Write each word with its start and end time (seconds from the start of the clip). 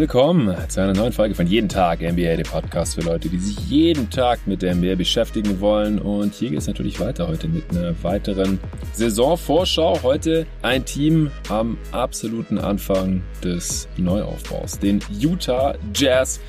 willkommen 0.00 0.56
zu 0.68 0.80
einer 0.80 0.92
neuen 0.92 1.12
Folge 1.12 1.36
von 1.36 1.46
Jeden 1.46 1.68
Tag 1.68 2.00
NBA, 2.00 2.34
der 2.34 2.42
Podcast 2.42 2.96
für 2.96 3.02
Leute, 3.02 3.28
die 3.28 3.38
sich 3.38 3.56
jeden 3.68 4.10
Tag 4.10 4.44
mit 4.44 4.60
der 4.60 4.74
NBA 4.74 4.96
beschäftigen 4.96 5.60
wollen. 5.60 6.00
Und 6.00 6.34
hier 6.34 6.50
geht 6.50 6.58
es 6.58 6.66
natürlich 6.66 6.98
weiter 6.98 7.28
heute 7.28 7.46
mit 7.46 7.70
einer 7.70 7.94
weiteren 8.02 8.58
Saisonvorschau. 8.92 10.02
Heute 10.02 10.46
ein 10.62 10.84
Team 10.84 11.30
am 11.48 11.78
absoluten 11.92 12.58
Anfang 12.58 13.22
des 13.44 13.86
Neuaufbaus, 13.96 14.80
den 14.80 14.98
Utah 15.16 15.76
Jazz. 15.94 16.40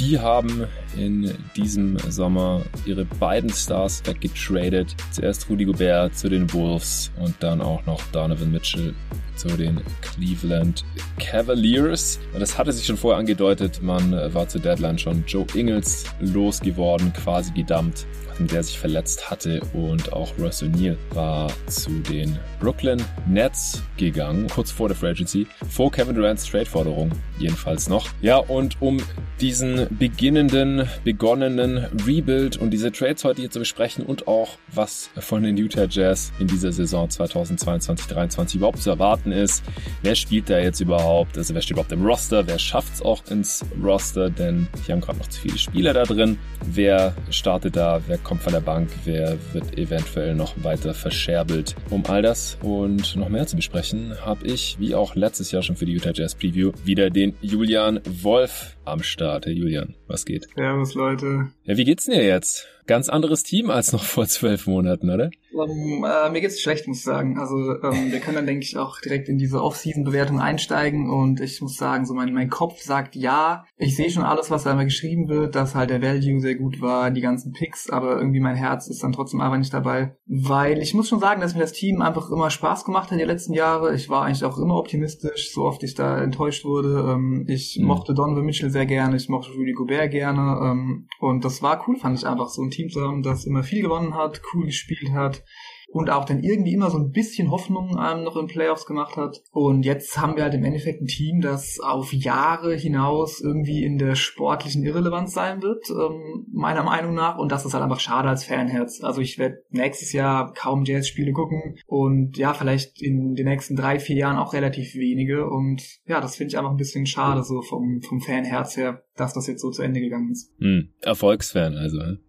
Die 0.00 0.18
haben 0.18 0.64
in 0.96 1.32
diesem 1.56 1.98
Sommer 2.08 2.62
ihre 2.84 3.04
beiden 3.04 3.50
Stars 3.50 4.02
weggetradet. 4.06 4.96
Zuerst 5.12 5.48
Rudy 5.48 5.66
Gobert 5.66 6.16
zu 6.16 6.28
den 6.28 6.52
Wolves 6.52 7.12
und 7.20 7.36
dann 7.40 7.60
auch 7.60 7.84
noch 7.86 8.02
Donovan 8.10 8.50
Mitchell 8.50 8.94
zu 9.36 9.48
den 9.48 9.80
Cleveland 10.00 10.84
Cavaliers. 11.18 12.18
Das 12.38 12.58
hatte 12.58 12.72
sich 12.72 12.87
schon 12.88 12.96
vorher 12.96 13.18
angedeutet, 13.18 13.82
man 13.82 14.12
war 14.32 14.48
zur 14.48 14.62
Deadline 14.62 14.98
schon 14.98 15.22
Joe 15.26 15.44
Ingles 15.54 16.04
losgeworden, 16.20 17.12
quasi 17.12 17.52
gedumpt 17.52 18.06
der 18.46 18.62
sich 18.62 18.78
verletzt 18.78 19.30
hatte 19.30 19.60
und 19.72 20.12
auch 20.12 20.32
Russ 20.38 20.62
O'Neill 20.62 20.96
war 21.12 21.50
zu 21.66 21.90
den 22.08 22.38
Brooklyn 22.60 23.02
Nets 23.26 23.82
gegangen, 23.96 24.46
kurz 24.48 24.70
vor 24.70 24.88
der 24.88 24.96
Free 24.96 25.10
Agency, 25.10 25.46
vor 25.68 25.90
Kevin 25.90 26.14
Durant's 26.14 26.44
Trade-Forderung 26.44 27.10
jedenfalls 27.38 27.88
noch. 27.88 28.08
Ja, 28.20 28.36
und 28.36 28.80
um 28.80 28.98
diesen 29.40 29.86
beginnenden, 29.98 30.88
begonnenen 31.04 31.86
Rebuild 32.06 32.56
und 32.56 32.70
diese 32.70 32.90
Trades 32.90 33.24
heute 33.24 33.40
hier 33.40 33.50
zu 33.50 33.60
besprechen 33.60 34.04
und 34.04 34.26
auch 34.26 34.58
was 34.72 35.10
von 35.18 35.42
den 35.42 35.56
Utah 35.56 35.86
Jazz 35.88 36.32
in 36.38 36.46
dieser 36.46 36.72
Saison 36.72 37.08
2022-23 37.08 38.56
überhaupt 38.56 38.82
zu 38.82 38.90
erwarten 38.90 39.32
ist. 39.32 39.62
Wer 40.02 40.14
spielt 40.14 40.50
da 40.50 40.58
jetzt 40.58 40.80
überhaupt? 40.80 41.38
Also 41.38 41.54
wer 41.54 41.62
steht 41.62 41.72
überhaupt 41.72 41.92
im 41.92 42.04
Roster? 42.04 42.46
Wer 42.46 42.58
schafft 42.58 42.94
es 42.94 43.02
auch 43.02 43.24
ins 43.30 43.64
Roster? 43.82 44.30
Denn 44.30 44.66
hier 44.84 44.94
haben 44.94 45.00
gerade 45.00 45.18
noch 45.18 45.28
zu 45.28 45.40
viele 45.40 45.58
Spieler 45.58 45.92
da 45.92 46.04
drin. 46.04 46.38
Wer 46.64 47.14
startet 47.30 47.76
da? 47.76 48.00
Wer 48.06 48.18
kommt 48.28 48.42
von 48.42 48.52
der 48.52 48.60
Bank, 48.60 48.90
wer 49.06 49.38
wird 49.54 49.78
eventuell 49.78 50.34
noch 50.34 50.52
weiter 50.62 50.92
verscherbelt. 50.92 51.74
Um 51.88 52.04
all 52.04 52.20
das 52.20 52.58
und 52.62 53.16
noch 53.16 53.30
mehr 53.30 53.46
zu 53.46 53.56
besprechen, 53.56 54.14
habe 54.20 54.46
ich, 54.46 54.76
wie 54.78 54.94
auch 54.94 55.14
letztes 55.14 55.50
Jahr 55.50 55.62
schon 55.62 55.76
für 55.76 55.86
die 55.86 55.94
Utah 55.94 56.12
Jazz 56.12 56.34
Preview, 56.34 56.72
wieder 56.84 57.08
den 57.08 57.34
Julian 57.40 58.00
Wolf 58.04 58.76
am 58.84 59.02
Start. 59.02 59.46
Hey 59.46 59.54
Julian, 59.54 59.94
was 60.08 60.26
geht? 60.26 60.46
Servus 60.54 60.92
Leute. 60.92 61.48
Ja, 61.64 61.78
wie 61.78 61.84
geht's 61.84 62.04
denn 62.04 62.16
dir 62.16 62.26
jetzt? 62.26 62.68
Ganz 62.86 63.08
anderes 63.08 63.44
Team 63.44 63.70
als 63.70 63.92
noch 63.92 64.04
vor 64.04 64.26
zwölf 64.26 64.66
Monaten, 64.66 65.08
oder? 65.08 65.30
Um, 65.58 66.04
äh, 66.04 66.30
mir 66.30 66.40
geht's 66.40 66.60
schlecht, 66.60 66.86
muss 66.86 66.98
ich 66.98 67.04
sagen. 67.04 67.38
Also 67.38 67.56
ähm, 67.82 68.12
wir 68.12 68.20
können 68.20 68.36
dann, 68.36 68.46
denke 68.46 68.64
ich, 68.64 68.76
auch 68.76 69.00
direkt 69.00 69.28
in 69.28 69.38
diese 69.38 69.62
Off-Season-Bewertung 69.62 70.40
einsteigen 70.40 71.10
und 71.10 71.40
ich 71.40 71.60
muss 71.60 71.76
sagen, 71.76 72.06
so 72.06 72.14
mein, 72.14 72.32
mein 72.32 72.48
Kopf 72.48 72.80
sagt 72.80 73.16
ja. 73.16 73.64
Ich 73.76 73.96
sehe 73.96 74.10
schon 74.10 74.22
alles, 74.22 74.50
was 74.50 74.64
da 74.64 74.72
immer 74.72 74.84
geschrieben 74.84 75.28
wird, 75.28 75.54
dass 75.54 75.74
halt 75.74 75.90
der 75.90 76.02
Value 76.02 76.40
sehr 76.40 76.54
gut 76.54 76.80
war, 76.80 77.10
die 77.10 77.20
ganzen 77.20 77.52
Picks, 77.52 77.90
aber 77.90 78.18
irgendwie 78.18 78.40
mein 78.40 78.56
Herz 78.56 78.88
ist 78.88 79.02
dann 79.02 79.12
trotzdem 79.12 79.40
einfach 79.40 79.58
nicht 79.58 79.74
dabei. 79.74 80.16
Weil 80.26 80.78
ich 80.78 80.94
muss 80.94 81.08
schon 81.08 81.20
sagen, 81.20 81.40
dass 81.40 81.54
mir 81.54 81.60
das 81.60 81.72
Team 81.72 82.02
einfach 82.02 82.30
immer 82.30 82.50
Spaß 82.50 82.84
gemacht 82.84 83.10
hat 83.10 83.18
die 83.18 83.24
letzten 83.24 83.52
Jahre. 83.52 83.94
Ich 83.94 84.08
war 84.08 84.24
eigentlich 84.24 84.44
auch 84.44 84.58
immer 84.58 84.76
optimistisch, 84.76 85.52
so 85.52 85.62
oft 85.62 85.82
ich 85.82 85.94
da 85.94 86.22
enttäuscht 86.22 86.64
wurde. 86.64 87.12
Ähm, 87.12 87.44
ich 87.48 87.78
mhm. 87.80 87.86
mochte 87.86 88.14
Donovan 88.14 88.44
Mitchell 88.44 88.70
sehr 88.70 88.86
gerne, 88.86 89.16
ich 89.16 89.28
mochte 89.28 89.52
Rudy 89.52 89.72
Gobert 89.72 90.10
gerne 90.10 90.58
ähm, 90.62 91.08
und 91.20 91.44
das 91.44 91.62
war 91.62 91.84
cool, 91.86 91.96
fand 91.96 92.18
ich 92.18 92.26
einfach, 92.26 92.48
so 92.48 92.62
ein 92.62 92.70
Team 92.70 92.88
zu 92.90 93.00
haben, 93.00 93.22
das 93.22 93.44
immer 93.44 93.62
viel 93.62 93.82
gewonnen 93.82 94.14
hat, 94.14 94.40
cool 94.52 94.66
gespielt 94.66 95.12
hat 95.12 95.42
und 95.90 96.10
auch 96.10 96.24
dann 96.24 96.42
irgendwie 96.42 96.74
immer 96.74 96.90
so 96.90 96.98
ein 96.98 97.10
bisschen 97.10 97.50
Hoffnung 97.50 97.98
ähm, 97.98 98.22
noch 98.22 98.36
in 98.36 98.46
Playoffs 98.46 98.84
gemacht 98.84 99.16
hat. 99.16 99.40
Und 99.50 99.84
jetzt 99.84 100.18
haben 100.18 100.36
wir 100.36 100.42
halt 100.42 100.54
im 100.54 100.64
Endeffekt 100.64 101.00
ein 101.00 101.06
Team, 101.06 101.40
das 101.40 101.78
auf 101.80 102.12
Jahre 102.12 102.74
hinaus 102.76 103.40
irgendwie 103.40 103.84
in 103.84 103.96
der 103.96 104.14
sportlichen 104.14 104.84
Irrelevanz 104.84 105.32
sein 105.32 105.62
wird, 105.62 105.88
ähm, 105.90 106.46
meiner 106.52 106.82
Meinung 106.82 107.14
nach. 107.14 107.38
Und 107.38 107.50
das 107.52 107.64
ist 107.64 107.72
halt 107.72 107.82
einfach 107.82 108.00
schade 108.00 108.28
als 108.28 108.44
Fanherz. 108.44 109.02
Also 109.02 109.22
ich 109.22 109.38
werde 109.38 109.62
nächstes 109.70 110.12
Jahr 110.12 110.52
kaum 110.52 110.84
Jazz-Spiele 110.84 111.32
gucken 111.32 111.78
und 111.86 112.36
ja, 112.36 112.52
vielleicht 112.52 113.00
in 113.00 113.34
den 113.34 113.46
nächsten 113.46 113.74
drei, 113.74 113.98
vier 113.98 114.16
Jahren 114.16 114.36
auch 114.36 114.52
relativ 114.52 114.94
wenige. 114.94 115.48
Und 115.48 115.82
ja, 116.06 116.20
das 116.20 116.36
finde 116.36 116.50
ich 116.50 116.58
einfach 116.58 116.70
ein 116.70 116.76
bisschen 116.76 117.06
schade, 117.06 117.42
so 117.42 117.62
vom, 117.62 118.02
vom 118.02 118.20
Fanherz 118.20 118.76
her, 118.76 119.04
dass 119.16 119.32
das 119.32 119.46
jetzt 119.46 119.62
so 119.62 119.70
zu 119.70 119.82
Ende 119.82 120.00
gegangen 120.00 120.30
ist. 120.30 120.52
Hm, 120.58 120.90
Erfolgsfan 121.00 121.74
also. 121.76 121.96
Ne? 121.96 122.20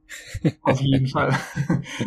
Auf 0.63 0.81
jeden 0.81 1.07
Fall. 1.07 1.35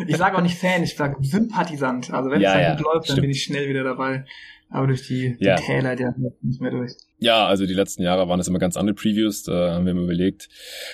Ich 0.07 0.17
sage 0.17 0.37
auch 0.37 0.41
nicht 0.41 0.57
Fan, 0.57 0.83
ich 0.83 0.95
sage 0.95 1.15
Sympathisant. 1.21 2.11
Also 2.11 2.29
wenn 2.29 2.41
ja, 2.41 2.49
es 2.49 2.53
dann 2.53 2.61
ja, 2.63 2.75
gut 2.75 2.85
läuft, 2.85 3.09
dann 3.09 3.15
stimmt. 3.15 3.21
bin 3.21 3.29
ich 3.31 3.43
schnell 3.43 3.69
wieder 3.69 3.83
dabei. 3.83 4.25
Aber 4.69 4.87
durch 4.87 5.07
die, 5.07 5.37
die 5.37 5.45
ja. 5.45 5.55
Täler, 5.55 5.95
der 5.95 6.15
nicht 6.41 6.61
mehr 6.61 6.71
durch. 6.71 6.93
Ja, 7.23 7.47
also 7.47 7.65
die 7.65 7.73
letzten 7.73 8.03
Jahre 8.03 8.27
waren 8.27 8.41
es 8.41 8.49
immer 8.49 8.59
ganz 8.59 8.75
andere 8.75 8.95
Previews. 8.95 9.43
Da 9.43 9.75
haben 9.75 9.85
wir 9.85 9.93
mal 9.93 10.03
überlegt, 10.03 10.49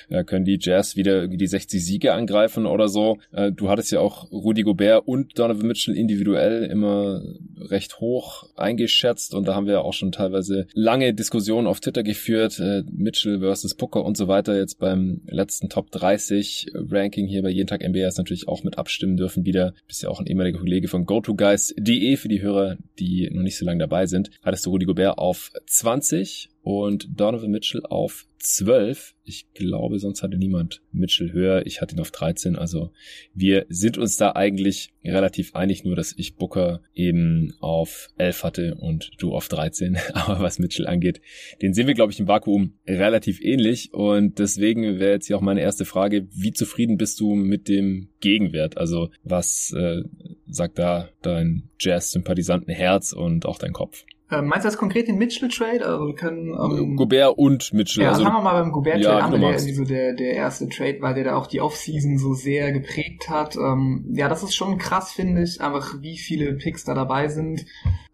äh, 0.09 0.23
können 0.23 0.45
die 0.45 0.59
Jazz 0.61 0.95
wieder 0.95 1.27
die 1.27 1.47
60 1.47 1.83
Siege 1.83 2.13
angreifen 2.13 2.67
oder 2.67 2.87
so. 2.87 3.17
Äh, 3.31 3.51
du 3.51 3.67
hattest 3.67 3.91
ja 3.91 3.99
auch 3.99 4.31
Rudy 4.31 4.61
Gobert 4.61 5.07
und 5.07 5.39
Donovan 5.39 5.65
Mitchell 5.65 5.97
individuell 5.97 6.65
immer 6.65 7.23
recht 7.57 7.99
hoch 7.99 8.47
eingeschätzt 8.55 9.33
und 9.33 9.47
da 9.47 9.55
haben 9.55 9.65
wir 9.65 9.83
auch 9.83 9.93
schon 9.93 10.11
teilweise 10.11 10.67
lange 10.75 11.15
Diskussionen 11.15 11.65
auf 11.65 11.79
Twitter 11.79 12.03
geführt. 12.03 12.59
Äh, 12.59 12.83
Mitchell 12.91 13.39
versus 13.39 13.73
Booker 13.73 14.05
und 14.05 14.15
so 14.15 14.27
weiter. 14.27 14.55
Jetzt 14.55 14.77
beim 14.77 15.21
letzten 15.25 15.67
Top 15.67 15.89
30 15.89 16.73
Ranking 16.75 17.25
hier 17.25 17.41
bei 17.41 17.49
Jeden 17.49 17.65
Tag 17.65 17.81
NBA 17.81 18.07
ist 18.07 18.19
natürlich 18.19 18.47
auch 18.47 18.63
mit 18.63 18.77
abstimmen 18.77 19.17
dürfen 19.17 19.47
wieder. 19.47 19.73
Bist 19.87 20.03
ja 20.03 20.09
auch 20.09 20.19
ein 20.19 20.27
ehemaliger 20.27 20.59
Kollege 20.59 20.89
von 20.89 21.07
GoToGuys.de 21.07 22.17
für 22.17 22.27
die 22.27 22.43
Hörer, 22.43 22.77
die 22.99 23.31
noch 23.31 23.41
nicht 23.41 23.57
so 23.57 23.65
lange 23.65 23.79
dabei 23.79 24.05
sind. 24.05 24.29
Hattest 24.43 24.67
du 24.67 24.69
Rudy 24.69 24.85
Gobert 24.85 25.17
auf 25.17 25.51
20 25.65 26.18
20 26.19 26.49
und 26.61 27.19
Donovan 27.19 27.51
Mitchell 27.51 27.81
auf 27.83 28.25
12. 28.39 29.15
Ich 29.23 29.53
glaube, 29.53 29.99
sonst 29.99 30.21
hatte 30.23 30.37
niemand 30.37 30.81
Mitchell 30.91 31.31
höher. 31.31 31.65
Ich 31.65 31.81
hatte 31.81 31.95
ihn 31.95 31.99
auf 31.99 32.11
13. 32.11 32.55
Also 32.55 32.91
wir 33.33 33.65
sind 33.69 33.97
uns 33.97 34.17
da 34.17 34.33
eigentlich 34.33 34.91
relativ 35.03 35.55
einig, 35.55 35.83
nur 35.83 35.95
dass 35.95 36.13
ich 36.15 36.35
Booker 36.35 36.81
eben 36.93 37.53
auf 37.59 38.09
11 38.17 38.43
hatte 38.43 38.75
und 38.75 39.11
du 39.17 39.33
auf 39.33 39.47
13. 39.47 39.97
Aber 40.13 40.41
was 40.41 40.59
Mitchell 40.59 40.87
angeht, 40.87 41.21
den 41.61 41.73
sehen 41.73 41.87
wir, 41.87 41.95
glaube 41.95 42.11
ich, 42.11 42.19
im 42.19 42.27
Vakuum 42.27 42.73
relativ 42.87 43.41
ähnlich. 43.41 43.93
Und 43.93 44.39
deswegen 44.39 44.99
wäre 44.99 45.13
jetzt 45.13 45.27
hier 45.27 45.37
auch 45.37 45.41
meine 45.41 45.61
erste 45.61 45.85
Frage, 45.85 46.27
wie 46.31 46.51
zufrieden 46.51 46.97
bist 46.97 47.19
du 47.19 47.35
mit 47.35 47.67
dem 47.67 48.09
Gegenwert? 48.19 48.77
Also 48.77 49.09
was 49.23 49.73
äh, 49.75 50.03
sagt 50.47 50.77
da 50.77 51.09
dein 51.21 51.69
Jazz-Sympathisanten-Herz 51.79 53.13
und 53.13 53.45
auch 53.45 53.57
dein 53.57 53.73
Kopf? 53.73 54.05
Ähm, 54.31 54.47
meinst 54.47 54.65
du 54.65 54.67
das 54.69 54.77
konkret 54.77 55.07
den 55.07 55.17
Mitchell-Trade? 55.17 55.85
Also 55.85 56.07
wir 56.07 56.15
können 56.15 56.49
ähm, 56.49 56.95
Gobert 56.95 57.37
und 57.37 57.73
Mitchell. 57.73 58.03
Ja, 58.03 58.09
also, 58.09 58.23
fangen 58.23 58.37
wir 58.37 58.41
mal 58.41 58.61
beim 58.61 58.71
Gobert-Trade 58.71 59.19
ja, 59.19 59.25
an, 59.25 59.39
der 59.39 59.59
so 59.59 59.83
der, 59.83 60.13
der 60.13 60.33
erste 60.33 60.69
Trade 60.69 60.97
weil 60.99 61.13
der 61.15 61.23
da 61.25 61.35
auch 61.35 61.47
die 61.47 61.61
Offseason 61.61 62.17
so 62.17 62.33
sehr 62.33 62.71
geprägt 62.71 63.29
hat. 63.29 63.55
Ähm, 63.55 64.05
ja, 64.11 64.27
das 64.27 64.43
ist 64.43 64.55
schon 64.55 64.77
krass, 64.77 65.11
finde 65.11 65.43
ich, 65.43 65.61
einfach 65.61 66.01
wie 66.01 66.17
viele 66.17 66.53
Picks 66.53 66.83
da 66.83 66.93
dabei 66.93 67.27
sind 67.27 67.65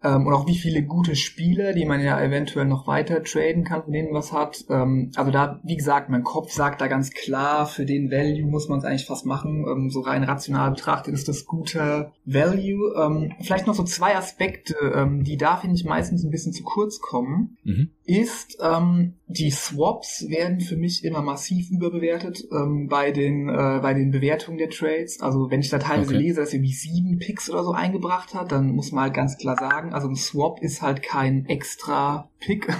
ähm, 0.02 0.26
und 0.26 0.32
auch 0.32 0.46
wie 0.46 0.56
viele 0.56 0.82
gute 0.82 1.16
Spieler, 1.16 1.72
die 1.72 1.84
man 1.84 2.02
ja 2.02 2.20
eventuell 2.20 2.66
noch 2.66 2.86
weiter 2.86 3.22
traden 3.22 3.64
kann, 3.64 3.84
von 3.84 3.92
denen 3.92 4.14
was 4.14 4.32
hat. 4.32 4.64
Ähm, 4.68 5.10
also 5.16 5.30
da, 5.30 5.60
wie 5.64 5.76
gesagt, 5.76 6.10
mein 6.10 6.24
Kopf 6.24 6.52
sagt 6.52 6.80
da 6.80 6.86
ganz 6.86 7.10
klar, 7.10 7.66
für 7.66 7.84
den 7.84 8.10
Value 8.10 8.46
muss 8.46 8.68
man 8.68 8.78
es 8.78 8.84
eigentlich 8.84 9.06
fast 9.06 9.26
machen. 9.26 9.66
Ähm, 9.68 9.90
so 9.90 10.00
rein 10.00 10.24
rational 10.24 10.70
betrachtet 10.70 11.14
ist 11.14 11.28
das 11.28 11.46
guter 11.46 12.12
Value. 12.24 12.94
Ähm, 12.96 13.32
vielleicht 13.40 13.66
noch 13.66 13.74
so 13.74 13.84
zwei 13.84 14.16
Aspekte, 14.16 14.74
ähm, 14.94 15.24
die 15.24 15.36
da, 15.36 15.56
finde 15.56 15.76
ich, 15.76 15.84
meist 15.84 16.05
meistens 16.06 16.24
ein 16.24 16.30
bisschen 16.30 16.52
zu 16.52 16.62
kurz 16.62 17.00
kommen, 17.00 17.56
mhm. 17.64 17.90
ist, 18.04 18.58
ähm, 18.62 19.14
die 19.26 19.50
Swaps 19.50 20.26
werden 20.28 20.60
für 20.60 20.76
mich 20.76 21.04
immer 21.04 21.22
massiv 21.22 21.70
überbewertet 21.70 22.44
ähm, 22.52 22.88
bei 22.88 23.10
den 23.10 23.48
äh, 23.48 23.80
bei 23.82 23.94
den 23.94 24.10
Bewertungen 24.10 24.58
der 24.58 24.70
Trades. 24.70 25.20
Also 25.20 25.50
wenn 25.50 25.60
ich 25.60 25.68
da 25.68 25.78
teilweise 25.78 26.14
okay. 26.14 26.22
lese, 26.22 26.40
dass 26.40 26.52
er 26.52 26.62
wie 26.62 26.72
sieben 26.72 27.18
Picks 27.18 27.50
oder 27.50 27.64
so 27.64 27.72
eingebracht 27.72 28.34
hat, 28.34 28.52
dann 28.52 28.68
muss 28.68 28.92
man 28.92 29.04
halt 29.04 29.14
ganz 29.14 29.36
klar 29.36 29.56
sagen, 29.56 29.92
also 29.92 30.08
ein 30.08 30.16
Swap 30.16 30.62
ist 30.62 30.82
halt 30.82 31.02
kein 31.02 31.46
extra 31.46 32.30
Pick. 32.38 32.68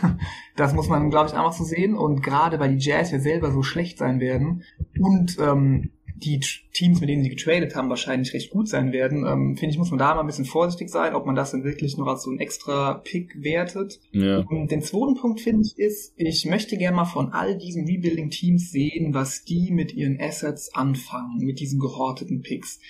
Das 0.56 0.72
muss 0.72 0.88
man, 0.88 1.10
glaube 1.10 1.28
ich, 1.28 1.34
einfach 1.34 1.52
so 1.52 1.64
sehen. 1.64 1.94
Und 1.94 2.22
gerade 2.22 2.58
weil 2.58 2.74
die 2.74 2.82
Jazz 2.82 3.10
ja 3.10 3.18
selber 3.18 3.52
so 3.52 3.62
schlecht 3.62 3.98
sein 3.98 4.20
werden 4.20 4.62
und 4.98 5.36
ähm, 5.38 5.90
die 6.18 6.40
Teams, 6.72 7.00
mit 7.00 7.08
denen 7.08 7.22
sie 7.22 7.28
getradet 7.28 7.74
haben, 7.74 7.88
wahrscheinlich 7.88 8.32
recht 8.32 8.50
gut 8.50 8.68
sein 8.68 8.92
werden, 8.92 9.26
ähm, 9.26 9.56
finde 9.56 9.72
ich, 9.72 9.78
muss 9.78 9.90
man 9.90 9.98
da 9.98 10.14
mal 10.14 10.20
ein 10.20 10.26
bisschen 10.26 10.44
vorsichtig 10.44 10.88
sein, 10.88 11.14
ob 11.14 11.26
man 11.26 11.34
das 11.34 11.50
dann 11.50 11.64
wirklich 11.64 11.96
noch 11.96 12.06
als 12.06 12.22
so 12.22 12.30
ein 12.30 12.38
extra 12.38 12.94
Pick 12.94 13.42
wertet. 13.42 14.00
Ja. 14.12 14.38
Und 14.38 14.70
den 14.70 14.82
zweiten 14.82 15.14
Punkt, 15.14 15.40
finde 15.40 15.62
ich, 15.66 15.78
ist, 15.78 16.14
ich 16.16 16.46
möchte 16.46 16.76
gerne 16.76 16.96
mal 16.96 17.04
von 17.04 17.32
all 17.32 17.58
diesen 17.58 17.86
Rebuilding-Teams 17.86 18.70
sehen, 18.70 19.14
was 19.14 19.44
die 19.44 19.70
mit 19.70 19.94
ihren 19.94 20.20
Assets 20.20 20.74
anfangen, 20.74 21.38
mit 21.38 21.60
diesen 21.60 21.78
gehorteten 21.78 22.42
Picks. 22.42 22.80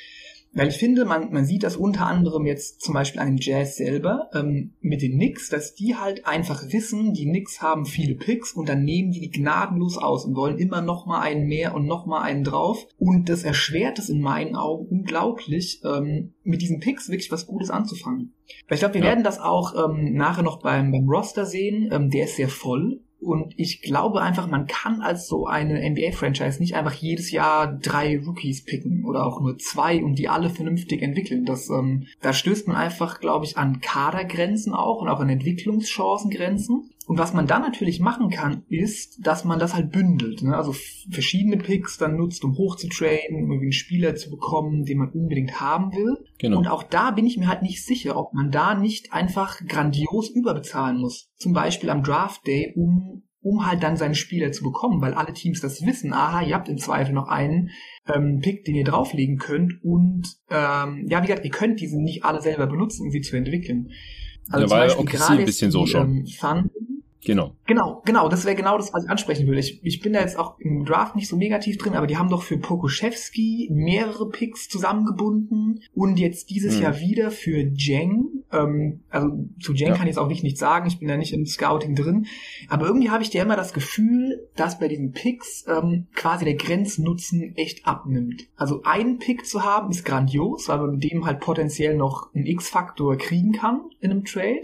Weil 0.56 0.69
ich 0.69 0.79
finde, 0.79 1.05
man, 1.05 1.32
man 1.32 1.44
sieht 1.44 1.64
das 1.64 1.76
unter 1.76 2.06
anderem 2.06 2.47
jetzt 2.47 2.81
zum 2.81 2.94
Beispiel 2.94 3.20
an 3.20 3.29
den 3.29 3.37
Jazz 3.38 3.76
selber 3.76 4.31
ähm, 4.32 4.73
mit 4.81 5.03
den 5.03 5.12
Knicks, 5.12 5.50
dass 5.50 5.75
die 5.75 5.97
halt 5.97 6.26
einfach 6.26 6.73
wissen, 6.73 7.12
die 7.12 7.26
Knicks 7.26 7.61
haben 7.61 7.85
viele 7.85 8.14
Picks 8.14 8.55
und 8.55 8.67
dann 8.67 8.82
nehmen 8.82 9.11
die 9.11 9.20
die 9.20 9.31
gnadenlos 9.31 9.99
aus 9.99 10.25
und 10.25 10.35
wollen 10.35 10.56
immer 10.56 10.81
noch 10.81 11.05
mal 11.05 11.20
einen 11.20 11.47
mehr 11.47 11.75
und 11.75 11.85
noch 11.85 12.06
mal 12.06 12.23
einen 12.23 12.43
drauf. 12.43 12.87
Und 12.97 13.29
das 13.29 13.43
erschwert 13.43 13.99
es 13.99 14.08
in 14.08 14.23
meinen 14.23 14.56
Augen 14.56 14.87
unglaublich, 14.87 15.82
ähm, 15.85 16.32
mit 16.43 16.62
diesen 16.62 16.81
Picks 16.81 17.11
wirklich 17.11 17.31
was 17.31 17.47
Gutes 17.47 17.69
anzufangen. 17.69 18.32
Weil 18.67 18.76
ich 18.76 18.81
glaube, 18.81 18.94
wir 18.94 19.02
ja. 19.02 19.09
werden 19.09 19.25
das 19.25 19.38
auch 19.38 19.91
ähm, 19.91 20.14
nachher 20.14 20.43
noch 20.43 20.62
beim, 20.62 20.91
beim 20.91 21.06
Roster 21.06 21.44
sehen. 21.44 21.91
Ähm, 21.93 22.09
der 22.09 22.25
ist 22.25 22.37
sehr 22.37 22.49
voll. 22.49 23.00
Und 23.21 23.55
ich 23.57 23.81
glaube 23.81 24.21
einfach, 24.21 24.47
man 24.47 24.67
kann 24.67 25.01
als 25.01 25.27
so 25.27 25.47
eine 25.47 25.89
NBA-Franchise 25.91 26.61
nicht 26.61 26.75
einfach 26.75 26.93
jedes 26.93 27.31
Jahr 27.31 27.73
drei 27.73 28.19
Rookies 28.19 28.65
picken 28.65 29.05
oder 29.05 29.27
auch 29.27 29.41
nur 29.41 29.59
zwei 29.59 30.05
und 30.05 30.17
die 30.17 30.29
alle 30.29 30.51
vernünftig 30.51 31.03
entwickeln. 31.03 31.45
Das, 31.45 31.71
ähm, 31.71 32.07
da 32.21 32.33
stößt 32.33 32.69
man 32.69 32.77
einfach, 32.77 33.21
glaube 33.21 33.45
ich, 33.45 33.57
an 33.57 33.81
Kadergrenzen 33.81 34.75
auch 34.75 35.01
und 35.01 35.09
auch 35.09 35.21
an 35.21 35.31
Entwicklungschancengrenzen. 35.31 36.91
Und 37.06 37.19
was 37.19 37.32
man 37.32 37.47
dann 37.47 37.62
natürlich 37.62 38.00
machen 38.00 38.31
kann, 38.31 38.64
ist, 38.69 39.25
dass 39.25 39.44
man 39.44 39.61
das 39.61 39.75
halt 39.75 39.93
bündelt. 39.93 40.43
Ne? 40.43 40.56
Also 40.56 40.75
verschiedene 41.11 41.56
Picks 41.56 41.99
dann 41.99 42.17
nutzt, 42.17 42.44
um 42.44 42.58
hochzutraden, 42.58 43.37
um 43.37 43.50
irgendwie 43.50 43.67
einen 43.67 43.73
Spieler 43.73 44.17
zu 44.17 44.29
bekommen, 44.29 44.85
den 44.85 44.99
man 44.99 45.11
unbedingt 45.11 45.61
haben 45.61 45.93
will. 45.93 46.17
Genau. 46.38 46.58
Und 46.58 46.67
auch 46.67 46.82
da 46.82 47.12
bin 47.12 47.25
ich 47.25 47.38
mir 47.38 47.47
halt 47.47 47.62
nicht 47.62 47.85
sicher, 47.85 48.17
ob 48.17 48.35
man 48.35 48.50
da 48.50 48.75
nicht 48.75 49.12
einfach 49.12 49.64
grandios 49.67 50.31
überbezahlen 50.31 50.99
muss. 50.99 51.31
Zum 51.37 51.53
Beispiel 51.53 51.91
am 51.91 52.03
Draft 52.03 52.44
Day, 52.47 52.73
um 52.75 53.23
um 53.47 53.64
halt 53.64 53.85
dann 53.85 53.97
seine 53.97 54.17
Spieler 54.17 54.50
zu 54.50 54.64
bekommen, 54.64 55.00
weil 55.00 55.14
alle 55.14 55.32
Teams 55.32 55.61
das 55.61 55.87
wissen. 55.87 56.12
Aha, 56.12 56.43
ihr 56.43 56.56
habt 56.56 56.69
im 56.69 56.79
Zweifel 56.79 57.14
noch 57.14 57.29
einen 57.29 57.70
ähm, 58.12 58.41
Pick, 58.41 58.64
den 58.64 58.75
ihr 58.75 58.82
drauflegen 58.82 59.38
könnt 59.38 59.75
und 59.85 60.26
ähm, 60.50 61.06
ja, 61.09 61.23
wie 61.23 61.29
gesagt, 61.29 61.44
ihr 61.44 61.52
könnt 61.52 61.81
diese 61.81 62.02
nicht 62.02 62.25
alle 62.25 62.43
selber 62.43 62.67
benutzen, 62.67 63.05
um 63.05 63.12
sie 63.12 63.20
zu 63.20 63.37
entwickeln. 63.37 63.93
Also 64.50 64.64
ja, 64.64 64.69
zum 64.69 64.79
Beispiel 64.79 65.19
gerade 65.19 65.38
ein 65.38 65.44
bisschen 65.44 65.70
so 65.70 65.87
schon. 65.87 66.17
Ähm, 66.17 66.26
Fun, 66.26 66.70
Genau. 67.26 67.56
Genau, 67.67 68.02
genau. 68.05 68.28
Das 68.28 68.44
wäre 68.44 68.55
genau 68.55 68.78
das, 68.78 68.94
was 68.94 69.02
ich 69.05 69.11
ansprechen 69.11 69.49
würde. 69.49 69.58
Ich, 69.58 69.84
ich 69.84 70.00
bin 70.00 70.12
da 70.12 70.20
jetzt 70.20 70.38
auch 70.38 70.61
im 70.61 70.84
Draft 70.84 71.17
nicht 71.17 71.26
so 71.26 71.37
negativ 71.37 71.76
drin, 71.76 71.94
aber 71.94 72.06
die 72.06 72.17
haben 72.17 72.31
doch 72.31 72.43
für 72.43 72.56
Pokuschewski 72.56 73.69
mehrere 73.73 74.28
Picks 74.28 74.69
zusammengebunden 74.69 75.81
und 75.93 76.20
jetzt 76.20 76.50
dieses 76.50 76.76
mhm. 76.76 76.82
Jahr 76.82 77.00
wieder 77.00 77.32
für 77.32 77.58
Jeng. 77.58 78.44
Ähm, 78.52 79.00
also 79.11 79.28
zu 79.61 79.73
Jeng 79.73 79.88
ja. 79.88 79.94
kann 79.94 80.06
ich 80.06 80.11
jetzt 80.11 80.19
auch 80.19 80.28
nicht 80.28 80.44
nichts 80.44 80.61
sagen. 80.61 80.87
Ich 80.87 81.00
bin 81.00 81.08
da 81.08 81.17
nicht 81.17 81.32
im 81.32 81.46
Scouting 81.46 81.96
drin. 81.96 82.26
Aber 82.69 82.87
irgendwie 82.87 83.11
habe 83.11 83.25
ich 83.25 83.32
ja 83.32 83.43
immer 83.43 83.56
das 83.56 83.73
Gefühl, 83.73 84.49
dass 84.55 84.78
bei 84.78 84.87
diesen 84.87 85.11
Picks 85.11 85.64
ähm, 85.67 86.06
quasi 86.14 86.44
der 86.44 86.55
Grenznutzen 86.55 87.56
echt 87.56 87.88
abnimmt. 87.88 88.46
Also 88.55 88.84
einen 88.84 89.19
Pick 89.19 89.46
zu 89.46 89.64
haben 89.64 89.90
ist 89.90 90.05
grandios, 90.05 90.69
weil 90.69 90.78
man 90.78 90.93
mit 90.93 91.02
dem 91.02 91.26
halt 91.26 91.40
potenziell 91.40 91.96
noch 91.96 92.32
einen 92.34 92.46
X-Faktor 92.46 93.17
kriegen 93.17 93.50
kann 93.50 93.81
in 94.00 94.12
einem 94.12 94.25
Trade. 94.25 94.62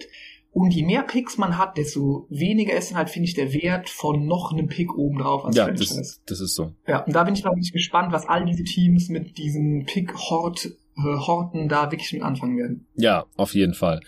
Und 0.52 0.72
je 0.72 0.84
mehr 0.84 1.02
Picks 1.02 1.38
man 1.38 1.56
hat, 1.56 1.78
desto 1.78 2.26
weniger 2.28 2.76
ist 2.76 2.90
dann 2.90 2.98
halt, 2.98 3.10
finde 3.10 3.28
ich, 3.28 3.34
der 3.34 3.54
Wert 3.54 3.88
von 3.88 4.26
noch 4.26 4.52
einem 4.52 4.68
Pick 4.68 4.94
oben 4.96 5.18
drauf 5.18 5.46
als 5.46 5.56
ja, 5.56 5.64
Franchise. 5.64 5.96
Das, 5.96 6.20
das 6.26 6.40
ist 6.40 6.54
so. 6.54 6.72
Ja, 6.86 7.04
und 7.04 7.14
da 7.14 7.24
bin 7.24 7.34
ich 7.34 7.42
mal 7.42 7.52
wirklich 7.52 7.72
gespannt, 7.72 8.12
was 8.12 8.28
all 8.28 8.44
diese 8.44 8.62
Teams 8.64 9.08
mit 9.08 9.38
diesen 9.38 9.86
Pick-Hort 9.86 10.66
äh, 10.66 11.00
Horten 11.00 11.70
da 11.70 11.90
wirklich 11.90 12.12
mit 12.12 12.22
anfangen 12.22 12.58
werden. 12.58 12.86
Ja, 12.96 13.24
auf 13.36 13.54
jeden 13.54 13.72
Fall. 13.72 14.00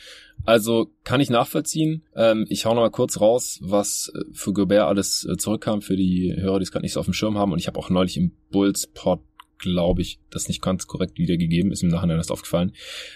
Also 0.45 0.91
kann 1.05 1.21
ich 1.21 1.31
nachvollziehen. 1.31 2.03
Ähm, 2.15 2.45
ich 2.51 2.67
hau 2.67 2.75
noch 2.75 2.83
mal 2.83 2.91
kurz 2.91 3.21
raus, 3.23 3.59
was 3.63 4.13
äh, 4.15 4.25
für 4.35 4.53
Gobert 4.53 4.83
alles 4.83 5.25
äh, 5.25 5.39
zurückkam 5.39 5.81
für 5.81 5.97
die 5.97 6.35
Hörer, 6.37 6.59
die 6.59 6.65
es 6.65 6.73
gerade 6.73 6.85
nicht 6.85 6.93
so 6.93 7.01
auf 7.01 7.07
dem 7.07 7.15
Schirm 7.15 7.39
haben. 7.39 7.53
Und 7.53 7.59
ich 7.59 7.69
habe 7.69 7.79
auch 7.79 7.89
neulich 7.89 8.19
im 8.19 8.33
Bulls-Pod 8.51 9.21
glaube 9.59 10.03
ich, 10.03 10.19
das 10.31 10.49
nicht 10.49 10.61
ganz 10.61 10.87
korrekt 10.87 11.19
wiedergegeben, 11.19 11.73
ist 11.73 11.83
im 11.83 11.89
Nachhinein 11.89 12.19
erst 12.19 12.33
aufgefallen. 12.33 12.73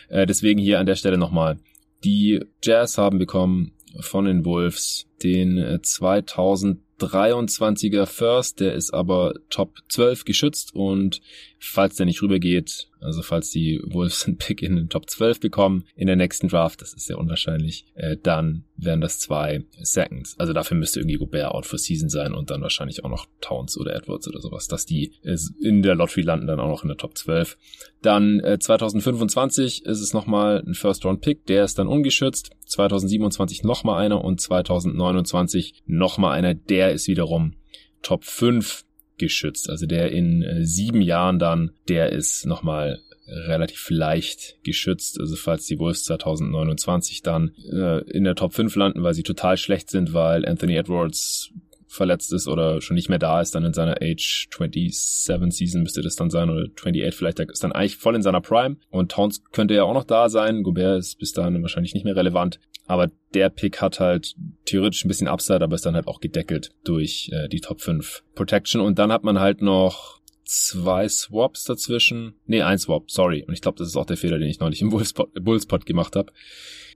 Äh, 0.08 0.24
deswegen 0.24 0.58
hier 0.58 0.78
an 0.78 0.86
der 0.86 0.96
Stelle 0.96 1.18
nochmal. 1.18 1.58
Die 2.04 2.40
Jazz 2.62 2.98
haben 2.98 3.18
bekommen 3.18 3.72
von 4.00 4.26
den 4.26 4.44
Wolves. 4.44 5.06
Den 5.22 5.58
2023er 5.58 8.06
First, 8.06 8.60
der 8.60 8.74
ist 8.74 8.94
aber 8.94 9.34
Top 9.50 9.78
12 9.88 10.24
geschützt 10.24 10.72
und 10.74 11.20
falls 11.58 11.96
der 11.96 12.06
nicht 12.06 12.22
rübergeht, 12.22 12.88
also 13.00 13.22
falls 13.22 13.50
die 13.50 13.80
Wolves 13.84 14.26
einen 14.26 14.38
Pick 14.38 14.62
in 14.62 14.76
den 14.76 14.88
Top 14.88 15.08
12 15.08 15.40
bekommen 15.40 15.84
in 15.94 16.06
der 16.06 16.16
nächsten 16.16 16.48
Draft, 16.48 16.80
das 16.80 16.94
ist 16.94 17.06
sehr 17.06 17.18
unwahrscheinlich, 17.18 17.86
äh, 17.94 18.16
dann 18.20 18.64
wären 18.76 19.00
das 19.00 19.18
zwei 19.18 19.64
Seconds. 19.80 20.38
Also 20.38 20.52
dafür 20.52 20.76
müsste 20.76 21.00
irgendwie 21.00 21.16
Gobert 21.16 21.52
out 21.52 21.66
for 21.66 21.78
Season 21.78 22.08
sein 22.08 22.32
und 22.32 22.50
dann 22.50 22.62
wahrscheinlich 22.62 23.04
auch 23.04 23.08
noch 23.08 23.26
Towns 23.40 23.76
oder 23.76 23.94
Edwards 23.94 24.28
oder 24.28 24.40
sowas, 24.40 24.68
dass 24.68 24.86
die 24.86 25.12
in 25.60 25.82
der 25.82 25.94
Lottery 25.94 26.22
landen, 26.22 26.46
dann 26.46 26.60
auch 26.60 26.68
noch 26.68 26.82
in 26.82 26.88
der 26.88 26.96
Top 26.96 27.16
12. 27.16 27.56
Dann 28.02 28.40
äh, 28.40 28.58
2025 28.58 29.84
ist 29.84 30.00
es 30.00 30.12
nochmal 30.12 30.62
ein 30.66 30.74
First 30.74 31.04
Round 31.04 31.20
Pick, 31.20 31.46
der 31.46 31.64
ist 31.64 31.78
dann 31.78 31.88
ungeschützt. 31.88 32.50
2027 32.66 33.64
nochmal 33.64 34.04
einer 34.04 34.24
und 34.24 34.40
2029 34.40 35.82
nochmal 35.86 36.38
einer, 36.38 36.54
der 36.54 36.92
ist 36.92 37.08
wiederum 37.08 37.54
Top 38.02 38.24
5 38.24 38.84
geschützt. 39.18 39.70
Also 39.70 39.86
der 39.86 40.12
in 40.12 40.42
äh, 40.42 40.64
sieben 40.64 41.02
Jahren 41.02 41.38
dann, 41.38 41.72
der 41.88 42.12
ist 42.12 42.46
nochmal 42.46 43.00
relativ 43.28 43.90
leicht 43.90 44.56
geschützt. 44.64 45.20
Also 45.20 45.36
falls 45.36 45.66
die 45.66 45.78
Wolves 45.78 46.04
2029 46.04 47.22
dann 47.22 47.54
äh, 47.70 48.00
in 48.10 48.24
der 48.24 48.34
Top 48.34 48.54
5 48.54 48.74
landen, 48.76 49.02
weil 49.02 49.14
sie 49.14 49.22
total 49.22 49.56
schlecht 49.56 49.90
sind, 49.90 50.14
weil 50.14 50.46
Anthony 50.46 50.76
Edwards 50.76 51.50
verletzt 51.88 52.32
ist 52.32 52.48
oder 52.48 52.80
schon 52.80 52.94
nicht 52.94 53.08
mehr 53.08 53.18
da 53.18 53.40
ist, 53.40 53.54
dann 53.54 53.64
in 53.64 53.74
seiner 53.74 53.96
Age 54.02 54.48
27 54.50 55.56
Season 55.56 55.82
müsste 55.82 56.02
das 56.02 56.16
dann 56.16 56.30
sein 56.30 56.50
oder 56.50 56.66
28 56.76 57.14
vielleicht, 57.14 57.40
ist 57.40 57.64
dann 57.64 57.72
eigentlich 57.72 57.96
voll 57.96 58.14
in 58.14 58.22
seiner 58.22 58.40
Prime 58.40 58.76
und 58.90 59.10
Towns 59.10 59.42
könnte 59.52 59.74
ja 59.74 59.84
auch 59.84 59.94
noch 59.94 60.04
da 60.04 60.28
sein, 60.28 60.62
Gobert 60.62 60.98
ist 60.98 61.18
bis 61.18 61.32
dahin 61.32 61.60
wahrscheinlich 61.62 61.94
nicht 61.94 62.04
mehr 62.04 62.16
relevant, 62.16 62.60
aber 62.86 63.10
der 63.34 63.50
Pick 63.50 63.80
hat 63.80 64.00
halt 64.00 64.34
theoretisch 64.64 65.04
ein 65.04 65.08
bisschen 65.08 65.28
Upside, 65.28 65.62
aber 65.62 65.74
ist 65.74 65.86
dann 65.86 65.94
halt 65.94 66.06
auch 66.06 66.20
gedeckelt 66.20 66.70
durch 66.84 67.30
äh, 67.32 67.48
die 67.48 67.60
Top 67.60 67.80
5 67.80 68.22
Protection 68.34 68.80
und 68.80 68.98
dann 68.98 69.12
hat 69.12 69.24
man 69.24 69.38
halt 69.40 69.62
noch 69.62 70.18
zwei 70.48 71.06
Swaps 71.08 71.64
dazwischen. 71.64 72.34
Nee, 72.46 72.62
ein 72.62 72.78
Swap, 72.78 73.10
sorry. 73.10 73.44
Und 73.46 73.52
ich 73.52 73.60
glaube, 73.60 73.78
das 73.78 73.88
ist 73.88 73.96
auch 73.96 74.06
der 74.06 74.16
Fehler, 74.16 74.38
den 74.38 74.48
ich 74.48 74.60
neulich 74.60 74.80
im 74.80 74.88
Bullspot 74.88 75.86
gemacht 75.86 76.16
habe. 76.16 76.32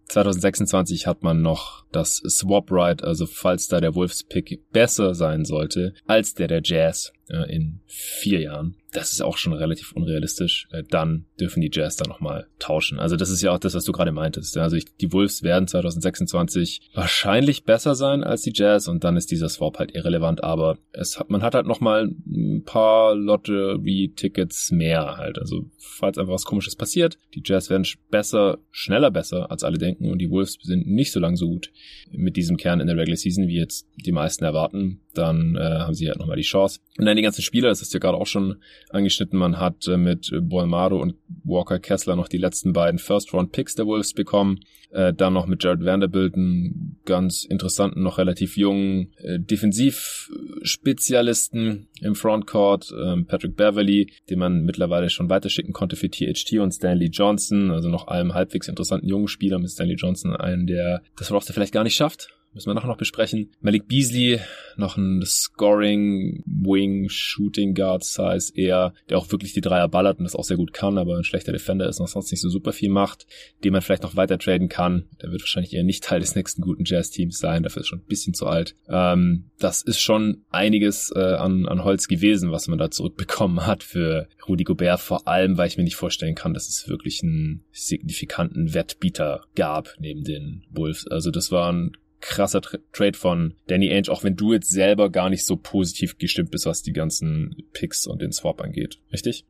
2026 0.09 1.07
hat 1.07 1.23
man 1.23 1.43
noch 1.43 1.85
das 1.93 2.17
Swap 2.17 2.71
Right, 2.71 3.03
also 3.03 3.27
falls 3.27 3.69
da 3.69 3.81
der 3.81 3.95
Wolves 3.95 4.25
Pick 4.25 4.71
besser 4.71 5.15
sein 5.15 5.45
sollte 5.45 5.95
als 6.07 6.35
der 6.35 6.49
der 6.49 6.61
Jazz 6.65 7.13
äh, 7.29 7.55
in 7.55 7.81
vier 7.87 8.41
Jahren, 8.41 8.77
das 8.93 9.11
ist 9.13 9.23
auch 9.23 9.39
schon 9.39 9.55
relativ 9.55 9.93
unrealistisch, 9.93 10.69
äh, 10.71 10.83
dann 10.89 11.25
dürfen 11.41 11.61
die 11.61 11.71
Jazz 11.73 11.97
da 11.97 12.07
nochmal 12.07 12.47
tauschen. 12.59 12.99
Also 12.99 13.17
das 13.17 13.31
ist 13.31 13.43
ja 13.43 13.53
auch 13.53 13.59
das, 13.59 13.75
was 13.75 13.85
du 13.85 13.93
gerade 13.93 14.13
meintest. 14.13 14.57
Also 14.59 14.77
ich, 14.77 14.97
die 14.97 15.13
Wolves 15.13 15.43
werden 15.43 15.67
2026 15.67 16.91
wahrscheinlich 16.95 17.65
besser 17.65 17.95
sein 17.95 18.23
als 18.23 18.43
die 18.43 18.53
Jazz 18.55 18.89
und 18.89 19.03
dann 19.03 19.17
ist 19.17 19.31
dieser 19.31 19.49
Swap 19.49 19.79
halt 19.79 19.95
irrelevant, 19.95 20.45
aber 20.45 20.79
es 20.93 21.19
hat, 21.19 21.31
man 21.31 21.43
hat 21.43 21.55
halt 21.55 21.67
nochmal 21.67 22.11
ein 22.27 22.65
paar 22.65 23.15
Lottery-Tickets 23.15 24.71
mehr 24.73 25.17
halt. 25.17 25.39
Also 25.39 25.71
falls 25.79 26.19
einfach 26.19 26.35
was 26.35 26.45
komisches 26.45 26.77
passiert, 26.77 27.19
die 27.35 27.43
Jazz 27.45 27.71
werden 27.71 27.87
besser, 28.11 28.59
schneller 28.71 29.11
besser, 29.11 29.51
als 29.51 29.65
alle 29.65 29.79
denken 29.79 30.11
und 30.11 30.19
die 30.19 30.31
Wolves 30.31 30.59
sind 30.63 30.87
nicht 30.87 31.13
so 31.13 31.21
lang 31.21 31.37
so 31.37 31.49
gut 31.49 31.73
mit 32.11 32.37
diesem 32.37 32.59
Kern 32.59 32.81
in 32.81 32.87
der 32.87 32.97
Regular 32.97 33.17
Season, 33.17 33.49
wie 33.49 33.59
jetzt 33.59 33.87
die 33.97 34.13
meisten 34.13 34.45
erwarten 34.45 35.01
dann 35.15 35.57
äh, 35.57 35.61
haben 35.61 35.95
sie 35.95 36.09
halt 36.09 36.19
nochmal 36.19 36.37
die 36.37 36.43
Chance. 36.43 36.81
Und 36.99 37.07
dann 37.07 37.17
die 37.17 37.23
ganzen 37.23 37.43
Spieler, 37.43 37.69
das 37.69 37.83
ist 37.83 37.95
ja 37.95 38.01
gerade 38.01 38.19
auch 38.19 38.27
schon 38.27 38.57
angeschnitten, 38.91 39.39
man 39.39 39.59
hat 39.59 39.87
äh, 39.89 39.97
mit 39.97 40.31
Bolmaro 40.43 41.01
und 41.01 41.15
Walker 41.45 41.79
Kessler 41.79 42.17
noch 42.17 42.29
die 42.29 42.39
letzten 42.39 42.73
beiden 42.73 42.99
First-Round-Picks 42.99 43.75
der 43.75 43.87
Wolves 43.87 44.15
bekommen. 44.15 44.61
Äh, 44.93 45.13
dann 45.15 45.33
noch 45.33 45.47
mit 45.47 45.65
Jared 45.65 45.83
Vanderbilt 45.85 46.35
einen 46.35 47.01
ganz 47.07 47.45
interessanten, 47.45 48.03
noch 48.03 48.19
relativ 48.19 48.59
jungen 48.59 49.15
äh, 49.17 49.41
Defensivspezialisten 49.41 51.89
im 52.03 52.15
Frontcourt, 52.15 52.93
äh, 52.93 53.23
Patrick 53.23 53.57
Beverly, 53.57 54.13
den 54.29 54.39
man 54.39 54.65
mittlerweile 54.65 55.09
schon 55.09 55.31
weiterschicken 55.31 55.73
konnte 55.73 55.97
für 55.97 56.11
THT 56.11 56.59
und 56.59 56.73
Stanley 56.73 57.07
Johnson, 57.07 57.71
also 57.71 57.89
noch 57.89 58.09
einem 58.09 58.35
halbwegs 58.35 58.69
interessanten 58.69 59.09
jungen 59.09 59.29
Spieler 59.29 59.59
mit 59.59 59.71
Stanley 59.71 59.95
Johnson, 59.95 60.37
einen, 60.37 60.67
der 60.67 61.01
das 61.17 61.33
Roster 61.33 61.55
vielleicht 61.55 61.73
gar 61.73 61.85
nicht 61.85 61.97
schafft 61.97 62.29
müssen 62.55 62.69
wir 62.69 62.75
nachher 62.75 62.89
noch 62.89 62.97
besprechen. 62.97 63.51
Malik 63.61 63.89
Beasley, 63.89 64.41
noch 64.77 64.97
ein 64.97 65.23
Scoring, 65.25 66.43
Wing, 66.47 67.09
Shooting 67.09 67.75
Guard 67.75 68.05
Size 68.05 68.53
eher, 68.55 68.95
der 69.09 69.19
auch 69.19 69.31
wirklich 69.33 69.53
die 69.53 69.61
Dreier 69.61 69.89
ballert 69.89 70.19
und 70.19 70.25
das 70.25 70.37
auch 70.37 70.45
sehr 70.45 70.57
gut 70.57 70.73
kann, 70.73 70.99
aber 70.99 71.17
ein 71.17 71.25
schlechter 71.25 71.53
Defender 71.53 71.89
ist 71.89 72.01
und 72.01 72.09
sonst 72.09 72.31
nicht 72.31 72.41
so 72.41 72.49
super 72.49 72.73
viel 72.73 72.91
macht, 72.91 73.27
den 73.65 73.73
man 73.73 73.83
vielleicht 73.83 74.03
noch 74.03 74.17
weiter 74.17 74.39
traden 74.39 74.69
kann. 74.69 75.07
Der 75.21 75.31
wird 75.31 75.43
wahrscheinlich 75.43 75.75
eher 75.75 75.85
nicht 75.85 76.05
Teil 76.05 76.21
des 76.21 76.35
nächsten 76.35 76.63
guten 76.63 76.85
Jazz-Teams 76.85 77.39
sein, 77.39 77.63
dafür 77.63 77.81
ist 77.81 77.89
schon 77.89 78.01
ein 78.01 78.07
bisschen 78.07 78.35
zu 78.35 78.47
alt. 78.47 78.75
Ähm, 78.89 79.51
das 79.59 79.83
ist 79.83 80.01
schon 80.01 80.45
einiges 80.51 81.13
äh, 81.15 81.21
an, 81.21 81.67
an 81.67 81.85
Holz 81.85 82.09
gewesen, 82.09 82.53
was 82.53 82.69
man 82.69 82.79
da 82.79 82.91
zurückbekommen 82.91 83.67
hat 83.67 83.83
für 83.83 84.29
Rudy 84.49 84.65
Gobert, 84.65 85.01
vor 85.01 85.29
allem, 85.29 85.57
weil 85.57 85.69
ich 85.69 85.77
mir 85.77 85.85
nicht 85.85 85.97
vorstellen 85.97 86.35
kann, 86.35 86.55
dass 86.55 86.69
es 86.69 86.89
wirklich 86.89 87.23
einen 87.23 87.65
signifikanten 87.73 88.75
Wettbieter 88.75 89.45
gab 89.55 89.95
neben 89.99 90.25
den 90.25 90.65
Wolves. 90.71 91.07
Also 91.07 91.31
das 91.31 91.53
waren 91.53 91.97
krasser 92.23 92.63
Tra 92.63 92.79
Trade 92.93 93.19
von 93.19 93.55
Danny 93.67 93.91
Ainge, 93.91 94.09
auch 94.09 94.25
wenn 94.25 94.37
du 94.37 94.55
jetzt 94.55 94.71
selber 94.71 95.11
gar 95.11 95.29
nicht 95.29 95.45
so 95.45 95.57
positiv 95.57 96.17
gestimmt 96.17 96.51
bist, 96.51 96.65
was 96.65 96.83
die 96.83 96.95
ganzen 96.95 97.55
Picks 97.75 98.07
und 98.07 98.23
den 98.23 98.33
Swap 98.33 98.63
angeht. 98.63 99.01
Richtig? 99.13 99.45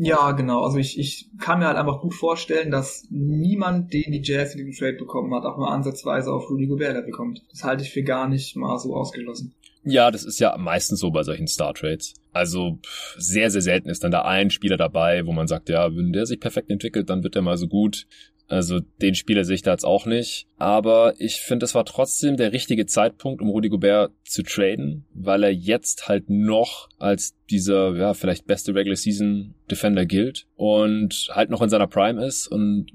Ja, 0.00 0.30
genau. 0.32 0.62
Also 0.62 0.78
ich, 0.78 0.96
ich 0.96 1.28
kann 1.40 1.58
mir 1.58 1.66
halt 1.66 1.76
einfach 1.76 2.00
gut 2.00 2.14
vorstellen, 2.14 2.70
dass 2.70 3.08
niemand, 3.10 3.92
den 3.92 4.12
die 4.12 4.22
Jazz 4.22 4.54
in 4.54 4.58
diesem 4.58 4.78
Trade 4.78 4.96
bekommen 4.96 5.34
hat, 5.34 5.44
auch 5.44 5.56
nur 5.56 5.72
ansatzweise 5.72 6.32
auf 6.32 6.48
Rudy 6.48 6.66
Gobert 6.66 7.04
bekommt. 7.04 7.42
Das 7.50 7.64
halte 7.64 7.82
ich 7.82 7.90
für 7.90 8.04
gar 8.04 8.28
nicht 8.28 8.54
mal 8.54 8.78
so 8.78 8.94
ausgeschlossen. 8.94 9.54
Ja, 9.82 10.10
das 10.10 10.24
ist 10.24 10.38
ja 10.38 10.56
meistens 10.58 11.00
so 11.00 11.10
bei 11.10 11.22
solchen 11.22 11.48
Star 11.48 11.74
Trades. 11.74 12.14
Also 12.32 12.78
sehr, 13.16 13.50
sehr 13.50 13.62
selten 13.62 13.88
ist 13.88 14.04
dann 14.04 14.10
da 14.10 14.22
ein 14.22 14.50
Spieler 14.50 14.76
dabei, 14.76 15.26
wo 15.26 15.32
man 15.32 15.48
sagt, 15.48 15.68
ja, 15.68 15.94
wenn 15.96 16.12
der 16.12 16.26
sich 16.26 16.38
perfekt 16.38 16.70
entwickelt, 16.70 17.10
dann 17.10 17.24
wird 17.24 17.34
er 17.34 17.42
mal 17.42 17.56
so 17.56 17.66
gut. 17.66 18.06
Also 18.48 18.80
den 18.80 19.14
Spieler 19.14 19.44
sehe 19.44 19.56
ich 19.56 19.62
da 19.62 19.72
jetzt 19.72 19.84
auch 19.84 20.06
nicht. 20.06 20.48
Aber 20.56 21.14
ich 21.18 21.40
finde, 21.40 21.64
es 21.64 21.74
war 21.74 21.84
trotzdem 21.84 22.36
der 22.36 22.52
richtige 22.52 22.86
Zeitpunkt, 22.86 23.42
um 23.42 23.50
Rudy 23.50 23.68
Gobert 23.68 24.12
zu 24.24 24.42
traden, 24.42 25.06
weil 25.12 25.44
er 25.44 25.52
jetzt 25.52 26.08
halt 26.08 26.30
noch 26.30 26.88
als 26.98 27.37
dieser, 27.50 27.96
ja, 27.96 28.14
vielleicht 28.14 28.46
beste 28.46 28.74
Regular 28.74 28.96
Season 28.96 29.54
Defender 29.70 30.06
gilt 30.06 30.46
und 30.56 31.28
halt 31.30 31.50
noch 31.50 31.62
in 31.62 31.68
seiner 31.68 31.86
Prime 31.86 32.24
ist 32.24 32.46
und 32.48 32.86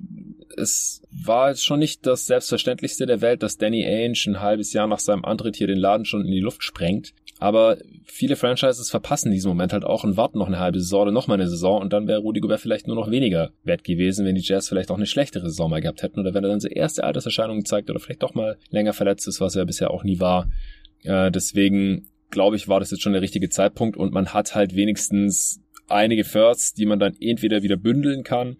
es 0.55 1.01
war 1.11 1.49
jetzt 1.49 1.65
schon 1.65 1.79
nicht 1.79 2.05
das 2.05 2.27
Selbstverständlichste 2.27 3.05
der 3.05 3.21
Welt, 3.21 3.43
dass 3.43 3.57
Danny 3.57 3.83
Ainge 3.85 4.19
ein 4.27 4.41
halbes 4.41 4.73
Jahr 4.73 4.87
nach 4.87 4.99
seinem 4.99 5.25
Antritt 5.25 5.55
hier 5.55 5.67
den 5.67 5.79
Laden 5.79 6.05
schon 6.05 6.25
in 6.25 6.31
die 6.31 6.39
Luft 6.39 6.63
sprengt. 6.63 7.13
Aber 7.39 7.77
viele 8.05 8.35
Franchises 8.35 8.89
verpassen 8.89 9.31
diesen 9.31 9.49
Moment 9.49 9.73
halt 9.73 9.83
auch 9.83 10.03
und 10.03 10.15
warten 10.15 10.37
noch 10.37 10.47
eine 10.47 10.59
halbe 10.59 10.79
Saison 10.79 11.01
oder 11.01 11.11
noch 11.11 11.27
mal 11.27 11.33
eine 11.33 11.49
Saison 11.49 11.81
und 11.81 11.91
dann 11.91 12.07
wäre 12.07 12.21
Rudy 12.21 12.39
Gobert 12.39 12.61
vielleicht 12.61 12.87
nur 12.87 12.95
noch 12.95 13.11
weniger 13.11 13.51
wert 13.63 13.83
gewesen, 13.83 14.25
wenn 14.25 14.35
die 14.35 14.41
Jazz 14.41 14.69
vielleicht 14.69 14.91
auch 14.91 14.97
eine 14.97 15.07
schlechtere 15.07 15.49
Saison 15.49 15.69
mal 15.69 15.81
gehabt 15.81 16.03
hätten 16.03 16.19
oder 16.19 16.33
wenn 16.33 16.43
er 16.43 16.51
dann 16.51 16.59
so 16.59 16.69
erste 16.69 17.03
Alterserscheinungen 17.03 17.65
zeigt 17.65 17.89
oder 17.89 17.99
vielleicht 17.99 18.23
doch 18.23 18.33
mal 18.33 18.57
länger 18.69 18.93
verletzt 18.93 19.27
ist, 19.27 19.41
was 19.41 19.55
er 19.55 19.65
bisher 19.65 19.91
auch 19.91 20.03
nie 20.03 20.19
war. 20.19 20.49
Äh, 21.03 21.31
deswegen 21.31 22.07
glaube 22.33 22.57
ich, 22.57 22.67
war 22.67 22.79
das 22.79 22.91
jetzt 22.91 23.01
schon 23.01 23.13
der 23.13 23.21
richtige 23.21 23.49
Zeitpunkt. 23.49 23.95
Und 23.95 24.13
man 24.13 24.33
hat 24.33 24.55
halt 24.55 24.75
wenigstens 24.75 25.61
einige 25.87 26.23
Firsts, 26.23 26.73
die 26.73 26.85
man 26.85 26.99
dann 26.99 27.15
entweder 27.19 27.63
wieder 27.63 27.77
bündeln 27.77 28.23
kann, 28.23 28.57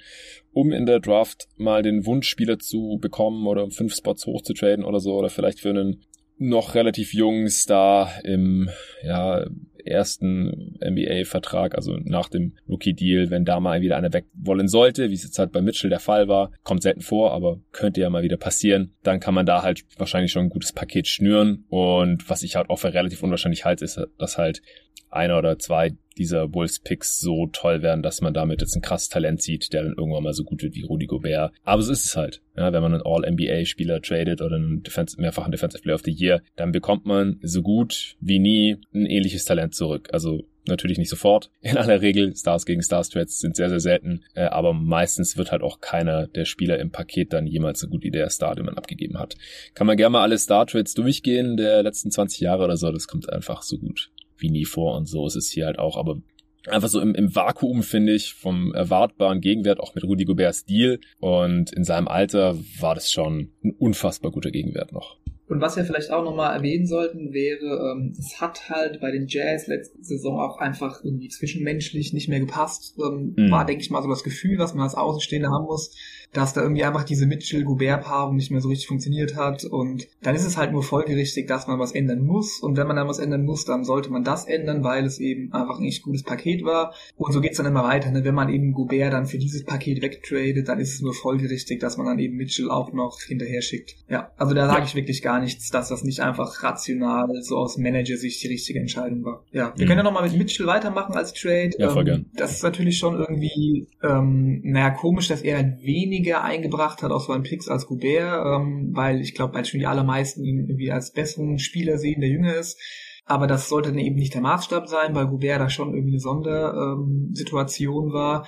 um 0.53 0.72
in 0.72 0.86
der 0.86 1.00
Draft 1.00 1.48
mal 1.58 1.82
den 1.82 2.06
Wunschspieler 2.06 2.60
zu 2.60 3.00
bekommen 3.01 3.48
oder 3.48 3.63
um 3.63 3.72
fünf 3.72 3.96
Spots 3.96 4.25
hochzutraden 4.25 4.86
oder 4.86 5.00
so. 5.00 5.13
Oder 5.13 5.30
vielleicht 5.30 5.60
für 5.60 5.70
einen 5.70 6.03
noch 6.38 6.75
relativ 6.75 7.13
jungen 7.13 7.50
Star 7.50 8.24
im 8.24 8.70
ja, 9.03 9.46
ersten 9.85 10.77
NBA-Vertrag, 10.81 11.75
also 11.75 11.97
nach 12.03 12.29
dem 12.29 12.53
Rookie-Deal, 12.67 13.29
wenn 13.29 13.45
da 13.45 13.59
mal 13.59 13.81
wieder 13.81 13.97
einer 13.97 14.13
weg 14.13 14.25
wollen 14.33 14.67
sollte, 14.67 15.09
wie 15.09 15.13
es 15.13 15.23
jetzt 15.23 15.39
halt 15.39 15.51
bei 15.51 15.61
Mitchell 15.61 15.89
der 15.89 15.99
Fall 15.99 16.27
war, 16.27 16.51
kommt 16.63 16.83
selten 16.83 17.01
vor, 17.01 17.31
aber 17.33 17.59
könnte 17.71 18.01
ja 18.01 18.09
mal 18.09 18.23
wieder 18.23 18.37
passieren, 18.37 18.93
dann 19.03 19.19
kann 19.19 19.33
man 19.33 19.45
da 19.45 19.63
halt 19.63 19.83
wahrscheinlich 19.97 20.31
schon 20.31 20.43
ein 20.43 20.49
gutes 20.49 20.73
Paket 20.73 21.07
schnüren. 21.07 21.65
Und 21.69 22.29
was 22.29 22.43
ich 22.43 22.55
halt 22.55 22.69
auch 22.69 22.79
für 22.79 22.93
relativ 22.93 23.23
unwahrscheinlich 23.23 23.65
halte, 23.65 23.85
ist, 23.85 23.99
dass 24.17 24.37
halt 24.37 24.61
einer 25.09 25.37
oder 25.37 25.59
zwei 25.59 25.91
dieser 26.17 26.48
Bulls-Picks 26.48 27.20
so 27.20 27.48
toll 27.51 27.82
werden, 27.82 28.03
dass 28.03 28.22
man 28.22 28.34
damit 28.34 28.62
jetzt 28.62 28.75
ein 28.75 28.82
krasses 28.82 29.10
Talent 29.10 29.41
sieht, 29.41 29.74
der 29.74 29.84
dann 29.84 29.96
irgendwann 29.98 30.24
mal 30.24 30.34
so 30.34 30.43
gut 30.43 30.63
wird 30.63 30.75
wie 30.75 30.84
Rudy 30.84 31.05
Gobert. 31.05 31.51
Aber 31.63 31.82
so 31.82 31.91
ist 31.91 32.05
es 32.05 32.15
halt. 32.15 32.41
Ja, 32.55 32.72
wenn 32.72 32.82
man 32.84 32.93
einen 32.93 33.03
All-NBA-Spieler 33.03 34.01
tradet 34.01 34.41
oder 34.41 34.55
einen 34.55 34.84
Defense, 34.84 35.20
mehrfachen 35.20 35.51
Defensive 35.51 35.82
Player 35.82 35.96
of 35.96 36.03
the 36.03 36.12
Year, 36.12 36.41
dann 36.55 36.72
bekommt 36.72 37.05
man 37.05 37.39
so 37.41 37.62
gut 37.62 38.15
wie 38.20 38.39
nie 38.39 38.77
ein 38.93 39.05
ähnliches 39.05 39.46
Talent 39.46 39.75
zurück. 39.75 40.10
Also 40.12 40.43
Natürlich 40.65 40.98
nicht 40.98 41.10
sofort. 41.10 41.50
In 41.62 41.77
aller 41.77 42.01
Regel, 42.01 42.36
Stars 42.36 42.65
gegen 42.65 42.82
Stars 42.82 43.10
Trades 43.10 43.39
sind 43.39 43.55
sehr, 43.55 43.70
sehr 43.70 43.79
selten. 43.79 44.24
Äh, 44.34 44.46
aber 44.46 44.74
meistens 44.74 45.38
wird 45.38 45.51
halt 45.51 45.62
auch 45.62 45.82
keiner 45.82 46.27
der 46.27 46.46
Spieler 46.46 46.79
im 46.79 46.91
Paket 46.91 47.34
dann 47.34 47.48
jemals 47.48 47.82
so 47.82 47.88
gut 47.88 48.03
wie 48.03 48.12
der 48.12 48.29
Star, 48.29 48.55
den 48.55 48.65
man 48.65 48.77
abgegeben 48.77 49.20
hat. 49.20 49.36
Kann 49.74 49.88
man 49.88 49.98
gerne 49.98 50.13
mal 50.13 50.22
alle 50.22 50.38
Star 50.38 50.65
Trades 50.65 50.93
durchgehen 50.93 51.58
der 51.58 51.84
letzten 51.84 52.12
20 52.12 52.39
Jahre 52.39 52.63
oder 52.63 52.77
so. 52.77 52.91
Das 52.91 53.08
kommt 53.08 53.32
einfach 53.32 53.62
so 53.62 53.77
gut 53.77 54.10
wie 54.43 54.51
nie 54.51 54.65
vor 54.65 54.95
und 54.95 55.07
so 55.07 55.25
ist 55.25 55.35
es 55.35 55.50
hier 55.50 55.65
halt 55.65 55.79
auch. 55.79 55.97
Aber 55.97 56.21
einfach 56.67 56.89
so 56.89 57.01
im, 57.01 57.15
im 57.15 57.35
Vakuum, 57.35 57.83
finde 57.83 58.13
ich, 58.13 58.33
vom 58.33 58.73
erwartbaren 58.73 59.41
Gegenwert, 59.41 59.79
auch 59.79 59.95
mit 59.95 60.03
Rudy 60.03 60.25
Goberts 60.25 60.65
Deal. 60.65 61.00
Und 61.19 61.73
in 61.73 61.83
seinem 61.83 62.07
Alter 62.07 62.57
war 62.79 62.95
das 62.95 63.12
schon 63.12 63.51
ein 63.63 63.71
unfassbar 63.77 64.31
guter 64.31 64.51
Gegenwert 64.51 64.91
noch. 64.91 65.17
Und 65.47 65.59
was 65.59 65.75
wir 65.75 65.83
vielleicht 65.83 66.09
auch 66.09 66.23
nochmal 66.23 66.55
erwähnen 66.55 66.88
sollten, 66.88 67.33
wäre, 67.33 67.91
ähm, 67.91 68.13
es 68.17 68.39
hat 68.39 68.69
halt 68.69 69.01
bei 69.01 69.12
den 69.12 69.27
Jazz 69.27 69.67
letzte 69.67 70.01
Saison 70.01 70.39
auch 70.39 70.57
einfach 70.57 71.03
irgendwie 71.03 71.27
zwischenmenschlich 71.27 72.13
nicht 72.13 72.29
mehr 72.29 72.39
gepasst. 72.39 72.95
Ähm, 72.97 73.33
mhm. 73.35 73.51
War, 73.51 73.65
denke 73.65 73.81
ich 73.81 73.89
mal, 73.89 74.01
so 74.01 74.09
das 74.09 74.23
Gefühl, 74.23 74.57
was 74.57 74.73
man 74.73 74.83
als 74.83 74.95
Außenstehender 74.95 75.50
haben 75.50 75.65
muss 75.65 75.95
dass 76.33 76.53
da 76.53 76.61
irgendwie 76.61 76.83
einfach 76.83 77.03
diese 77.03 77.25
Mitchell-Gobert-Paarung 77.27 78.35
nicht 78.35 78.51
mehr 78.51 78.61
so 78.61 78.69
richtig 78.69 78.87
funktioniert 78.87 79.35
hat. 79.35 79.63
Und 79.63 80.07
dann 80.21 80.35
ist 80.35 80.45
es 80.45 80.57
halt 80.57 80.71
nur 80.71 80.83
folgerichtig, 80.83 81.47
dass 81.47 81.67
man 81.67 81.79
was 81.79 81.91
ändern 81.91 82.25
muss. 82.25 82.59
Und 82.59 82.75
wenn 82.75 82.87
man 82.87 82.95
dann 82.95 83.07
was 83.07 83.19
ändern 83.19 83.45
muss, 83.45 83.65
dann 83.65 83.83
sollte 83.83 84.09
man 84.09 84.23
das 84.23 84.45
ändern, 84.45 84.83
weil 84.83 85.05
es 85.05 85.19
eben 85.19 85.53
einfach 85.53 85.79
ein 85.79 85.85
echt 85.85 86.03
gutes 86.03 86.23
Paket 86.23 86.63
war. 86.63 86.93
Und 87.15 87.31
so 87.31 87.41
geht's 87.41 87.57
dann 87.57 87.67
immer 87.67 87.83
weiter. 87.83 88.11
Ne? 88.11 88.25
Wenn 88.25 88.35
man 88.35 88.49
eben 88.49 88.73
Gobert 88.73 89.13
dann 89.13 89.27
für 89.27 89.37
dieses 89.37 89.63
Paket 89.63 90.01
wegtradet, 90.01 90.67
dann 90.67 90.79
ist 90.79 90.95
es 90.95 91.01
nur 91.01 91.13
folgerichtig, 91.13 91.79
dass 91.79 91.97
man 91.97 92.07
dann 92.07 92.19
eben 92.19 92.35
Mitchell 92.35 92.71
auch 92.71 92.91
noch 92.93 93.19
hinterher 93.21 93.61
schickt. 93.61 93.95
Ja, 94.09 94.31
also 94.37 94.55
da 94.55 94.67
sage 94.67 94.85
ich 94.85 94.95
wirklich 94.95 95.21
gar 95.21 95.39
nichts, 95.39 95.69
dass 95.69 95.89
das 95.89 96.03
nicht 96.03 96.21
einfach 96.21 96.63
rational 96.63 97.27
so 97.41 97.57
aus 97.57 97.77
Manager-Sicht 97.77 98.43
die 98.43 98.47
richtige 98.47 98.79
Entscheidung 98.79 99.23
war. 99.23 99.43
Ja, 99.51 99.73
wir 99.75 99.85
mhm. 99.85 99.87
können 99.87 99.99
ja 99.99 100.03
nochmal 100.03 100.23
mit 100.23 100.37
Mitchell 100.37 100.65
weitermachen 100.65 101.13
als 101.13 101.33
Trade. 101.33 101.71
Ja, 101.77 101.89
voll 101.89 102.01
ähm, 102.01 102.05
gern. 102.05 102.25
Das 102.35 102.51
ist 102.53 102.63
natürlich 102.63 102.97
schon 102.97 103.19
irgendwie, 103.19 103.87
ähm, 104.01 104.61
naja, 104.63 104.89
komisch, 104.89 105.27
dass 105.27 105.41
er 105.41 105.57
ein 105.57 105.79
wenig 105.81 106.23
weniger 106.24 106.44
eingebracht 106.44 107.03
hat 107.03 107.12
aus 107.12 107.27
seinen 107.27 107.44
Picks 107.44 107.68
als 107.68 107.86
Goubert, 107.86 108.46
ähm, 108.46 108.92
weil 108.94 109.20
ich 109.20 109.36
glaube, 109.36 109.56
als 109.56 109.72
die 109.72 109.86
allermeisten 109.86 110.44
ihn 110.44 110.60
irgendwie 110.60 110.92
als 110.92 111.12
besseren 111.12 111.60
Spieler 111.60 111.98
sehen, 111.98 112.22
der 112.22 112.30
jünger 112.30 112.56
ist. 112.56 112.80
Aber 113.25 113.46
das 113.46 113.68
sollte 113.70 113.89
dann 113.89 114.00
eben 114.00 114.15
nicht 114.15 114.34
der 114.34 114.42
Maßstab 114.42 114.88
sein, 114.88 115.15
weil 115.15 115.27
Goubert 115.27 115.60
da 115.60 115.70
schon 115.70 115.94
irgendwie 115.94 116.13
eine 116.13 116.20
Sondersituation 116.20 118.08
ähm, 118.08 118.13
war. 118.13 118.48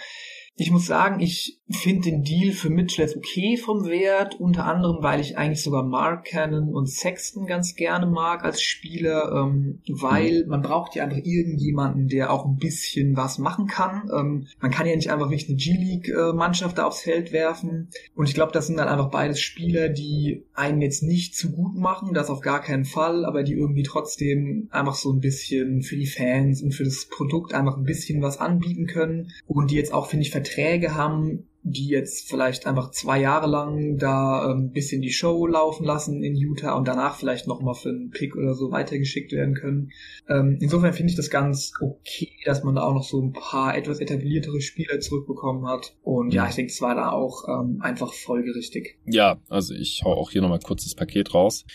Ich 0.57 0.71
muss 0.71 0.85
sagen, 0.85 1.19
ich 1.19 1.59
finde 1.69 2.11
den 2.11 2.23
Deal 2.23 2.53
für 2.53 2.69
Mitchell 2.69 3.05
jetzt 3.05 3.17
okay 3.17 3.57
vom 3.57 3.85
Wert, 3.85 4.39
unter 4.39 4.65
anderem, 4.65 4.97
weil 5.01 5.19
ich 5.19 5.37
eigentlich 5.37 5.63
sogar 5.63 5.83
Mark 5.83 6.25
Cannon 6.25 6.73
und 6.73 6.87
Sexton 6.87 7.45
ganz 7.45 7.75
gerne 7.75 8.05
mag 8.05 8.45
als 8.45 8.61
Spieler, 8.61 9.31
ähm, 9.33 9.81
weil 9.89 10.43
mhm. 10.43 10.49
man 10.49 10.61
braucht 10.61 10.95
ja 10.95 11.03
einfach 11.03 11.17
irgendjemanden, 11.17 12.07
der 12.07 12.31
auch 12.31 12.45
ein 12.45 12.57
bisschen 12.57 13.17
was 13.17 13.39
machen 13.39 13.65
kann. 13.67 14.09
Ähm, 14.15 14.47
man 14.61 14.71
kann 14.71 14.85
ja 14.85 14.95
nicht 14.95 15.11
einfach 15.11 15.29
wirklich 15.29 15.49
eine 15.49 15.57
G-League-Mannschaft 15.57 16.77
da 16.77 16.85
aufs 16.85 17.01
Feld 17.01 17.33
werfen. 17.33 17.89
Und 18.15 18.29
ich 18.29 18.35
glaube, 18.35 18.51
das 18.51 18.67
sind 18.67 18.77
dann 18.77 18.87
einfach 18.87 19.09
beides 19.09 19.41
Spieler, 19.41 19.89
die 19.89 20.45
einen 20.53 20.81
jetzt 20.81 21.03
nicht 21.03 21.35
zu 21.35 21.51
gut 21.51 21.75
machen, 21.75 22.13
das 22.13 22.29
auf 22.29 22.41
gar 22.41 22.61
keinen 22.61 22.85
Fall, 22.85 23.25
aber 23.25 23.43
die 23.43 23.53
irgendwie 23.53 23.83
trotzdem 23.83 24.67
einfach 24.71 24.95
so 24.95 25.11
ein 25.11 25.19
bisschen 25.19 25.81
für 25.81 25.97
die 25.97 26.07
Fans 26.07 26.61
und 26.61 26.73
für 26.73 26.83
das 26.83 27.07
Produkt 27.07 27.53
einfach 27.53 27.75
ein 27.75 27.83
bisschen 27.83 28.21
was 28.21 28.37
anbieten 28.37 28.85
können 28.85 29.31
und 29.47 29.71
die 29.71 29.75
jetzt 29.75 29.93
auch, 29.93 30.07
finde 30.07 30.23
ich, 30.23 30.31
Verträge 30.45 30.95
haben, 30.95 31.47
die 31.67 31.87
jetzt 31.87 32.29
vielleicht 32.29 32.67
einfach 32.67 32.91
zwei 32.91 33.19
Jahre 33.19 33.47
lang 33.47 33.97
da 33.97 34.51
ein 34.51 34.65
ähm, 34.65 34.71
bisschen 34.71 35.01
die 35.01 35.11
Show 35.11 35.47
laufen 35.47 35.83
lassen 35.83 36.21
in 36.21 36.35
Utah 36.35 36.75
und 36.77 36.87
danach 36.87 37.15
vielleicht 37.15 37.47
nochmal 37.47 37.73
für 37.73 37.89
einen 37.89 38.11
Pick 38.11 38.35
oder 38.35 38.53
so 38.53 38.69
weitergeschickt 38.69 39.31
werden 39.31 39.55
können. 39.55 39.91
Ähm, 40.29 40.59
insofern 40.61 40.93
finde 40.93 41.09
ich 41.09 41.15
das 41.15 41.31
ganz 41.31 41.73
okay, 41.81 42.29
dass 42.45 42.63
man 42.63 42.75
da 42.75 42.83
auch 42.83 42.93
noch 42.93 43.03
so 43.03 43.19
ein 43.19 43.33
paar 43.33 43.75
etwas 43.75 43.99
etabliertere 43.99 44.61
Spieler 44.61 44.99
zurückbekommen 44.99 45.67
hat. 45.67 45.95
Und 46.03 46.35
ja, 46.35 46.47
ich 46.47 46.53
denke, 46.53 46.71
es 46.71 46.81
war 46.81 46.93
da 46.93 47.09
auch 47.09 47.45
ähm, 47.49 47.79
einfach 47.81 48.13
folgerichtig. 48.13 48.99
Ja, 49.05 49.39
also 49.49 49.73
ich 49.73 50.03
hau 50.05 50.13
auch 50.13 50.29
hier 50.29 50.43
nochmal 50.43 50.59
kurz 50.59 50.83
das 50.83 50.93
Paket 50.93 51.33
raus. 51.33 51.65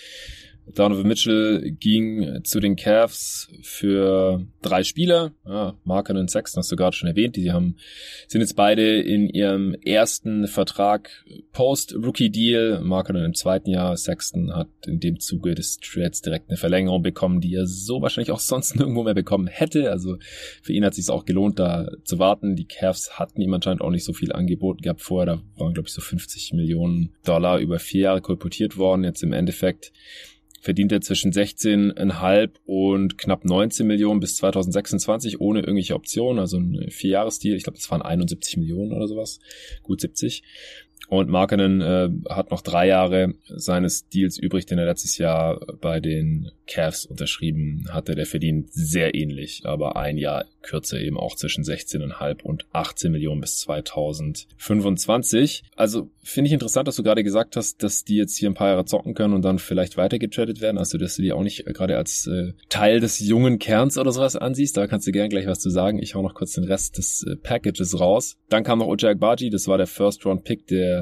Donovan 0.74 1.06
Mitchell 1.06 1.70
ging 1.72 2.40
zu 2.44 2.60
den 2.60 2.76
Cavs 2.76 3.48
für 3.62 4.46
drei 4.62 4.84
Spieler. 4.84 5.32
Ja, 5.46 5.74
Marken 5.84 6.16
und 6.16 6.30
Sexton 6.30 6.60
hast 6.60 6.70
du 6.70 6.76
gerade 6.76 6.96
schon 6.96 7.08
erwähnt. 7.08 7.36
Die 7.36 7.52
haben, 7.52 7.76
sind 8.28 8.40
jetzt 8.40 8.56
beide 8.56 9.00
in 9.00 9.28
ihrem 9.28 9.74
ersten 9.74 10.46
Vertrag 10.46 11.10
Post-Rookie-Deal. 11.52 12.80
Marken 12.80 13.16
im 13.16 13.34
zweiten 13.34 13.70
Jahr. 13.70 13.96
Sexton 13.96 14.54
hat 14.54 14.68
in 14.86 15.00
dem 15.00 15.20
Zuge 15.20 15.54
des 15.54 15.78
Trades 15.78 16.22
direkt 16.22 16.48
eine 16.48 16.56
Verlängerung 16.56 17.02
bekommen, 17.02 17.40
die 17.40 17.54
er 17.54 17.66
so 17.66 18.02
wahrscheinlich 18.02 18.32
auch 18.32 18.40
sonst 18.40 18.74
nirgendwo 18.76 19.02
mehr 19.02 19.14
bekommen 19.14 19.46
hätte. 19.46 19.90
Also 19.90 20.16
für 20.62 20.72
ihn 20.72 20.84
hat 20.84 20.92
es 20.92 20.96
sich 20.96 21.10
auch 21.10 21.24
gelohnt, 21.24 21.58
da 21.58 21.90
zu 22.04 22.18
warten. 22.18 22.56
Die 22.56 22.66
Cavs 22.66 23.18
hatten 23.18 23.40
ihm 23.40 23.54
anscheinend 23.54 23.82
auch 23.82 23.90
nicht 23.90 24.04
so 24.04 24.12
viel 24.12 24.32
angeboten 24.32 24.82
gehabt 24.82 25.02
vorher. 25.02 25.26
Da 25.36 25.42
waren, 25.56 25.74
glaube 25.74 25.88
ich, 25.88 25.94
so 25.94 26.00
50 26.00 26.52
Millionen 26.52 27.12
Dollar 27.24 27.58
über 27.58 27.78
vier 27.78 28.02
Jahre 28.02 28.20
kolportiert 28.20 28.76
worden. 28.76 29.04
Jetzt 29.04 29.22
im 29.22 29.32
Endeffekt 29.32 29.92
verdient 30.60 30.92
er 30.92 31.00
zwischen 31.00 31.32
16,5 31.32 32.50
und 32.66 33.18
knapp 33.18 33.44
19 33.44 33.86
Millionen 33.86 34.20
bis 34.20 34.36
2026 34.36 35.40
ohne 35.40 35.60
irgendwelche 35.60 35.94
Optionen, 35.94 36.38
also 36.38 36.58
ein 36.58 36.90
Vierjahresdeal. 36.90 37.56
Ich 37.56 37.64
glaube, 37.64 37.78
das 37.78 37.90
waren 37.90 38.02
71 38.02 38.58
Millionen 38.58 38.92
oder 38.92 39.08
sowas, 39.08 39.40
gut 39.82 40.00
70. 40.00 40.42
Und 41.10 41.28
Markenen 41.28 41.80
äh, 41.80 42.08
hat 42.28 42.52
noch 42.52 42.62
drei 42.62 42.86
Jahre 42.86 43.34
seines 43.48 44.08
Deals 44.08 44.38
übrig, 44.38 44.66
den 44.66 44.78
er 44.78 44.86
letztes 44.86 45.18
Jahr 45.18 45.58
bei 45.80 45.98
den 45.98 46.52
Cavs 46.68 47.04
unterschrieben 47.04 47.86
hatte. 47.90 48.14
Der 48.14 48.26
verdient 48.26 48.72
sehr 48.72 49.16
ähnlich, 49.16 49.62
aber 49.64 49.96
ein 49.96 50.18
Jahr 50.18 50.44
kürzer 50.62 51.00
eben 51.00 51.18
auch 51.18 51.34
zwischen 51.34 51.64
16,5 51.64 52.42
und 52.42 52.66
18 52.72 53.10
Millionen 53.10 53.40
bis 53.40 53.58
2025. 53.58 55.64
Also 55.74 56.12
finde 56.22 56.46
ich 56.46 56.52
interessant, 56.52 56.86
dass 56.86 56.94
du 56.94 57.02
gerade 57.02 57.24
gesagt 57.24 57.56
hast, 57.56 57.82
dass 57.82 58.04
die 58.04 58.14
jetzt 58.14 58.36
hier 58.36 58.48
ein 58.48 58.54
paar 58.54 58.68
Jahre 58.68 58.84
zocken 58.84 59.14
können 59.14 59.34
und 59.34 59.42
dann 59.42 59.58
vielleicht 59.58 59.96
weitergetradet 59.96 60.60
werden. 60.60 60.78
Also 60.78 60.96
dass 60.96 61.16
du 61.16 61.22
die 61.22 61.32
auch 61.32 61.42
nicht 61.42 61.66
gerade 61.66 61.96
als 61.96 62.28
äh, 62.28 62.52
Teil 62.68 63.00
des 63.00 63.18
jungen 63.18 63.58
Kerns 63.58 63.98
oder 63.98 64.12
sowas 64.12 64.36
ansiehst. 64.36 64.76
Da 64.76 64.86
kannst 64.86 65.08
du 65.08 65.12
gerne 65.12 65.28
gleich 65.28 65.48
was 65.48 65.58
zu 65.58 65.70
sagen. 65.70 66.00
Ich 66.00 66.14
hau 66.14 66.22
noch 66.22 66.34
kurz 66.34 66.52
den 66.52 66.62
Rest 66.62 66.98
des 66.98 67.24
äh, 67.24 67.34
Packages 67.34 67.98
raus. 67.98 68.36
Dann 68.48 68.62
kam 68.62 68.78
noch 68.78 68.86
Ojak 68.86 69.18
Baji, 69.18 69.50
das 69.50 69.66
war 69.66 69.76
der 69.76 69.88
First-Round-Pick 69.88 70.68
der 70.68 70.99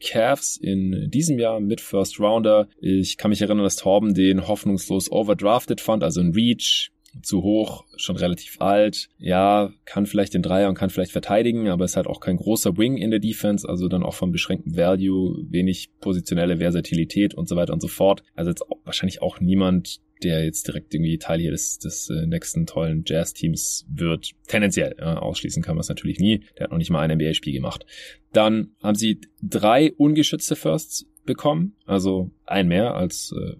Cavs 0.00 0.56
in 0.56 1.10
diesem 1.10 1.38
Jahr 1.38 1.60
mit 1.60 1.80
First 1.80 2.20
Rounder. 2.20 2.68
Ich 2.80 3.16
kann 3.16 3.30
mich 3.30 3.40
erinnern, 3.40 3.64
dass 3.64 3.76
Torben 3.76 4.14
den 4.14 4.46
hoffnungslos 4.46 5.10
overdrafted 5.10 5.80
fand, 5.80 6.04
also 6.04 6.20
ein 6.20 6.32
Reach 6.32 6.90
zu 7.22 7.42
hoch, 7.42 7.84
schon 7.96 8.16
relativ 8.16 8.60
alt. 8.60 9.08
Ja, 9.18 9.72
kann 9.84 10.06
vielleicht 10.06 10.34
den 10.34 10.42
Dreier 10.42 10.68
und 10.68 10.74
kann 10.74 10.90
vielleicht 10.90 11.12
verteidigen, 11.12 11.68
aber 11.68 11.84
ist 11.84 11.96
halt 11.96 12.06
auch 12.06 12.20
kein 12.20 12.36
großer 12.36 12.76
Wing 12.76 12.96
in 12.96 13.10
der 13.10 13.20
Defense, 13.20 13.68
also 13.68 13.88
dann 13.88 14.02
auch 14.02 14.14
vom 14.14 14.32
beschränkten 14.32 14.76
Value, 14.76 15.44
wenig 15.48 15.90
positionelle 16.00 16.58
Versatilität 16.58 17.34
und 17.34 17.48
so 17.48 17.56
weiter 17.56 17.72
und 17.72 17.80
so 17.80 17.88
fort. 17.88 18.22
Also 18.34 18.50
jetzt 18.50 18.62
auch, 18.62 18.78
wahrscheinlich 18.84 19.22
auch 19.22 19.40
niemand, 19.40 20.00
der 20.22 20.44
jetzt 20.44 20.66
direkt 20.66 20.94
irgendwie 20.94 21.18
Teil 21.18 21.40
hier 21.40 21.50
des, 21.50 21.78
des 21.78 22.10
äh, 22.10 22.26
nächsten 22.26 22.66
tollen 22.66 23.04
Jazz-Teams 23.06 23.86
wird. 23.88 24.32
Tendenziell, 24.46 24.96
ja, 24.98 25.18
ausschließen 25.18 25.62
kann 25.62 25.76
man 25.76 25.80
es 25.80 25.88
natürlich 25.88 26.18
nie. 26.18 26.44
Der 26.56 26.64
hat 26.64 26.70
noch 26.70 26.78
nicht 26.78 26.90
mal 26.90 27.00
ein 27.00 27.16
NBA-Spiel 27.16 27.52
gemacht. 27.52 27.86
Dann 28.32 28.72
haben 28.82 28.96
sie 28.96 29.20
drei 29.42 29.92
ungeschützte 29.92 30.56
Firsts 30.56 31.06
bekommen, 31.26 31.74
also 31.84 32.30
ein 32.46 32.68
mehr 32.68 32.94
als 32.94 33.34
äh, 33.36 33.56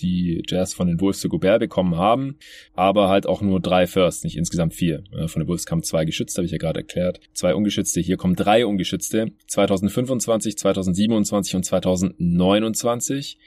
die 0.00 0.42
Jazz 0.46 0.74
von 0.74 0.88
den 0.88 1.00
Wolves 1.00 1.20
zu 1.20 1.28
Gobert 1.28 1.60
bekommen 1.60 1.96
haben, 1.96 2.36
aber 2.74 3.08
halt 3.08 3.26
auch 3.26 3.40
nur 3.40 3.60
drei 3.60 3.86
Firsts, 3.86 4.24
nicht 4.24 4.36
insgesamt 4.36 4.74
vier. 4.74 5.04
Von 5.26 5.42
den 5.42 5.48
Wolves 5.48 5.66
kamen 5.66 5.82
zwei 5.82 6.04
geschützte, 6.04 6.38
habe 6.38 6.46
ich 6.46 6.52
ja 6.52 6.58
gerade 6.58 6.80
erklärt. 6.80 7.20
Zwei 7.32 7.54
ungeschützte, 7.54 8.00
hier 8.00 8.16
kommen 8.16 8.36
drei 8.36 8.66
ungeschützte. 8.66 9.32
2025, 9.46 10.58
2027 10.58 11.56
und 11.56 11.64
2029. 11.64 13.38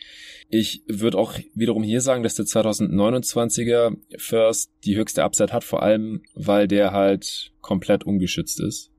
Ich 0.50 0.84
würde 0.88 1.18
auch 1.18 1.34
wiederum 1.54 1.84
hier 1.84 2.02
sagen, 2.02 2.24
dass 2.24 2.36
der 2.36 2.46
2029er 2.46 3.96
First 4.18 4.72
die 4.84 4.98
höchste 4.98 5.24
Upside 5.24 5.54
hat, 5.54 5.64
vor 5.64 5.84
allem 5.84 6.24
weil 6.34 6.68
der 6.68 6.92
halt 6.92 7.52
komplett 7.62 8.04
ungeschützt 8.04 8.60
ist. 8.60 8.92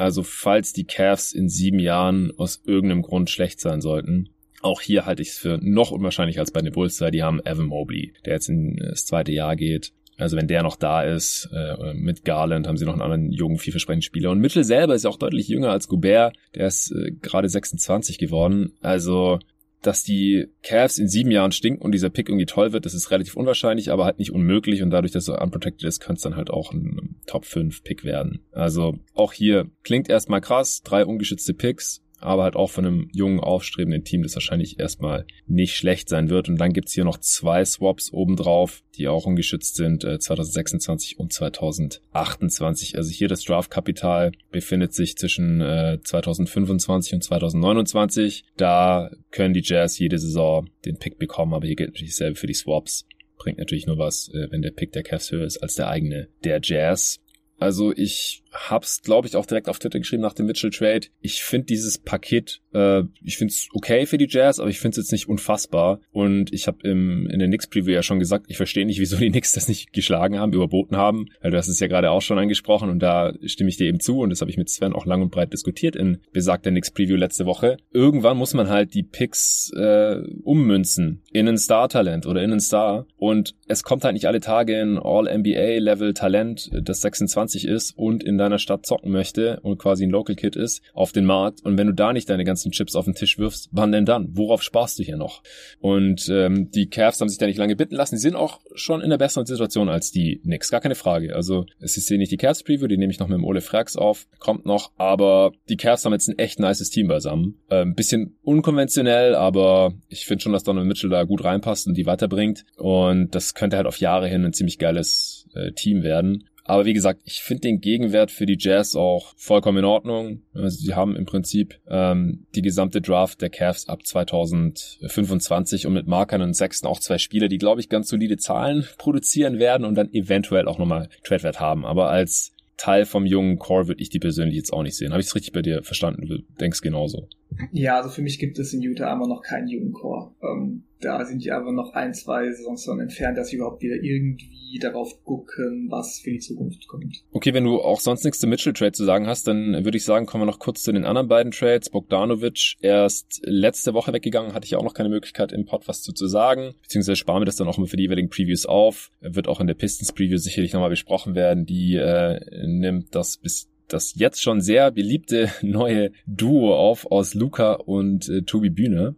Also 0.00 0.22
falls 0.22 0.72
die 0.72 0.84
Cavs 0.84 1.32
in 1.32 1.48
sieben 1.48 1.78
Jahren 1.78 2.32
aus 2.38 2.62
irgendeinem 2.64 3.02
Grund 3.02 3.28
schlecht 3.28 3.60
sein 3.60 3.82
sollten, 3.82 4.30
auch 4.62 4.80
hier 4.80 5.04
halte 5.04 5.22
ich 5.22 5.28
es 5.28 5.38
für 5.38 5.58
noch 5.62 5.90
unwahrscheinlicher 5.90 6.40
als 6.40 6.52
bei 6.52 6.62
den 6.62 6.72
Bulls, 6.72 7.02
die 7.12 7.22
haben 7.22 7.40
Evan 7.44 7.66
Mobley, 7.66 8.14
der 8.24 8.34
jetzt 8.34 8.48
in 8.48 8.76
das 8.76 9.04
zweite 9.04 9.32
Jahr 9.32 9.56
geht. 9.56 9.92
Also 10.16 10.36
wenn 10.36 10.48
der 10.48 10.62
noch 10.62 10.76
da 10.76 11.02
ist, 11.02 11.48
äh, 11.54 11.94
mit 11.94 12.24
Garland 12.24 12.66
haben 12.66 12.76
sie 12.76 12.84
noch 12.84 12.92
einen 12.92 13.02
anderen 13.02 13.32
jungen, 13.32 13.58
vielversprechenden 13.58 14.02
Spieler. 14.02 14.30
Und 14.30 14.40
Mitchell 14.40 14.64
selber 14.64 14.94
ist 14.94 15.04
ja 15.04 15.10
auch 15.10 15.18
deutlich 15.18 15.48
jünger 15.48 15.70
als 15.70 15.88
Gobert. 15.88 16.36
Der 16.54 16.66
ist 16.66 16.92
äh, 16.92 17.12
gerade 17.22 17.48
26 17.48 18.18
geworden. 18.18 18.72
Also 18.82 19.38
dass 19.82 20.04
die 20.04 20.46
Cavs 20.62 20.98
in 20.98 21.08
sieben 21.08 21.30
Jahren 21.30 21.52
stinken 21.52 21.82
und 21.82 21.92
dieser 21.92 22.10
Pick 22.10 22.28
irgendwie 22.28 22.46
toll 22.46 22.72
wird, 22.72 22.84
das 22.84 22.94
ist 22.94 23.10
relativ 23.10 23.36
unwahrscheinlich, 23.36 23.90
aber 23.90 24.04
halt 24.04 24.18
nicht 24.18 24.32
unmöglich. 24.32 24.82
Und 24.82 24.90
dadurch, 24.90 25.12
dass 25.12 25.28
er 25.28 25.40
unprotected 25.40 25.86
ist, 25.88 26.00
könnte 26.00 26.18
es 26.18 26.22
dann 26.22 26.36
halt 26.36 26.50
auch 26.50 26.72
ein 26.72 27.16
Top 27.26 27.44
5 27.44 27.82
Pick 27.82 28.04
werden. 28.04 28.40
Also 28.52 28.98
auch 29.14 29.32
hier 29.32 29.70
klingt 29.82 30.10
erstmal 30.10 30.40
krass, 30.40 30.82
drei 30.82 31.04
ungeschützte 31.04 31.54
Picks, 31.54 32.02
aber 32.20 32.44
halt 32.44 32.56
auch 32.56 32.70
von 32.70 32.86
einem 32.86 33.08
jungen, 33.12 33.40
aufstrebenden 33.40 34.04
Team, 34.04 34.22
das 34.22 34.34
wahrscheinlich 34.34 34.78
erstmal 34.78 35.26
nicht 35.46 35.76
schlecht 35.76 36.08
sein 36.08 36.28
wird. 36.30 36.48
Und 36.48 36.58
dann 36.58 36.72
gibt's 36.72 36.92
hier 36.92 37.04
noch 37.04 37.18
zwei 37.18 37.64
Swaps 37.64 38.12
obendrauf, 38.12 38.82
die 38.96 39.08
auch 39.08 39.26
ungeschützt 39.26 39.76
sind, 39.76 40.04
äh, 40.04 40.18
2026 40.18 41.18
und 41.18 41.32
2028. 41.32 42.96
Also 42.96 43.10
hier 43.10 43.28
das 43.28 43.42
Draftkapital 43.44 44.32
befindet 44.50 44.94
sich 44.94 45.16
zwischen 45.16 45.60
äh, 45.60 45.98
2025 46.02 47.14
und 47.14 47.24
2029. 47.24 48.44
Da 48.56 49.10
können 49.30 49.54
die 49.54 49.62
Jazz 49.64 49.98
jede 49.98 50.18
Saison 50.18 50.68
den 50.84 50.98
Pick 50.98 51.18
bekommen, 51.18 51.54
aber 51.54 51.66
hier 51.66 51.76
gilt 51.76 51.90
natürlich 51.90 52.12
dasselbe 52.12 52.36
für 52.36 52.46
die 52.46 52.54
Swaps 52.54 53.06
bringt 53.40 53.58
natürlich 53.58 53.86
nur 53.86 53.98
was, 53.98 54.28
äh, 54.28 54.48
wenn 54.50 54.62
der 54.62 54.70
Pick 54.70 54.92
der 54.92 55.02
Cavs 55.02 55.32
höher 55.32 55.46
ist 55.46 55.56
als 55.58 55.74
der 55.74 55.88
eigene 55.88 56.28
der 56.44 56.60
Jazz. 56.62 57.20
Also 57.58 57.92
ich 57.92 58.42
hab's, 58.52 59.02
glaube 59.02 59.28
ich, 59.28 59.36
auch 59.36 59.46
direkt 59.46 59.68
auf 59.68 59.78
Twitter 59.78 59.98
geschrieben 59.98 60.22
nach 60.22 60.34
dem 60.34 60.46
Mitchell 60.46 60.70
Trade. 60.70 61.06
Ich 61.20 61.42
finde 61.42 61.66
dieses 61.66 61.98
Paket, 61.98 62.60
äh, 62.74 63.02
ich 63.22 63.36
finde 63.36 63.52
es 63.52 63.68
okay 63.72 64.06
für 64.06 64.18
die 64.18 64.28
Jazz, 64.28 64.58
aber 64.58 64.70
ich 64.70 64.80
finde 64.80 64.92
es 64.92 65.04
jetzt 65.04 65.12
nicht 65.12 65.28
unfassbar. 65.28 66.00
Und 66.10 66.52
ich 66.52 66.66
habe 66.66 66.78
im 66.82 67.28
in 67.28 67.38
der 67.38 67.48
Knicks 67.48 67.68
Preview 67.68 67.92
ja 67.92 68.02
schon 68.02 68.18
gesagt, 68.18 68.46
ich 68.48 68.56
verstehe 68.56 68.86
nicht, 68.86 69.00
wieso 69.00 69.16
die 69.16 69.30
Knicks 69.30 69.52
das 69.52 69.68
nicht 69.68 69.92
geschlagen 69.92 70.38
haben, 70.38 70.52
überboten 70.52 70.96
haben. 70.96 71.26
Weil 71.40 71.52
du 71.52 71.56
hast 71.56 71.68
es 71.68 71.80
ja 71.80 71.86
gerade 71.86 72.10
auch 72.10 72.22
schon 72.22 72.38
angesprochen 72.38 72.90
und 72.90 73.00
da 73.00 73.32
stimme 73.44 73.70
ich 73.70 73.76
dir 73.76 73.86
eben 73.86 74.00
zu 74.00 74.20
und 74.20 74.30
das 74.30 74.40
habe 74.40 74.50
ich 74.50 74.56
mit 74.56 74.68
Sven 74.68 74.92
auch 74.92 75.06
lang 75.06 75.22
und 75.22 75.30
breit 75.30 75.52
diskutiert 75.52 75.96
in 75.96 76.18
besagter 76.32 76.70
Knicks 76.70 76.90
Preview 76.90 77.16
letzte 77.16 77.46
Woche. 77.46 77.76
Irgendwann 77.92 78.36
muss 78.36 78.54
man 78.54 78.68
halt 78.68 78.94
die 78.94 79.02
Picks 79.02 79.70
äh, 79.76 80.22
ummünzen 80.42 81.22
in 81.32 81.48
ein 81.48 81.58
Star-Talent 81.58 82.26
oder 82.26 82.42
in 82.42 82.50
einen 82.50 82.60
Star 82.60 83.06
und 83.16 83.54
es 83.68 83.84
kommt 83.84 84.04
halt 84.04 84.14
nicht 84.14 84.26
alle 84.26 84.40
Tage 84.40 84.80
ein 84.80 84.98
All-NBA-Level-Talent, 84.98 86.70
das 86.82 87.00
26 87.02 87.66
ist 87.66 87.96
und 87.96 88.24
in 88.24 88.39
deiner 88.40 88.58
Stadt 88.58 88.86
zocken 88.86 89.12
möchte 89.12 89.60
und 89.60 89.78
quasi 89.78 90.04
ein 90.04 90.10
Local 90.10 90.34
Kid 90.34 90.56
ist, 90.56 90.82
auf 90.94 91.12
den 91.12 91.24
Markt. 91.24 91.64
Und 91.64 91.78
wenn 91.78 91.86
du 91.86 91.94
da 91.94 92.12
nicht 92.12 92.28
deine 92.28 92.44
ganzen 92.44 92.72
Chips 92.72 92.96
auf 92.96 93.04
den 93.04 93.14
Tisch 93.14 93.38
wirfst, 93.38 93.68
wann 93.72 93.92
denn 93.92 94.04
dann? 94.04 94.30
Worauf 94.36 94.62
sparst 94.62 94.98
du 94.98 95.02
hier 95.02 95.16
noch? 95.16 95.42
Und 95.80 96.28
ähm, 96.28 96.70
die 96.70 96.88
Cavs 96.88 97.20
haben 97.20 97.28
sich 97.28 97.38
da 97.38 97.46
nicht 97.46 97.58
lange 97.58 97.76
bitten 97.76 97.94
lassen. 97.94 98.16
Die 98.16 98.20
sind 98.20 98.36
auch 98.36 98.60
schon 98.74 99.00
in 99.00 99.06
einer 99.06 99.18
besseren 99.18 99.46
Situation 99.46 99.88
als 99.88 100.10
die 100.10 100.40
Knicks, 100.42 100.70
gar 100.70 100.80
keine 100.80 100.94
Frage. 100.94 101.34
Also 101.34 101.66
es 101.78 101.96
ist 101.96 102.08
hier 102.08 102.18
nicht 102.18 102.32
die 102.32 102.36
Cavs 102.36 102.62
Preview, 102.62 102.86
die 102.86 102.96
nehme 102.96 103.12
ich 103.12 103.20
noch 103.20 103.28
mit 103.28 103.36
dem 103.36 103.44
Ole 103.44 103.60
Frax 103.60 103.96
auf, 103.96 104.26
kommt 104.38 104.66
noch. 104.66 104.92
Aber 104.96 105.52
die 105.68 105.76
Cavs 105.76 106.04
haben 106.04 106.12
jetzt 106.12 106.28
ein 106.28 106.38
echt 106.38 106.58
nices 106.58 106.90
Team 106.90 107.08
beisammen. 107.08 107.60
Ähm, 107.70 107.94
bisschen 107.94 108.36
unkonventionell, 108.42 109.34
aber 109.34 109.92
ich 110.08 110.26
finde 110.26 110.42
schon, 110.42 110.52
dass 110.52 110.64
Donald 110.64 110.86
Mitchell 110.86 111.10
da 111.10 111.24
gut 111.24 111.44
reinpasst 111.44 111.86
und 111.86 111.96
die 111.96 112.06
weiterbringt. 112.06 112.64
Und 112.76 113.34
das 113.34 113.54
könnte 113.54 113.76
halt 113.76 113.86
auf 113.86 113.98
Jahre 113.98 114.28
hin 114.28 114.44
ein 114.44 114.52
ziemlich 114.52 114.78
geiles 114.78 115.48
äh, 115.54 115.72
Team 115.72 116.02
werden. 116.02 116.48
Aber 116.70 116.84
wie 116.84 116.94
gesagt, 116.94 117.22
ich 117.24 117.42
finde 117.42 117.62
den 117.62 117.80
Gegenwert 117.80 118.30
für 118.30 118.46
die 118.46 118.56
Jazz 118.56 118.94
auch 118.94 119.34
vollkommen 119.36 119.78
in 119.78 119.84
Ordnung. 119.84 120.42
Also 120.54 120.78
sie 120.78 120.94
haben 120.94 121.16
im 121.16 121.26
Prinzip 121.26 121.80
ähm, 121.88 122.46
die 122.54 122.62
gesamte 122.62 123.00
Draft 123.00 123.42
der 123.42 123.50
Cavs 123.50 123.88
ab 123.88 124.06
2025 124.06 125.88
und 125.88 125.94
mit 125.94 126.06
Markern 126.06 126.42
und 126.42 126.54
Sechsten 126.54 126.86
auch 126.86 127.00
zwei 127.00 127.18
Spieler, 127.18 127.48
die, 127.48 127.58
glaube 127.58 127.80
ich, 127.80 127.88
ganz 127.88 128.08
solide 128.08 128.36
Zahlen 128.36 128.86
produzieren 128.98 129.58
werden 129.58 129.84
und 129.84 129.96
dann 129.96 130.12
eventuell 130.12 130.68
auch 130.68 130.78
nochmal 130.78 131.08
Tradewert 131.24 131.58
haben. 131.58 131.84
Aber 131.84 132.08
als 132.08 132.52
Teil 132.76 133.04
vom 133.04 133.26
jungen 133.26 133.58
Core 133.58 133.88
würde 133.88 134.00
ich 134.00 134.10
die 134.10 134.20
persönlich 134.20 134.54
jetzt 134.54 134.72
auch 134.72 134.84
nicht 134.84 134.96
sehen. 134.96 135.10
Habe 135.10 135.20
ich 135.20 135.26
es 135.26 135.34
richtig 135.34 135.52
bei 135.52 135.62
dir 135.62 135.82
verstanden? 135.82 136.28
Du 136.28 136.38
denkst 136.60 136.82
genauso. 136.82 137.28
Ja, 137.72 137.96
also 137.96 138.08
für 138.08 138.22
mich 138.22 138.38
gibt 138.38 138.58
es 138.58 138.72
in 138.72 138.82
Utah 138.82 139.12
immer 139.12 139.28
noch 139.28 139.42
keinen 139.42 139.68
jungen 139.68 139.92
Core. 139.92 140.32
Ähm, 140.42 140.84
da 141.00 141.24
sind 141.24 141.44
die 141.44 141.50
aber 141.50 141.72
noch 141.72 141.94
ein, 141.94 142.12
zwei 142.12 142.50
Saisons 142.50 142.86
entfernt, 142.86 143.38
dass 143.38 143.48
sie 143.48 143.56
überhaupt 143.56 143.82
wieder 143.82 143.96
irgendwie 143.96 144.78
darauf 144.80 145.24
gucken, 145.24 145.88
was 145.90 146.20
für 146.20 146.30
die 146.30 146.38
Zukunft 146.38 146.86
kommt. 146.86 147.24
Okay, 147.32 147.54
wenn 147.54 147.64
du 147.64 147.80
auch 147.80 148.00
sonst 148.00 148.24
nichts 148.24 148.38
zu 148.38 148.46
Mitchell-Trade 148.46 148.92
zu 148.92 149.04
sagen 149.04 149.26
hast, 149.26 149.46
dann 149.46 149.84
würde 149.84 149.96
ich 149.96 150.04
sagen, 150.04 150.26
kommen 150.26 150.42
wir 150.42 150.46
noch 150.46 150.58
kurz 150.58 150.82
zu 150.82 150.92
den 150.92 151.04
anderen 151.04 151.28
beiden 151.28 151.52
Trades. 151.52 151.90
Bogdanovic 151.90 152.76
erst 152.80 153.40
letzte 153.44 153.94
Woche 153.94 154.12
weggegangen, 154.12 154.52
hatte 154.52 154.66
ich 154.66 154.76
auch 154.76 154.84
noch 154.84 154.94
keine 154.94 155.08
Möglichkeit 155.08 155.52
im 155.52 155.64
Pod 155.64 155.88
was 155.88 156.02
zu, 156.02 156.12
zu 156.12 156.26
sagen, 156.26 156.74
beziehungsweise 156.82 157.16
sparen 157.16 157.40
wir 157.40 157.46
das 157.46 157.56
dann 157.56 157.68
auch 157.68 157.78
immer 157.78 157.86
für 157.86 157.96
die 157.96 158.04
jeweiligen 158.04 158.28
Previews 158.28 158.66
auf. 158.66 159.10
Wird 159.20 159.48
auch 159.48 159.60
in 159.60 159.66
der 159.66 159.74
Pistons-Preview 159.74 160.36
sicherlich 160.36 160.72
nochmal 160.72 160.90
besprochen 160.90 161.34
werden. 161.34 161.64
Die 161.64 161.96
äh, 161.96 162.40
nimmt 162.66 163.14
das 163.14 163.38
bis 163.38 163.69
das 163.92 164.14
jetzt 164.16 164.42
schon 164.42 164.60
sehr 164.60 164.90
beliebte 164.90 165.50
neue 165.62 166.12
Duo 166.26 166.74
auf 166.74 167.10
aus 167.10 167.34
Luca 167.34 167.74
und 167.74 168.28
äh, 168.28 168.42
Tobi 168.42 168.70
Bühne. 168.70 169.16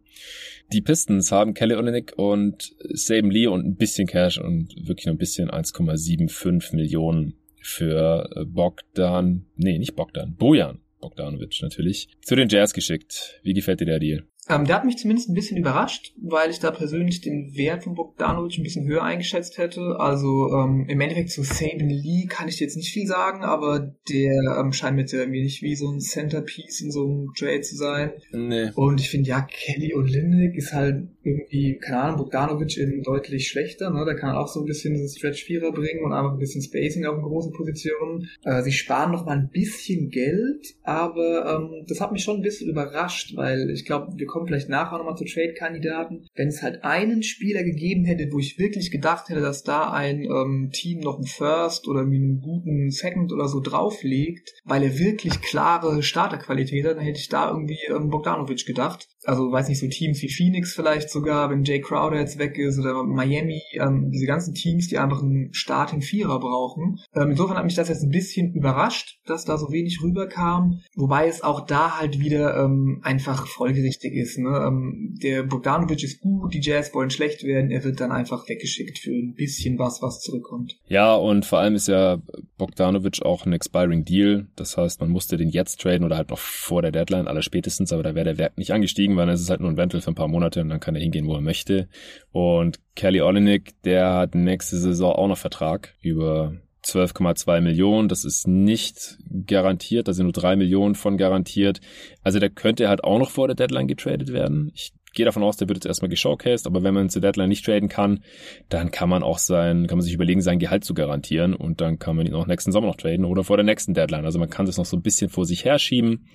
Die 0.72 0.80
Pistons 0.80 1.30
haben 1.30 1.54
Kelly 1.54 1.74
Olynyk 1.74 2.14
und 2.16 2.74
Saban 2.90 3.30
Lee 3.30 3.46
und 3.46 3.66
ein 3.66 3.76
bisschen 3.76 4.06
Cash 4.06 4.38
und 4.38 4.74
wirklich 4.86 5.06
nur 5.06 5.14
ein 5.14 5.18
bisschen 5.18 5.50
1,75 5.50 6.74
Millionen 6.74 7.34
für 7.60 8.28
äh, 8.34 8.44
Bogdan, 8.44 9.44
nee, 9.56 9.78
nicht 9.78 9.94
Bogdan, 9.94 10.34
Bojan 10.36 10.80
Bogdanovic 11.02 11.60
natürlich, 11.60 12.08
zu 12.22 12.34
den 12.36 12.48
Jazz 12.48 12.72
geschickt. 12.72 13.40
Wie 13.42 13.52
gefällt 13.52 13.80
dir 13.80 13.86
der 13.86 13.98
Deal? 13.98 14.24
Ähm, 14.48 14.64
der 14.64 14.76
hat 14.76 14.84
mich 14.84 14.96
zumindest 14.96 15.28
ein 15.28 15.34
bisschen 15.34 15.56
überrascht, 15.56 16.14
weil 16.20 16.50
ich 16.50 16.58
da 16.58 16.72
persönlich 16.72 17.20
den 17.20 17.54
Wert 17.54 17.84
von 17.84 17.94
Bogdanovic 17.94 18.58
ein 18.58 18.64
bisschen 18.64 18.86
höher 18.86 19.04
eingeschätzt 19.04 19.56
hätte. 19.56 19.96
Also 20.00 20.52
ähm, 20.52 20.86
im 20.88 21.00
Endeffekt 21.00 21.30
zu 21.30 21.44
Saban 21.44 21.88
Lee 21.88 22.26
kann 22.26 22.48
ich 22.48 22.56
dir 22.56 22.64
jetzt 22.64 22.76
nicht 22.76 22.92
viel 22.92 23.06
sagen, 23.06 23.44
aber 23.44 23.94
der 24.08 24.58
ähm, 24.58 24.72
scheint 24.72 24.96
mir 24.96 25.06
irgendwie 25.12 25.42
nicht 25.42 25.62
wie 25.62 25.76
so 25.76 25.90
ein 25.90 26.00
Centerpiece 26.00 26.80
in 26.80 26.90
so 26.90 27.04
einem 27.04 27.32
Trade 27.38 27.60
zu 27.60 27.76
sein. 27.76 28.12
Nee. 28.32 28.70
Und 28.74 29.00
ich 29.00 29.10
finde, 29.10 29.28
ja, 29.28 29.42
Kelly 29.42 29.94
und 29.94 30.10
Lindick 30.10 30.56
ist 30.56 30.72
halt 30.72 31.08
irgendwie, 31.22 31.78
keine 31.78 32.00
Ahnung, 32.00 32.16
Bogdanovic 32.16 32.76
in 32.78 33.02
deutlich 33.02 33.48
schlechter. 33.48 33.90
Ne? 33.90 34.04
Der 34.04 34.16
kann 34.16 34.34
auch 34.34 34.48
so 34.48 34.60
ein 34.60 34.66
bisschen 34.66 34.94
diesen 34.94 35.08
Stretch-Vierer 35.08 35.70
bringen 35.70 36.04
und 36.04 36.12
einfach 36.12 36.32
ein 36.32 36.38
bisschen 36.38 36.62
Spacing 36.62 37.06
auf 37.06 37.14
den 37.14 37.22
großen 37.22 37.52
Positionen. 37.52 38.28
Äh, 38.44 38.62
sie 38.62 38.72
sparen 38.72 39.12
noch 39.12 39.24
mal 39.24 39.38
ein 39.38 39.50
bisschen 39.50 40.10
Geld, 40.10 40.74
aber 40.82 41.60
ähm, 41.60 41.84
das 41.86 42.00
hat 42.00 42.10
mich 42.10 42.24
schon 42.24 42.36
ein 42.36 42.42
bisschen 42.42 42.68
überrascht, 42.68 43.36
weil 43.36 43.70
ich 43.70 43.84
glaube, 43.84 44.12
wir 44.16 44.26
kommen 44.32 44.46
vielleicht 44.46 44.70
nachher 44.70 44.96
nochmal 44.96 45.16
zu 45.16 45.24
Trade-Kandidaten. 45.24 46.26
Wenn 46.34 46.48
es 46.48 46.62
halt 46.62 46.82
einen 46.82 47.22
Spieler 47.22 47.62
gegeben 47.62 48.04
hätte, 48.04 48.32
wo 48.32 48.38
ich 48.38 48.58
wirklich 48.58 48.90
gedacht 48.90 49.28
hätte, 49.28 49.40
dass 49.40 49.62
da 49.62 49.92
ein 49.92 50.24
ähm, 50.24 50.70
Team 50.72 51.00
noch 51.00 51.16
einen 51.16 51.26
First 51.26 51.86
oder 51.86 52.00
einen 52.00 52.40
guten 52.40 52.90
Second 52.90 53.32
oder 53.32 53.46
so 53.46 53.60
drauflegt, 53.60 54.50
weil 54.64 54.82
er 54.82 54.98
wirklich 54.98 55.40
klare 55.42 56.02
Starterqualität 56.02 56.86
hat, 56.86 56.96
dann 56.96 57.04
hätte 57.04 57.20
ich 57.20 57.28
da 57.28 57.50
irgendwie 57.50 57.78
ähm, 57.88 58.08
Bogdanovic 58.08 58.64
gedacht. 58.64 59.06
Also 59.24 59.50
weiß 59.50 59.68
nicht, 59.68 59.78
so 59.78 59.86
Teams 59.88 60.20
wie 60.22 60.28
Phoenix 60.30 60.74
vielleicht 60.74 61.10
sogar, 61.10 61.50
wenn 61.50 61.64
Jay 61.64 61.80
Crowder 61.80 62.18
jetzt 62.18 62.38
weg 62.38 62.58
ist 62.58 62.78
oder 62.78 63.02
Miami, 63.04 63.62
ähm, 63.74 64.10
diese 64.10 64.26
ganzen 64.26 64.54
Teams, 64.54 64.88
die 64.88 64.98
einfach 64.98 65.22
einen 65.22 65.52
Starting 65.52 66.02
Vierer 66.02 66.40
brauchen. 66.40 66.98
Ähm, 67.14 67.30
insofern 67.30 67.56
hat 67.56 67.64
mich 67.64 67.74
das 67.74 67.88
jetzt 67.88 68.02
ein 68.02 68.10
bisschen 68.10 68.52
überrascht, 68.52 69.20
dass 69.26 69.44
da 69.44 69.58
so 69.58 69.70
wenig 69.70 70.00
rüberkam, 70.02 70.80
wobei 70.96 71.28
es 71.28 71.42
auch 71.42 71.66
da 71.66 71.98
halt 71.98 72.18
wieder 72.18 72.56
ähm, 72.56 73.00
einfach 73.02 73.46
folgerichtig 73.46 74.14
ist. 74.14 74.38
Ne? 74.38 74.48
Ähm, 74.66 75.16
der 75.22 75.44
Bogdanovic 75.44 76.02
ist 76.02 76.20
gut, 76.20 76.54
die 76.54 76.60
Jazz 76.60 76.92
wollen 76.94 77.10
schlecht 77.10 77.44
werden, 77.44 77.70
er 77.70 77.84
wird 77.84 78.00
dann 78.00 78.12
einfach 78.12 78.48
weggeschickt 78.48 78.98
für 78.98 79.10
ein 79.10 79.34
bisschen 79.34 79.78
was, 79.78 80.02
was 80.02 80.20
zurückkommt. 80.20 80.76
Ja, 80.86 81.14
und 81.14 81.46
vor 81.46 81.60
allem 81.60 81.74
ist 81.74 81.88
ja 81.88 82.20
Bogdanovic 82.58 83.22
auch 83.22 83.46
ein 83.46 83.52
expiring 83.52 84.04
Deal, 84.04 84.48
das 84.56 84.76
heißt, 84.76 85.00
man 85.00 85.10
musste 85.10 85.36
den 85.36 85.48
jetzt 85.48 85.80
traden 85.80 86.04
oder 86.04 86.16
halt 86.16 86.30
noch 86.30 86.38
vor 86.38 86.82
der 86.82 86.92
Deadline, 86.92 87.28
aller 87.28 87.42
spätestens, 87.42 87.92
aber 87.92 88.02
da 88.02 88.14
wäre 88.14 88.24
der 88.24 88.38
Wert 88.38 88.58
nicht 88.58 88.72
angestiegen 88.72 89.11
dann 89.16 89.28
ist 89.28 89.40
es 89.40 89.50
halt 89.50 89.60
nur 89.60 89.70
ein 89.70 89.78
Rental 89.78 90.00
für 90.00 90.10
ein 90.10 90.16
paar 90.16 90.28
Monate 90.28 90.60
und 90.60 90.68
dann 90.68 90.80
kann 90.80 90.94
er 90.94 91.02
hingehen, 91.02 91.26
wo 91.26 91.34
er 91.34 91.40
möchte. 91.40 91.88
Und 92.32 92.80
Kelly 92.94 93.20
Olenek, 93.20 93.80
der 93.82 94.14
hat 94.14 94.34
nächste 94.34 94.76
Saison 94.76 95.12
auch 95.12 95.28
noch 95.28 95.38
Vertrag 95.38 95.94
über 96.00 96.54
12,2 96.84 97.60
Millionen. 97.60 98.08
Das 98.08 98.24
ist 98.24 98.48
nicht 98.48 99.18
garantiert, 99.46 100.08
da 100.08 100.12
sind 100.12 100.26
nur 100.26 100.32
drei 100.32 100.56
Millionen 100.56 100.94
von 100.94 101.16
garantiert. 101.16 101.80
Also 102.22 102.38
der 102.38 102.50
könnte 102.50 102.88
halt 102.88 103.04
auch 103.04 103.18
noch 103.18 103.30
vor 103.30 103.46
der 103.46 103.56
Deadline 103.56 103.88
getradet 103.88 104.32
werden. 104.32 104.72
Ich 104.74 104.92
gehe 105.12 105.24
davon 105.24 105.42
aus, 105.42 105.56
der 105.56 105.68
wird 105.68 105.78
jetzt 105.78 105.86
erstmal 105.86 106.08
geshowcased, 106.08 106.66
aber 106.66 106.82
wenn 106.82 106.94
man 106.94 107.08
zur 107.08 107.22
Deadline 107.22 107.48
nicht 107.48 107.64
traden 107.64 107.88
kann, 107.88 108.22
dann 108.68 108.90
kann 108.90 109.08
man 109.08 109.22
auch 109.22 109.38
sein, 109.38 109.86
kann 109.86 109.98
man 109.98 110.04
sich 110.04 110.14
überlegen, 110.14 110.40
sein 110.40 110.58
Gehalt 110.58 110.84
zu 110.84 110.94
garantieren 110.94 111.54
und 111.54 111.80
dann 111.80 111.98
kann 111.98 112.16
man 112.16 112.26
ihn 112.26 112.34
auch 112.34 112.46
nächsten 112.46 112.72
Sommer 112.72 112.88
noch 112.88 112.96
traden 112.96 113.24
oder 113.24 113.44
vor 113.44 113.56
der 113.56 113.64
nächsten 113.64 113.94
Deadline. 113.94 114.24
Also 114.24 114.38
man 114.38 114.50
kann 114.50 114.66
das 114.66 114.76
noch 114.76 114.86
so 114.86 114.96
ein 114.96 115.02
bisschen 115.02 115.28
vor 115.30 115.44
sich 115.44 115.64
herschieben. 115.64 116.26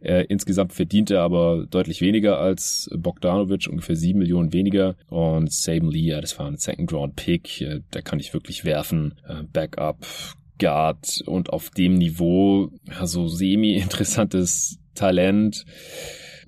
Äh, 0.00 0.24
insgesamt 0.28 0.72
verdient 0.72 1.10
er 1.10 1.22
aber 1.22 1.66
deutlich 1.68 2.00
weniger 2.00 2.38
als 2.38 2.90
Bogdanovic, 2.96 3.68
ungefähr 3.68 3.96
sieben 3.96 4.20
Millionen 4.20 4.52
weniger. 4.52 4.96
Und 5.08 5.52
Saban 5.52 5.90
Lee, 5.90 6.08
ja, 6.08 6.20
das 6.20 6.38
war 6.38 6.46
ein 6.46 6.56
Second 6.56 6.92
Round 6.92 7.16
Pick, 7.16 7.60
äh, 7.60 7.80
der 7.92 8.02
kann 8.02 8.20
ich 8.20 8.34
wirklich 8.34 8.64
werfen. 8.64 9.14
Äh, 9.26 9.42
Backup, 9.52 10.06
Guard 10.58 11.22
und 11.26 11.50
auf 11.50 11.70
dem 11.70 11.94
Niveau 11.94 12.70
ja, 12.88 13.06
so 13.06 13.28
semi-interessantes 13.28 14.78
Talent 14.94 15.64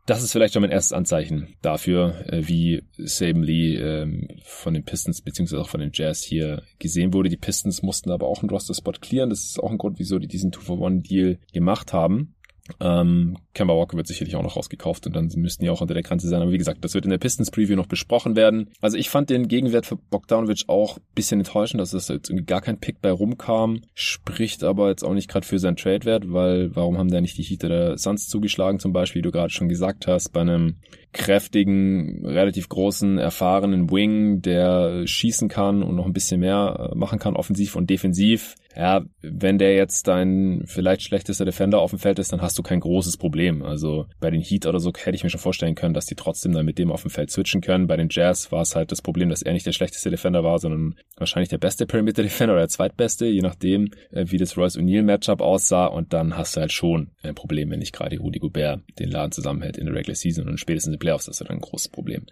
Das 0.05 0.23
ist 0.23 0.33
vielleicht 0.33 0.55
schon 0.55 0.63
mein 0.63 0.73
erstes 0.73 0.93
Anzeichen 0.93 1.55
dafür, 1.63 2.25
äh, 2.27 2.49
wie 2.49 2.83
Saban 2.99 3.45
Lee 3.45 3.77
ähm, 3.77 4.29
von 4.43 4.75
den 4.75 4.85
Pistons 4.85 5.21
beziehungsweise 5.21 5.63
auch 5.63 5.69
von 5.69 5.81
den 5.81 5.93
Jazz 5.95 6.23
hier 6.23 6.63
gesehen 6.81 7.15
wurde. 7.15 7.29
Die 7.29 7.37
Pistons 7.37 7.83
mussten 7.83 8.11
aber 8.11 8.27
auch 8.27 8.43
einen 8.43 8.51
Roster-Spot 8.51 8.93
clearen. 9.01 9.31
Das 9.31 9.45
ist 9.45 9.63
auch 9.63 9.71
ein 9.71 9.79
Grund, 9.79 10.01
wieso 10.01 10.19
die 10.19 10.27
diesen 10.27 10.51
Two-for-One-Deal 10.51 11.39
gemacht 11.53 11.93
haben. 11.93 12.35
Ähm, 12.81 13.39
Kemba 13.55 13.75
Walker 13.75 13.97
wird 13.97 14.07
sicherlich 14.07 14.37
auch 14.37 14.43
noch 14.43 14.57
rausgekauft 14.57 15.07
und 15.07 15.15
dann 15.15 15.31
müssten 15.37 15.65
die 15.65 15.71
auch 15.71 15.81
unter 15.81 15.95
der 15.95 16.03
Grenze 16.03 16.29
sein. 16.29 16.43
Aber 16.43 16.53
wie 16.53 16.59
gesagt, 16.59 16.85
das 16.85 16.95
wird 16.95 17.05
in 17.05 17.11
der 17.11 17.19
Pistons 17.19 17.51
Preview 17.51 17.77
noch 17.77 17.87
besprochen 17.87 18.37
werden. 18.37 18.71
Also 18.81 18.97
ich 18.97 19.11
fand 19.11 19.31
den 19.31 19.49
Gegenwert 19.49 19.87
für 19.87 19.97
Bogdanovic 19.97 20.65
auch 20.69 20.99
bisschen 21.15 21.41
enttäuschend, 21.41 21.81
dass 21.81 21.93
es 21.93 22.09
jetzt 22.09 22.31
irgendwie 22.31 22.47
gar 22.47 22.61
kein 22.61 22.79
Pick 22.79 23.01
bei 23.01 23.11
rumkam. 23.11 23.83
Spricht 23.95 24.65
aber 24.65 24.89
jetzt 24.89 25.05
auch 25.05 25.15
nicht 25.15 25.29
gerade 25.29 25.47
für 25.47 25.59
seinen 25.59 25.77
Trade-Wert, 25.77 26.33
weil 26.33 26.75
warum 26.75 26.99
haben 26.99 27.11
da 27.11 27.21
nicht 27.21 27.39
die 27.39 27.43
Heat 27.43 27.65
oder 27.65 27.99
Suns 27.99 28.29
zugeschlagen 28.29 28.79
zum 28.79 28.93
Beispiel, 28.93 29.21
wie 29.21 29.25
du 29.25 29.33
gerade 29.33 29.53
schon 29.53 29.69
gesagt 29.69 30.07
hast, 30.07 30.33
bei 30.33 30.41
einem 30.41 30.77
kräftigen, 31.13 32.25
relativ 32.25 32.69
großen, 32.69 33.19
erfahrenen 33.19 33.91
Wing, 33.91 34.41
der 34.41 35.07
schießen 35.07 35.49
kann 35.49 35.83
und 35.83 35.95
noch 35.95 36.07
ein 36.07 36.13
bisschen 36.13 36.41
mehr 36.41 36.91
äh, 36.93 36.97
machen 36.97 37.19
kann, 37.19 37.37
offensiv 37.37 37.77
und 37.77 37.91
defensiv. 37.91 38.55
Ja, 38.77 39.05
wenn 39.21 39.59
der 39.59 39.75
jetzt 39.75 40.09
dein 40.09 40.63
vielleicht 40.67 41.03
schlechtester 41.03 41.45
Defender 41.45 41.81
auf 41.81 41.91
dem 41.91 41.99
Feld 41.99 42.19
ist, 42.19 42.33
dann 42.33 42.41
hast 42.41 42.59
du 42.59 42.63
kein 42.63 42.81
großes 42.81 43.19
Problem. 43.19 43.63
Also 43.63 44.07
bei 44.19 44.31
den 44.31 44.41
Heat 44.41 44.67
oder 44.67 44.81
so 44.81 44.93
hätte 44.97 45.15
ich 45.15 45.25
mir 45.25 45.31
schon 45.31 45.41
vorstellen 45.41 45.75
können, 45.75 45.95
dass 45.95 46.07
die 46.07 46.15
trotzdem 46.15 46.53
dann 46.53 46.65
mit 46.65 46.79
dem 46.79 46.91
auf 46.91 47.03
dem 47.03 47.11
Feld 47.11 47.31
switchen 47.31 47.61
können. 47.61 47.87
Bei 47.87 47.97
den 47.97 48.09
Jazz 48.11 48.51
war 48.51 48.63
es 48.63 48.75
halt 48.75 48.91
das 48.91 49.03
Problem, 49.03 49.29
dass 49.29 49.43
er 49.43 49.53
nicht 49.53 49.67
der 49.67 49.73
schlechteste 49.73 50.11
Defender 50.11 50.43
war, 50.43 50.59
sondern 50.59 50.95
wahrscheinlich 51.17 51.51
der 51.51 51.59
beste 51.59 51.87
Perimeter 51.87 52.23
Defender 52.23 52.55
oder 52.55 52.63
der 52.63 52.69
zweitbeste, 52.69 53.27
je 53.27 53.43
nachdem, 53.43 53.91
äh, 54.11 54.25
wie 54.29 54.39
das 54.39 54.57
Royce 54.57 54.79
O'Neal 54.79 55.03
Matchup 55.03 55.43
aussah. 55.43 55.87
Und 55.87 56.13
dann 56.15 56.37
hast 56.37 56.57
du 56.57 56.61
halt 56.61 56.73
schon 56.73 57.11
ein 57.23 57.35
Problem, 57.35 57.71
wenn 57.71 57.81
nicht 57.81 57.93
gerade 57.93 58.19
Rudy 58.19 58.39
Gobert 58.39 58.81
den 58.99 59.11
Laden 59.11 59.33
zusammenhält 59.33 59.77
in 59.77 59.87
der 59.87 59.95
Regular 59.95 60.15
Season 60.15 60.49
und 60.49 60.59
spätestens 60.59 60.95
Playoffs, 61.03 61.27
ist 61.27 61.41
dann 61.41 61.49
ein 61.49 61.61
großes 61.61 61.89
Problem. 61.89 62.27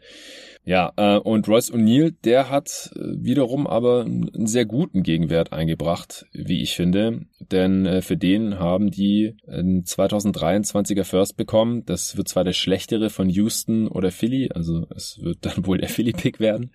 Ja, 0.64 0.92
äh, 0.96 1.18
und 1.18 1.48
Royce 1.48 1.72
O'Neill, 1.72 2.14
der 2.22 2.50
hat 2.50 2.90
äh, 2.94 3.00
wiederum 3.00 3.66
aber 3.66 4.02
einen 4.02 4.46
sehr 4.46 4.66
guten 4.66 5.02
Gegenwert 5.02 5.52
eingebracht, 5.52 6.26
wie 6.32 6.62
ich 6.62 6.76
finde. 6.76 7.22
Denn 7.40 7.86
äh, 7.86 8.02
für 8.02 8.16
den 8.16 8.58
haben 8.58 8.90
die 8.90 9.36
einen 9.48 9.82
2023er 9.82 11.04
First 11.04 11.36
bekommen. 11.36 11.84
Das 11.86 12.16
wird 12.16 12.28
zwar 12.28 12.44
der 12.44 12.52
schlechtere 12.52 13.10
von 13.10 13.28
Houston 13.28 13.88
oder 13.88 14.10
Philly, 14.10 14.50
also 14.54 14.86
es 14.94 15.18
wird 15.20 15.38
dann 15.40 15.66
wohl 15.66 15.78
der 15.78 15.88
Philly-Pick 15.88 16.38
werden 16.38 16.72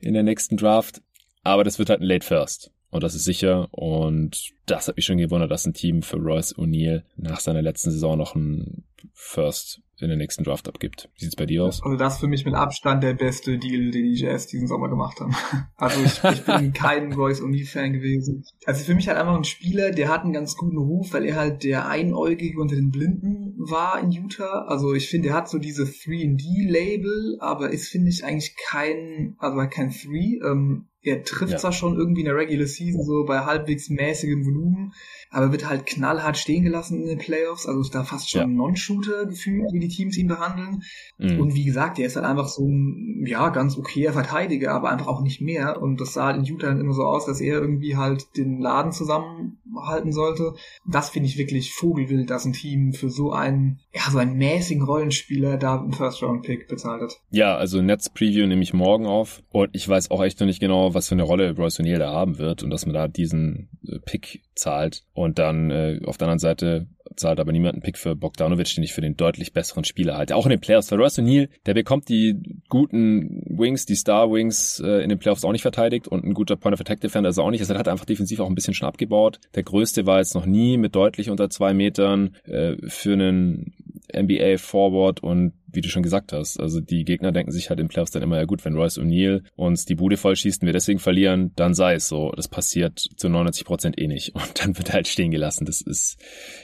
in 0.00 0.14
der 0.14 0.22
nächsten 0.22 0.56
Draft. 0.56 1.02
Aber 1.42 1.64
das 1.64 1.78
wird 1.78 1.90
halt 1.90 2.00
ein 2.00 2.06
Late 2.06 2.26
First. 2.26 2.70
Und 2.88 3.02
das 3.02 3.16
ist 3.16 3.24
sicher. 3.24 3.68
Und 3.72 4.52
das 4.66 4.86
hat 4.86 4.96
mich 4.96 5.04
schon 5.04 5.18
gewundert, 5.18 5.50
dass 5.50 5.66
ein 5.66 5.74
Team 5.74 6.02
für 6.02 6.16
Royce 6.16 6.56
O'Neill 6.56 7.02
nach 7.16 7.40
seiner 7.40 7.60
letzten 7.60 7.90
Saison 7.90 8.16
noch 8.16 8.36
ein 8.36 8.84
First 9.12 9.82
in 10.04 10.10
den 10.10 10.18
nächsten 10.18 10.44
Draft 10.44 10.68
abgibt. 10.68 11.08
Wie 11.16 11.24
sieht's 11.24 11.36
bei 11.36 11.46
dir 11.46 11.64
aus? 11.64 11.82
Also 11.82 11.96
das 11.96 12.14
ist 12.14 12.20
für 12.20 12.28
mich 12.28 12.44
mit 12.44 12.54
Abstand 12.54 13.02
der 13.02 13.14
beste 13.14 13.58
Deal, 13.58 13.90
den 13.90 14.04
die 14.04 14.14
Jazz 14.14 14.46
diesen 14.46 14.68
Sommer 14.68 14.88
gemacht 14.88 15.20
haben. 15.20 15.34
Also 15.76 16.00
ich, 16.02 16.22
ich 16.24 16.44
bin 16.44 16.72
kein 16.74 17.12
Royce 17.12 17.42
O'Neal-Fan 17.42 17.92
gewesen. 17.92 18.44
Also 18.64 18.84
für 18.84 18.94
mich 18.94 19.08
halt 19.08 19.18
einfach 19.18 19.36
ein 19.36 19.44
Spieler, 19.44 19.90
der 19.90 20.08
hat 20.08 20.22
einen 20.22 20.32
ganz 20.32 20.56
guten 20.56 20.78
Ruf, 20.78 21.12
weil 21.12 21.24
er 21.24 21.36
halt 21.36 21.64
der 21.64 21.88
Einäugige 21.88 22.60
unter 22.60 22.76
den 22.76 22.90
Blinden 22.90 23.54
war 23.58 24.00
in 24.00 24.12
Utah. 24.12 24.64
Also 24.66 24.94
ich 24.94 25.08
finde, 25.08 25.30
er 25.30 25.34
hat 25.34 25.48
so 25.48 25.58
diese 25.58 25.84
3D-Label, 25.84 27.38
aber 27.40 27.70
ist, 27.70 27.88
finde 27.88 28.10
ich, 28.10 28.24
eigentlich 28.24 28.54
kein, 28.56 29.34
also 29.38 29.56
kein 29.68 29.90
3. 29.90 30.48
Ähm, 30.48 30.86
er 31.04 31.22
trifft 31.22 31.52
ja. 31.52 31.58
zwar 31.58 31.72
schon 31.72 31.96
irgendwie 31.96 32.22
in 32.22 32.26
der 32.26 32.36
Regular 32.36 32.66
Season 32.66 33.02
so 33.04 33.24
bei 33.24 33.40
halbwegs 33.40 33.90
mäßigem 33.90 34.44
Volumen, 34.46 34.94
aber 35.30 35.52
wird 35.52 35.68
halt 35.68 35.84
knallhart 35.84 36.38
stehen 36.38 36.64
gelassen 36.64 37.02
in 37.02 37.06
den 37.06 37.18
Playoffs. 37.18 37.66
Also 37.66 37.82
ist 37.82 37.94
da 37.94 38.04
fast 38.04 38.30
schon 38.30 38.40
ja. 38.40 38.46
ein 38.46 38.54
Non-Shooter 38.54 39.26
gefühlt, 39.26 39.70
wie 39.72 39.80
die 39.80 39.88
Teams 39.94 40.16
ihn 40.16 40.28
behandeln. 40.28 40.82
Mhm. 41.18 41.40
Und 41.40 41.54
wie 41.54 41.64
gesagt, 41.64 41.98
er 41.98 42.06
ist 42.06 42.16
halt 42.16 42.26
einfach 42.26 42.48
so 42.48 42.66
ein, 42.66 43.24
ja, 43.26 43.48
ganz 43.50 43.78
okayer 43.78 44.12
Verteidiger, 44.12 44.72
aber 44.72 44.90
einfach 44.90 45.06
auch 45.06 45.22
nicht 45.22 45.40
mehr. 45.40 45.80
Und 45.80 46.00
das 46.00 46.12
sah 46.14 46.26
halt 46.26 46.36
in 46.36 46.44
Utah 46.44 46.68
dann 46.68 46.80
immer 46.80 46.92
so 46.92 47.02
aus, 47.02 47.26
dass 47.26 47.40
er 47.40 47.60
irgendwie 47.60 47.96
halt 47.96 48.36
den 48.36 48.60
Laden 48.60 48.92
zusammenhalten 48.92 50.12
sollte. 50.12 50.54
Das 50.86 51.10
finde 51.10 51.28
ich 51.28 51.38
wirklich 51.38 51.72
vogelwild, 51.72 52.30
dass 52.30 52.44
ein 52.44 52.52
Team 52.52 52.92
für 52.92 53.10
so 53.10 53.32
einen, 53.32 53.80
ja, 53.92 54.10
so 54.10 54.18
einen 54.18 54.36
mäßigen 54.36 54.82
Rollenspieler 54.82 55.56
da 55.56 55.80
einen 55.80 55.92
First-Round-Pick 55.92 56.68
bezahlt 56.68 57.02
hat. 57.02 57.20
Ja, 57.30 57.56
also 57.56 57.80
Netz 57.82 58.08
Preview 58.08 58.46
nehme 58.46 58.62
ich 58.62 58.74
morgen 58.74 59.06
auf. 59.06 59.42
Und 59.50 59.70
ich 59.72 59.88
weiß 59.88 60.10
auch 60.10 60.22
echt 60.22 60.40
noch 60.40 60.46
nicht 60.46 60.60
genau, 60.60 60.94
was 60.94 61.08
für 61.08 61.14
eine 61.14 61.22
Rolle 61.22 61.56
Royce 61.56 61.80
O'Neill 61.80 61.98
da 61.98 62.12
haben 62.12 62.38
wird 62.38 62.62
und 62.62 62.70
dass 62.70 62.86
man 62.86 62.94
da 62.94 63.08
diesen 63.08 63.68
äh, 63.86 63.98
Pick 64.00 64.42
zahlt. 64.54 65.04
Und 65.12 65.38
dann 65.38 65.70
äh, 65.70 66.00
auf 66.04 66.18
der 66.18 66.26
anderen 66.26 66.38
Seite 66.38 66.88
zahlt 67.16 67.40
aber 67.40 67.52
niemand 67.52 67.74
einen 67.74 67.82
Pick 67.82 67.98
für 67.98 68.16
Bogdanovic, 68.16 68.74
den 68.74 68.84
ich 68.84 68.92
für 68.92 69.00
den 69.00 69.16
deutlich 69.16 69.52
besseren 69.52 69.84
Spieler 69.84 70.16
halte. 70.16 70.36
Auch 70.36 70.46
in 70.46 70.50
den 70.50 70.60
Playoffs. 70.60 70.88
Für 70.88 70.96
Royce 70.96 71.18
O'Neill, 71.18 71.48
der 71.66 71.74
bekommt 71.74 72.08
die 72.08 72.36
guten 72.68 73.42
Wings, 73.46 73.86
die 73.86 73.94
Star 73.94 74.30
Wings 74.30 74.80
äh, 74.84 75.02
in 75.02 75.08
den 75.08 75.18
Playoffs 75.18 75.44
auch 75.44 75.52
nicht 75.52 75.62
verteidigt 75.62 76.08
und 76.08 76.24
ein 76.24 76.34
guter 76.34 76.56
Point 76.56 76.74
of 76.74 76.80
Attack 76.80 77.00
Defender 77.00 77.30
ist 77.30 77.38
er 77.38 77.44
auch 77.44 77.50
nicht. 77.50 77.60
Also 77.60 77.74
er 77.74 77.78
hat 77.78 77.88
einfach 77.88 78.04
defensiv 78.04 78.40
auch 78.40 78.48
ein 78.48 78.54
bisschen 78.54 78.74
schon 78.74 78.88
abgebaut. 78.88 79.40
Der 79.54 79.62
größte 79.62 80.06
war 80.06 80.18
jetzt 80.18 80.34
noch 80.34 80.46
nie 80.46 80.76
mit 80.76 80.94
deutlich 80.94 81.30
unter 81.30 81.50
zwei 81.50 81.74
Metern 81.74 82.36
äh, 82.44 82.76
für 82.88 83.12
einen 83.12 83.74
NBA 84.20 84.58
Forward 84.58 85.22
und 85.22 85.52
wie 85.66 85.80
du 85.80 85.88
schon 85.88 86.02
gesagt 86.02 86.32
hast, 86.32 86.60
also 86.60 86.80
die 86.80 87.04
Gegner 87.04 87.32
denken 87.32 87.50
sich 87.50 87.68
halt 87.68 87.80
im 87.80 87.88
Playoffs 87.88 88.12
dann 88.12 88.22
immer, 88.22 88.36
ja 88.36 88.44
gut, 88.44 88.64
wenn 88.64 88.76
Royce 88.76 88.98
O'Neal 88.98 89.42
uns 89.56 89.84
die 89.84 89.96
Bude 89.96 90.16
vollschießt 90.16 90.62
und 90.62 90.66
wir 90.66 90.72
deswegen 90.72 91.00
verlieren, 91.00 91.52
dann 91.56 91.74
sei 91.74 91.94
es 91.94 92.08
so. 92.08 92.32
Das 92.36 92.48
passiert 92.48 92.98
zu 92.98 93.28
99 93.28 93.64
Prozent 93.64 94.00
eh 94.00 94.06
nicht. 94.06 94.34
Und 94.34 94.62
dann 94.62 94.76
wird 94.76 94.88
er 94.88 94.94
halt 94.94 95.08
stehen 95.08 95.30
gelassen. 95.30 95.64
Das 95.64 95.80
ist, 95.80 96.18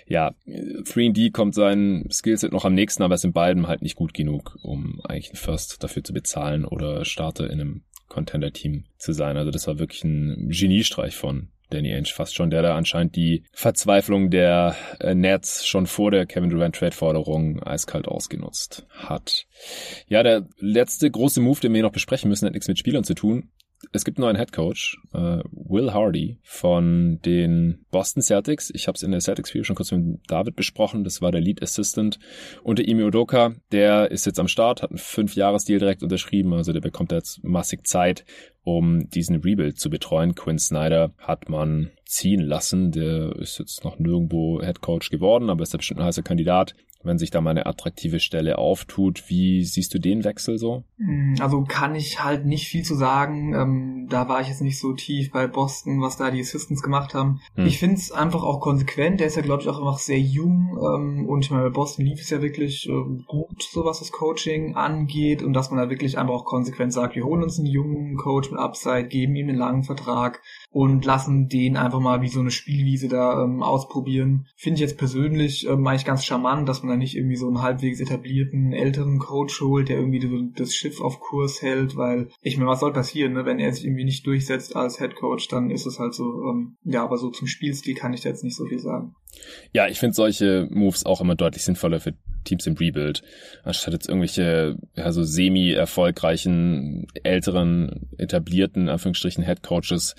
ja, 0.07 0.35
3D 0.47 1.33
kommt 1.33 1.55
sein 1.55 2.09
Skillset 2.11 2.53
noch 2.53 2.65
am 2.65 2.75
nächsten, 2.75 3.03
aber 3.03 3.17
es 3.17 3.23
sind 3.23 3.35
beiden 3.35 3.67
halt 3.67 3.83
nicht 3.83 3.97
gut 3.97 4.15
genug, 4.15 4.59
um 4.63 5.01
eigentlich 5.05 5.31
einen 5.31 5.37
First 5.37 5.83
dafür 5.83 6.05
zu 6.05 6.13
bezahlen 6.13 6.65
oder 6.65 7.05
Starter 7.05 7.51
in 7.51 7.61
einem 7.61 7.83
Contender-Team 8.09 8.85
zu 8.99 9.13
sein. 9.13 9.37
Also 9.37 9.51
das 9.51 9.67
war 9.67 9.79
wirklich 9.79 10.05
ein 10.05 10.49
Geniestreich 10.51 11.17
von 11.17 11.49
Danny 11.71 11.93
Ainge 11.95 12.11
fast 12.13 12.35
schon, 12.35 12.51
der 12.51 12.63
da 12.63 12.77
anscheinend 12.77 13.17
die 13.17 13.45
Verzweiflung 13.53 14.31
der 14.31 14.77
äh, 15.01 15.15
Nets 15.15 15.67
schon 15.67 15.87
vor 15.87 16.11
der 16.11 16.27
Kevin 16.27 16.51
Durant 16.51 16.77
Trade 16.77 16.95
Forderung 16.95 17.63
eiskalt 17.63 18.07
ausgenutzt 18.09 18.87
hat. 18.91 19.47
Ja, 20.09 20.23
der 20.23 20.47
letzte 20.59 21.11
große 21.11 21.41
Move, 21.41 21.61
den 21.61 21.73
wir 21.75 21.83
noch 21.83 21.93
besprechen 21.93 22.29
müssen, 22.29 22.47
hat 22.47 22.53
nichts 22.53 22.69
mit 22.69 22.79
Spielern 22.79 23.05
zu 23.05 23.15
tun 23.15 23.51
es 23.93 24.05
gibt 24.05 24.19
einen 24.19 24.25
neuen 24.25 24.37
Head 24.37 24.53
Coach, 24.53 24.99
äh, 25.12 25.38
Will 25.53 25.93
Hardy 25.93 26.38
von 26.43 27.19
den 27.25 27.85
Boston 27.90 28.23
Celtics. 28.23 28.71
Ich 28.75 28.87
habe 28.87 28.97
es 28.97 29.03
in 29.03 29.11
der 29.11 29.21
Celtics 29.21 29.51
Review 29.51 29.64
schon 29.64 29.77
kurz 29.77 29.90
mit 29.90 30.21
David 30.29 30.55
besprochen. 30.55 31.03
Das 31.03 31.23
war 31.23 31.33
der 31.33 31.40
Lead 31.40 31.62
Assistant 31.62 32.19
unter 32.62 32.87
Imi 32.87 33.03
Odoka. 33.05 33.55
Der 33.73 34.11
ist 34.11 34.27
jetzt 34.27 34.38
am 34.38 34.49
Start, 34.49 34.83
hat 34.83 34.90
einen 34.90 34.99
Fünf-Jahres-Deal 34.99 35.79
direkt 35.79 36.03
unterschrieben. 36.03 36.53
Also 36.53 36.73
der 36.73 36.81
bekommt 36.81 37.11
jetzt 37.12 37.43
massig 37.43 37.87
Zeit, 37.87 38.25
um 38.62 39.09
diesen 39.09 39.37
Rebuild 39.37 39.79
zu 39.79 39.88
betreuen. 39.88 40.35
Quinn 40.35 40.59
Snyder 40.59 41.14
hat 41.19 41.49
man 41.49 41.90
ziehen 42.05 42.40
lassen. 42.40 42.93
Der 42.93 43.35
ist 43.37 43.59
jetzt 43.59 43.83
noch 43.85 43.99
nirgendwo 43.99 44.61
Head 44.62 44.83
Coach 44.83 45.11
geworden, 45.11 45.49
aber 45.49 45.62
ist 45.62 45.73
ja 45.73 45.79
bestimmt 45.79 46.01
ein 46.01 46.07
heißer 46.07 46.23
Kandidat 46.23 46.75
wenn 47.03 47.19
sich 47.19 47.31
da 47.31 47.41
mal 47.41 47.51
eine 47.51 47.67
attraktive 47.67 48.21
Stelle 48.21 48.59
auftut. 48.59 49.25
Wie 49.29 49.65
siehst 49.65 49.95
du 49.95 49.99
den 49.99 50.25
Wechsel 50.25 50.59
so? 50.59 50.85
Hm, 50.99 51.37
also 51.41 51.63
kann 51.63 51.95
ich 51.95 52.23
halt 52.23 52.45
nicht 52.45 52.69
viel 52.69 52.83
zu 52.83 52.95
sagen. 52.95 53.55
Ähm, 53.55 54.07
da 54.11 54.29
war 54.29 54.41
ich 54.41 54.49
jetzt 54.49 54.61
nicht 54.61 54.79
so 54.79 54.93
tief 54.93 55.31
bei 55.31 55.47
Boston, 55.47 56.01
was 56.01 56.17
da 56.17 56.31
die 56.31 56.41
Assistants 56.41 56.83
gemacht 56.83 57.15
haben. 57.15 57.41
Hm. 57.55 57.67
Ich 57.67 57.79
finde 57.79 57.97
es 57.97 58.13
einfach 58.13 58.43
auch 58.43 58.61
konsequent. 58.61 59.21
Der 59.21 59.29
ist 59.29 59.37
ja, 59.37 59.43
glaube 59.43 59.63
ich, 59.63 59.69
auch 59.69 59.79
einfach 59.79 59.99
sehr 59.99 60.21
jung. 60.21 60.79
Ähm, 60.79 61.27
und 61.27 61.45
ich 61.45 61.51
meine, 61.51 61.65
bei 61.65 61.71
Boston 61.71 62.05
lief 62.05 62.21
es 62.21 62.31
ja 62.31 62.43
wirklich 62.43 62.89
äh, 62.89 63.23
gut, 63.27 63.63
so 63.63 63.85
was 63.85 64.01
das 64.01 64.13
Coaching 64.13 64.75
angeht. 64.77 65.43
Und 65.43 65.55
dass 65.55 65.71
man 65.71 65.79
da 65.79 65.91
wirklich 65.91 66.19
einfach 66.19 66.35
auch 66.35 66.45
konsequent 66.45 66.93
sagt, 66.93 67.17
wir 67.17 67.25
holen 67.25 67.43
uns 67.43 67.59
einen 67.59 67.67
jungen 67.67 68.17
Coach 68.17 68.51
mit 68.51 68.61
Upside, 68.61 69.09
geben 69.09 69.37
ihm 69.37 69.49
einen 69.49 69.59
langen 69.59 69.85
Vertrag 69.85 70.43
und 70.71 71.05
lassen 71.05 71.49
den 71.49 71.77
einfach 71.77 72.01
mal 72.01 72.23
wie 72.23 72.29
so 72.29 72.41
eine 72.41 72.53
Spielwiese 72.53 73.09
da 73.09 73.43
ähm, 73.43 73.63
ausprobieren. 73.63 74.47
Finde 74.57 74.77
ich 74.77 74.81
jetzt 74.81 74.99
persönlich 74.99 75.67
ähm, 75.67 75.87
eigentlich 75.87 76.05
ganz 76.05 76.25
charmant, 76.25 76.69
dass 76.69 76.83
man 76.83 76.91
da 76.91 76.97
nicht 76.97 77.17
irgendwie 77.17 77.37
so 77.37 77.49
einen 77.49 77.61
halbwegs 77.61 78.01
etablierten 78.01 78.73
älteren 78.73 79.19
Coach 79.19 79.61
holt, 79.61 79.89
der 79.89 79.99
irgendwie 79.99 80.53
das 80.55 80.75
Schiff 80.75 81.01
auf 81.01 81.21
Kurs 81.21 81.61
hält, 81.61 81.97
weil 81.97 82.29
ich 82.41 82.57
meine, 82.57 82.71
was 82.71 82.81
soll 82.81 82.93
passieren, 82.93 83.33
ne? 83.33 83.45
wenn 83.45 83.59
er 83.59 83.73
sich 83.73 83.85
irgendwie 83.85 84.05
nicht 84.05 84.27
durchsetzt 84.27 84.77
als 84.77 84.99
Head 84.99 85.17
Coach, 85.17 85.49
dann 85.49 85.71
ist 85.71 85.87
es 85.87 85.99
halt 85.99 86.15
so, 86.15 86.25
ähm, 86.25 86.77
ja, 86.85 87.03
aber 87.03 87.19
so 87.19 87.31
zum 87.31 87.49
Spielstil 87.49 87.95
kann 87.95 88.13
ich 88.13 88.21
da 88.21 88.29
jetzt 88.29 88.45
nicht 88.45 88.57
so 88.57 88.65
viel 88.67 88.79
sagen. 88.79 89.15
Ja, 89.73 89.87
ich 89.88 89.99
finde 89.99 90.14
solche 90.14 90.66
Moves 90.71 91.07
auch 91.07 91.21
immer 91.21 91.35
deutlich 91.35 91.64
sinnvoller 91.64 92.01
für 92.01 92.14
Teams 92.45 92.66
im 92.66 92.75
Rebuild, 92.75 93.23
anstatt 93.64 93.93
jetzt 93.93 94.09
irgendwelche 94.09 94.77
ja, 94.97 95.12
so 95.12 95.23
semi-erfolgreichen, 95.23 97.07
älteren, 97.23 98.09
etablierten, 98.16 98.88
Anführungsstrichen, 98.88 99.45
Head 99.45 99.62
Coaches 99.62 100.14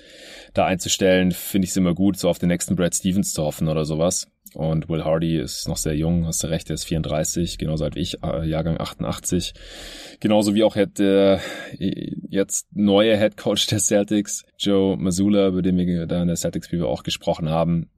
da 0.54 0.66
einzustellen, 0.66 1.32
finde 1.32 1.64
ich 1.64 1.70
es 1.70 1.76
immer 1.76 1.94
gut, 1.94 2.18
so 2.18 2.28
auf 2.28 2.38
den 2.38 2.48
nächsten 2.48 2.76
Brad 2.76 2.94
Stevens 2.94 3.32
zu 3.32 3.42
hoffen 3.42 3.68
oder 3.68 3.84
sowas. 3.84 4.28
Und 4.54 4.88
Will 4.90 5.02
Hardy 5.02 5.38
ist 5.38 5.66
noch 5.66 5.78
sehr 5.78 5.96
jung, 5.96 6.26
hast 6.26 6.42
du 6.42 6.48
recht, 6.48 6.68
er 6.68 6.74
ist 6.74 6.84
34, 6.84 7.56
genauso 7.56 7.84
alt 7.84 7.94
wie 7.94 8.00
ich, 8.00 8.22
äh, 8.22 8.46
Jahrgang 8.46 8.78
88. 8.78 9.54
Genauso 10.20 10.54
wie 10.54 10.62
auch 10.62 10.76
der 10.76 11.40
äh, 11.78 12.14
jetzt 12.28 12.66
neue 12.72 13.16
Head 13.16 13.38
Coach 13.38 13.66
der 13.68 13.78
Celtics, 13.78 14.44
Joe 14.64 14.96
Mazzulla, 14.96 15.48
über 15.48 15.62
den 15.62 15.76
wir 15.76 16.06
da 16.06 16.22
in 16.22 16.28
der 16.28 16.36
Celtics 16.36 16.72
Review 16.72 16.86
auch 16.86 17.02
gesprochen 17.02 17.48
haben. 17.48 17.90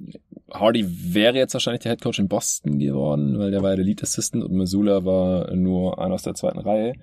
Hardy 0.52 0.86
wäre 1.14 1.36
jetzt 1.36 1.54
wahrscheinlich 1.54 1.82
der 1.82 1.92
Head 1.92 2.02
Coach 2.02 2.18
in 2.18 2.28
Boston 2.28 2.78
geworden, 2.78 3.38
weil 3.38 3.50
der 3.50 3.62
war 3.62 3.70
ja 3.70 3.76
der 3.76 3.84
Lead 3.84 4.02
Assistant 4.02 4.44
und 4.44 4.54
Mazzulla 4.54 5.04
war 5.04 5.54
nur 5.54 5.98
einer 5.98 6.14
aus 6.14 6.22
der 6.22 6.34
zweiten 6.34 6.60
Reihe. 6.60 6.94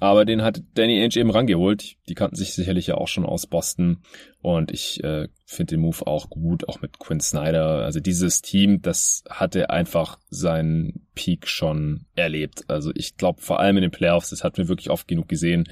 Aber 0.00 0.24
den 0.24 0.42
hat 0.42 0.62
Danny 0.74 1.00
Ainge 1.00 1.16
eben 1.16 1.30
rangeholt. 1.30 1.96
Die 2.08 2.14
kannten 2.14 2.36
sich 2.36 2.52
sicherlich 2.54 2.86
ja 2.86 2.96
auch 2.96 3.08
schon 3.08 3.24
aus 3.24 3.46
Boston. 3.46 3.98
Und 4.40 4.70
ich 4.70 5.02
äh, 5.02 5.28
finde 5.44 5.74
den 5.74 5.80
Move 5.80 6.06
auch 6.06 6.30
gut, 6.30 6.68
auch 6.68 6.80
mit 6.80 6.98
Quinn 6.98 7.20
Snyder. 7.20 7.84
Also 7.84 7.98
dieses 7.98 8.42
Team, 8.42 8.80
das 8.82 9.24
hatte 9.28 9.70
einfach 9.70 10.18
seinen 10.30 11.07
Peak 11.18 11.48
schon 11.48 12.06
erlebt. 12.14 12.62
Also 12.68 12.92
ich 12.94 13.16
glaube 13.16 13.40
vor 13.40 13.58
allem 13.58 13.76
in 13.76 13.82
den 13.82 13.90
Playoffs, 13.90 14.30
das 14.30 14.44
hat 14.44 14.56
mir 14.56 14.68
wirklich 14.68 14.88
oft 14.88 15.08
genug 15.08 15.28
gesehen, 15.28 15.68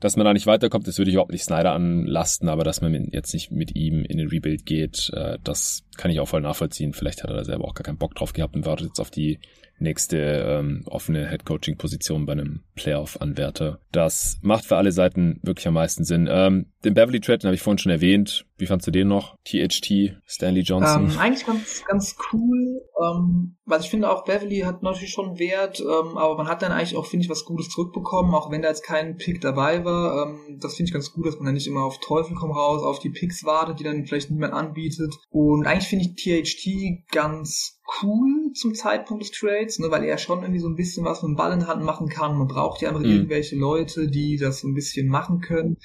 dass 0.00 0.16
man 0.16 0.26
da 0.26 0.32
nicht 0.32 0.48
weiterkommt. 0.48 0.88
Das 0.88 0.98
würde 0.98 1.08
ich 1.08 1.14
überhaupt 1.14 1.30
nicht 1.30 1.44
Snyder 1.44 1.72
anlasten, 1.72 2.48
aber 2.48 2.64
dass 2.64 2.80
man 2.80 2.92
jetzt 3.12 3.32
nicht 3.32 3.52
mit 3.52 3.76
ihm 3.76 4.04
in 4.04 4.18
den 4.18 4.26
Rebuild 4.26 4.66
geht, 4.66 5.12
äh, 5.14 5.38
das 5.44 5.84
kann 5.96 6.10
ich 6.10 6.18
auch 6.18 6.26
voll 6.26 6.40
nachvollziehen. 6.40 6.94
Vielleicht 6.94 7.22
hat 7.22 7.30
er 7.30 7.36
da 7.36 7.44
selber 7.44 7.64
auch 7.64 7.74
gar 7.74 7.84
keinen 7.84 7.98
Bock 7.98 8.16
drauf 8.16 8.32
gehabt 8.32 8.56
und 8.56 8.66
wartet 8.66 8.88
jetzt 8.88 9.00
auf 9.00 9.12
die 9.12 9.38
nächste 9.78 10.16
ähm, 10.18 10.82
offene 10.86 11.28
Head-Coaching-Position 11.28 12.26
bei 12.26 12.32
einem 12.32 12.62
Playoff-Anwärter. 12.74 13.78
Das 13.92 14.38
macht 14.42 14.64
für 14.64 14.76
alle 14.76 14.92
Seiten 14.92 15.38
wirklich 15.42 15.68
am 15.68 15.74
meisten 15.74 16.04
Sinn. 16.04 16.28
Ähm, 16.30 16.66
den 16.84 16.94
Beverly 16.94 17.20
Trade 17.20 17.46
habe 17.46 17.54
ich 17.54 17.62
vorhin 17.62 17.78
schon 17.78 17.92
erwähnt. 17.92 18.46
Wie 18.62 18.66
fandst 18.66 18.86
du 18.86 18.92
den 18.92 19.08
noch? 19.08 19.34
THT, 19.42 20.14
Stanley 20.24 20.60
Johnson? 20.60 21.10
Ähm, 21.10 21.18
eigentlich 21.18 21.44
ganz, 21.44 21.82
ganz 21.84 22.14
cool, 22.32 22.80
ähm, 23.02 23.56
weil 23.64 23.80
ich 23.80 23.90
finde 23.90 24.08
auch 24.08 24.22
Beverly 24.22 24.60
hat 24.60 24.84
natürlich 24.84 25.10
schon 25.10 25.40
Wert, 25.40 25.80
ähm, 25.80 26.16
aber 26.16 26.36
man 26.36 26.46
hat 26.46 26.62
dann 26.62 26.70
eigentlich 26.70 26.96
auch, 26.96 27.06
finde 27.06 27.24
ich, 27.24 27.28
was 27.28 27.44
Gutes 27.44 27.70
zurückbekommen, 27.70 28.32
auch 28.32 28.52
wenn 28.52 28.62
da 28.62 28.68
jetzt 28.68 28.84
kein 28.84 29.16
Pick 29.16 29.40
dabei 29.40 29.84
war. 29.84 30.28
Ähm, 30.28 30.60
das 30.60 30.76
finde 30.76 30.90
ich 30.90 30.92
ganz 30.92 31.12
gut, 31.12 31.26
dass 31.26 31.38
man 31.38 31.46
dann 31.46 31.54
nicht 31.54 31.66
immer 31.66 31.82
auf 31.82 31.98
Teufel 31.98 32.36
komm 32.36 32.52
raus, 32.52 32.84
auf 32.84 33.00
die 33.00 33.10
Picks 33.10 33.42
wartet, 33.42 33.80
die 33.80 33.84
dann 33.84 34.06
vielleicht 34.06 34.30
niemand 34.30 34.52
anbietet. 34.52 35.12
Und 35.30 35.66
eigentlich 35.66 35.88
finde 35.88 36.04
ich 36.04 36.14
THT 36.14 37.10
ganz 37.10 37.80
cool 38.00 38.52
zum 38.54 38.74
Zeitpunkt 38.74 39.24
des 39.24 39.32
Trades, 39.32 39.80
ne, 39.80 39.90
weil 39.90 40.04
er 40.04 40.18
schon 40.18 40.42
irgendwie 40.42 40.60
so 40.60 40.68
ein 40.68 40.76
bisschen 40.76 41.04
was 41.04 41.22
mit 41.22 41.30
dem 41.30 41.36
Ball 41.36 41.52
in 41.52 41.66
Hand 41.66 41.82
machen 41.84 42.08
kann. 42.08 42.38
Man 42.38 42.46
braucht 42.46 42.80
ja 42.80 42.90
einfach 42.90 43.02
mhm. 43.02 43.10
irgendwelche 43.10 43.56
Leute, 43.56 44.08
die 44.08 44.36
das 44.36 44.60
so 44.60 44.68
ein 44.68 44.74
bisschen 44.74 45.08
machen 45.08 45.40
können. 45.40 45.78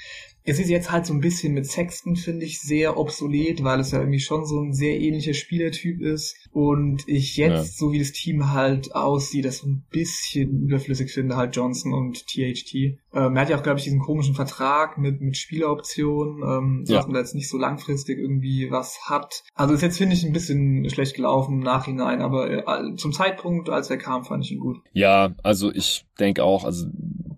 Es 0.49 0.59
ist 0.59 0.69
jetzt 0.69 0.91
halt 0.91 1.05
so 1.05 1.13
ein 1.13 1.19
bisschen 1.19 1.53
mit 1.53 1.65
Sexton, 1.65 2.15
finde 2.15 2.45
ich, 2.45 2.61
sehr 2.61 2.95
obsolet, 2.95 3.65
weil 3.65 3.81
es 3.81 3.91
ja 3.91 3.99
irgendwie 3.99 4.21
schon 4.21 4.45
so 4.45 4.61
ein 4.61 4.73
sehr 4.73 4.97
ähnlicher 4.97 5.33
Spielertyp 5.33 6.01
ist. 6.01 6.46
Und 6.51 7.07
ich 7.07 7.37
jetzt, 7.37 7.51
ja. 7.51 7.63
so 7.63 7.91
wie 7.91 7.99
das 7.99 8.11
Team 8.11 8.51
halt 8.51 8.93
aussieht, 8.95 9.45
das 9.45 9.59
so 9.59 9.67
ein 9.67 9.83
bisschen 9.89 10.63
überflüssig 10.63 11.11
finde, 11.11 11.35
halt 11.35 11.55
Johnson 11.55 11.93
und 11.93 12.27
THT. 12.27 12.73
Ähm, 12.73 12.97
er 13.13 13.41
hat 13.41 13.49
ja 13.49 13.57
auch, 13.57 13.63
glaube 13.63 13.79
ich, 13.79 13.85
diesen 13.85 13.99
komischen 13.99 14.35
Vertrag 14.35 14.97
mit, 14.97 15.21
mit 15.21 15.37
Spieleroptionen, 15.37 16.43
ähm, 16.43 16.83
ja. 16.87 16.97
dass 16.97 17.05
man 17.05 17.13
da 17.13 17.19
jetzt 17.19 17.35
nicht 17.35 17.49
so 17.49 17.57
langfristig 17.57 18.19
irgendwie 18.19 18.69
was 18.69 18.99
hat. 19.09 19.43
Also 19.55 19.73
ist 19.73 19.81
jetzt, 19.81 19.97
finde 19.97 20.15
ich, 20.15 20.23
ein 20.23 20.33
bisschen 20.33 20.89
schlecht 20.89 21.15
gelaufen 21.15 21.55
im 21.55 21.63
Nachhinein, 21.63 22.21
aber 22.21 22.49
äh, 22.49 22.95
zum 22.95 23.13
Zeitpunkt, 23.13 23.69
als 23.69 23.89
er 23.89 23.97
kam, 23.97 24.23
fand 24.23 24.45
ich 24.45 24.51
ihn 24.51 24.59
gut. 24.59 24.77
Ja, 24.93 25.33
also 25.43 25.71
ich 25.71 26.05
denke 26.19 26.43
auch, 26.43 26.63
also 26.63 26.87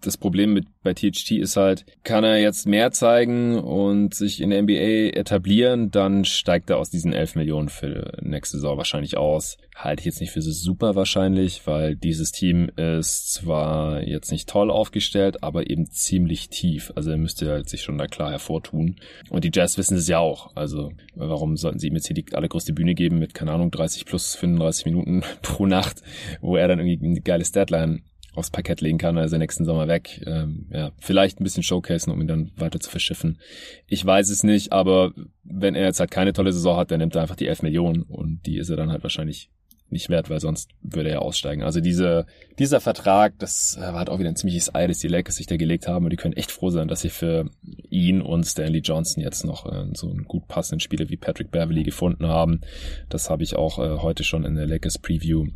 das 0.02 0.17
Problem 0.17 0.54
mit 0.54 0.65
bei 0.82 0.93
THT 0.93 1.32
ist 1.32 1.58
halt, 1.58 1.86
kann 2.04 2.24
er 2.24 2.38
jetzt 2.38 2.67
mehr 2.67 2.91
zeigen 2.91 3.60
und 3.60 4.13
sich 4.13 4.41
in 4.41 4.50
der 4.50 4.62
NBA 4.62 5.17
etablieren, 5.17 5.91
dann 5.91 6.26
steigt 6.26 6.69
er 6.69 6.78
aus 6.78 6.89
diesen 6.89 7.13
11 7.13 7.36
Millionen 7.36 7.69
für 7.69 8.17
nächste 8.22 8.58
Saison 8.58 8.78
wahrscheinlich 8.78 8.99
aus. 9.18 9.58
Halte 9.76 10.02
ich 10.02 10.06
jetzt 10.06 10.20
nicht 10.20 10.32
für 10.32 10.42
super 10.42 10.96
wahrscheinlich, 10.96 11.66
weil 11.66 11.96
dieses 11.96 12.32
Team 12.32 12.70
ist 12.76 13.34
zwar 13.34 14.04
jetzt 14.04 14.32
nicht 14.32 14.50
toll 14.50 14.70
aufgestellt, 14.72 15.44
aber 15.44 15.70
eben 15.70 15.90
ziemlich 15.90 16.50
tief. 16.50 16.92
Also 16.96 17.12
er 17.12 17.18
müsste 17.18 17.50
halt 17.50 17.70
sich 17.70 17.84
schon 17.84 17.98
da 17.98 18.08
klar 18.08 18.32
hervortun. 18.32 18.98
Und 19.30 19.44
die 19.44 19.52
Jazz 19.54 19.78
wissen 19.78 19.98
es 19.98 20.08
ja 20.08 20.20
auch. 20.20 20.56
Also 20.56 20.92
warum 21.16 21.56
sollten 21.56 21.80
sie 21.80 21.88
ihm 21.88 21.96
jetzt 21.96 22.08
hier 22.08 22.16
die 22.16 22.26
allergrößte 22.34 22.74
Bühne 22.74 22.94
geben 22.94 23.20
mit, 23.20 23.34
keine 23.34 23.52
Ahnung, 23.52 23.72
30 23.72 24.06
plus 24.06 24.36
35 24.36 24.86
Minuten 24.86 25.24
pro 25.42 25.66
Nacht, 25.66 26.02
wo 26.42 26.58
er 26.58 26.68
dann 26.68 26.80
irgendwie 26.80 27.06
eine 27.06 27.22
geile 27.22 27.46
Statline 27.46 28.02
aufs 28.39 28.52
Parkett 28.52 28.82
legen 28.82 28.97
kann, 28.97 29.17
also 29.17 29.38
nächsten 29.38 29.65
Sommer 29.65 29.88
weg. 29.88 30.21
Ähm, 30.25 30.67
ja, 30.71 30.91
vielleicht 30.99 31.39
ein 31.39 31.43
bisschen 31.43 31.63
showcasen, 31.63 32.12
um 32.12 32.21
ihn 32.21 32.28
dann 32.28 32.52
weiter 32.56 32.80
zu 32.80 32.89
verschiffen. 32.89 33.39
Ich 33.88 34.06
weiß 34.06 34.30
es 34.30 34.43
nicht, 34.43 34.71
aber 34.71 35.13
wenn 35.43 35.75
er 35.75 35.86
jetzt 35.86 35.99
halt 35.99 36.12
keine 36.12 36.34
tolle 36.34 36.54
Saison 36.54 36.78
hat, 36.78 36.91
dann 36.91 36.99
nimmt 36.99 37.15
er 37.15 37.21
einfach 37.21 37.36
die 37.36 37.47
11 37.47 37.63
Millionen 37.63 38.04
und 38.04 38.45
die 38.45 38.58
ist 38.58 38.69
er 38.69 38.78
dann 38.78 38.91
halt 38.91 39.04
wahrscheinlich 39.04 39.49
nicht 39.91 40.10
wert, 40.10 40.30
weil 40.30 40.39
sonst 40.39 40.71
würde 40.82 41.10
er 41.10 41.21
aussteigen. 41.21 41.63
Also 41.63 41.82
diese, 41.82 42.25
dieser 42.58 42.80
Vertrag, 42.80 43.34
das 43.39 43.78
äh, 43.78 43.82
war 43.82 43.95
halt 43.95 44.10
auch 44.10 44.19
wieder 44.19 44.30
ein 44.30 44.36
ziemliches 44.36 44.73
Ei, 44.73 44.88
das 44.88 44.99
die 44.99 45.08
Lakers 45.08 45.36
sich 45.36 45.47
da 45.47 45.58
gelegt 45.58 45.88
haben 45.88 46.06
und 46.06 46.12
die 46.12 46.17
können 46.17 46.36
echt 46.36 46.52
froh 46.52 46.69
sein, 46.69 46.88
dass 46.88 47.02
sie 47.02 47.10
für 47.10 47.49
ihn 47.89 48.21
und 48.21 48.45
Stanley 48.45 48.80
Johnson 48.80 49.23
jetzt 49.23 49.45
noch 49.45 49.65
äh, 49.65 49.86
so 49.93 50.10
einen 50.10 50.25
gut 50.25 50.47
passenden 50.47 50.80
Spieler 50.80 51.10
wie 51.10 51.17
Patrick 51.17 51.52
Beverly 51.52 51.84
gefunden 51.84 52.28
haben. 52.28 52.62
Das 53.10 53.30
habe 53.30 53.43
ich 53.43 53.56
auch 53.56 53.80
äh, 53.80 54.02
heute 54.02 54.23
schon 54.23 54.45
in 54.45 54.56
der 54.56 54.67
Lakers 54.67 54.99
Preview 54.99 55.47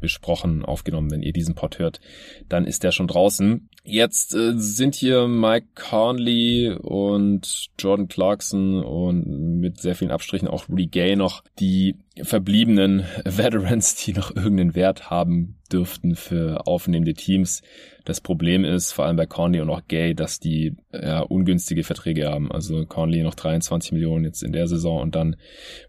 besprochen, 0.00 0.64
aufgenommen. 0.64 1.10
Wenn 1.10 1.22
ihr 1.22 1.32
diesen 1.32 1.54
Pod 1.54 1.78
hört, 1.78 2.00
dann 2.48 2.64
ist 2.64 2.84
der 2.84 2.92
schon 2.92 3.08
draußen. 3.08 3.68
Jetzt 3.84 4.34
äh, 4.34 4.52
sind 4.56 4.94
hier 4.94 5.28
Mike 5.28 5.68
Conley 5.74 6.76
und 6.80 7.68
Jordan 7.78 8.08
Clarkson 8.08 8.84
und 8.84 9.60
mit 9.60 9.80
sehr 9.80 9.94
vielen 9.94 10.10
Abstrichen 10.10 10.48
auch 10.48 10.68
Rudy 10.68 10.86
Gay 10.86 11.16
noch 11.16 11.42
die 11.58 11.96
verbliebenen 12.22 13.04
Veterans, 13.24 13.94
die 13.94 14.12
noch 14.12 14.34
irgendeinen 14.34 14.74
Wert 14.74 15.10
haben 15.10 15.56
dürften 15.72 16.14
für 16.14 16.66
aufnehmende 16.66 17.14
Teams. 17.14 17.62
Das 18.04 18.20
Problem 18.20 18.64
ist, 18.64 18.92
vor 18.92 19.04
allem 19.04 19.16
bei 19.16 19.26
Conley 19.26 19.60
und 19.60 19.70
auch 19.70 19.82
Gay, 19.86 20.14
dass 20.14 20.40
die 20.40 20.74
ja, 20.92 21.20
ungünstige 21.20 21.84
Verträge 21.84 22.28
haben. 22.28 22.50
Also 22.50 22.86
Conley 22.86 23.22
noch 23.22 23.34
23 23.34 23.92
Millionen 23.92 24.24
jetzt 24.24 24.42
in 24.42 24.52
der 24.52 24.66
Saison 24.66 25.00
und 25.00 25.14
dann 25.14 25.36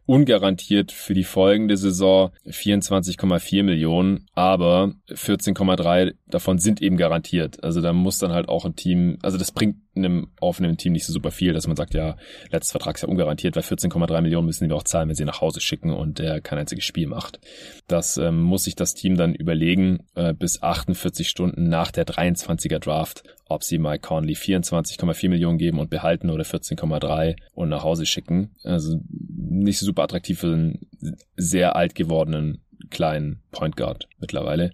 ungarantiert 0.05 0.91
für 0.91 1.13
die 1.13 1.23
folgende 1.23 1.77
Saison 1.77 2.31
24,4 2.45 3.63
Millionen, 3.63 4.25
aber 4.33 4.93
14,3 5.09 6.13
davon 6.27 6.59
sind 6.59 6.81
eben 6.81 6.97
garantiert. 6.97 7.63
Also 7.63 7.79
da 7.79 7.93
muss 7.93 8.19
dann 8.19 8.31
halt 8.31 8.49
auch 8.49 8.65
ein 8.65 8.75
Team, 8.75 9.17
also 9.21 9.37
das 9.37 9.51
bringt 9.51 9.77
einem 9.95 10.30
offenen 10.39 10.78
Team 10.78 10.93
nicht 10.93 11.06
so 11.06 11.13
super 11.13 11.32
viel, 11.32 11.54
dass 11.54 11.67
man 11.67 11.75
sagt, 11.75 11.93
ja, 11.93 12.15
letztes 12.52 12.71
Vertragsjahr 12.71 13.10
ungarantiert, 13.10 13.56
weil 13.56 13.63
14,3 13.63 14.21
Millionen 14.21 14.45
müssen 14.45 14.69
wir 14.69 14.75
auch 14.75 14.84
zahlen, 14.84 15.10
wenn 15.10 15.15
sie 15.15 15.25
nach 15.25 15.41
Hause 15.41 15.62
schicken 15.62 15.91
und 15.91 16.19
der 16.19 16.41
kein 16.41 16.60
einziges 16.60 16.86
Spiel 16.86 17.08
macht. 17.08 17.39
Das 17.88 18.17
ähm, 18.17 18.39
muss 18.39 18.63
sich 18.63 18.75
das 18.75 18.93
Team 18.93 19.17
dann 19.17 19.34
überlegen, 19.34 19.99
äh, 20.15 20.34
bis 20.34 20.62
48 20.62 21.28
Stunden 21.28 21.69
nach 21.69 21.91
der 21.91 22.06
23er 22.06 22.80
Draft, 22.80 23.23
ob 23.47 23.63
sie 23.63 23.80
Mike 23.80 24.02
Conley 24.02 24.36
24,4 24.36 25.30
Millionen 25.30 25.58
geben 25.58 25.80
und 25.80 25.89
behalten 25.89 26.30
oder 26.30 26.43
14,3 26.43 27.36
und 27.54 27.69
nach 27.69 27.84
Hause 27.84 28.06
schicken. 28.06 28.52
Also 28.63 28.99
nicht 29.10 29.80
super 29.80 30.04
attraktiv 30.04 30.39
für 30.39 30.54
einen 30.54 30.88
sehr 31.36 31.75
alt 31.75 31.95
gewordenen 31.95 32.62
kleinen 32.89 33.41
Point 33.51 33.75
Guard 33.75 34.07
mittlerweile. 34.19 34.71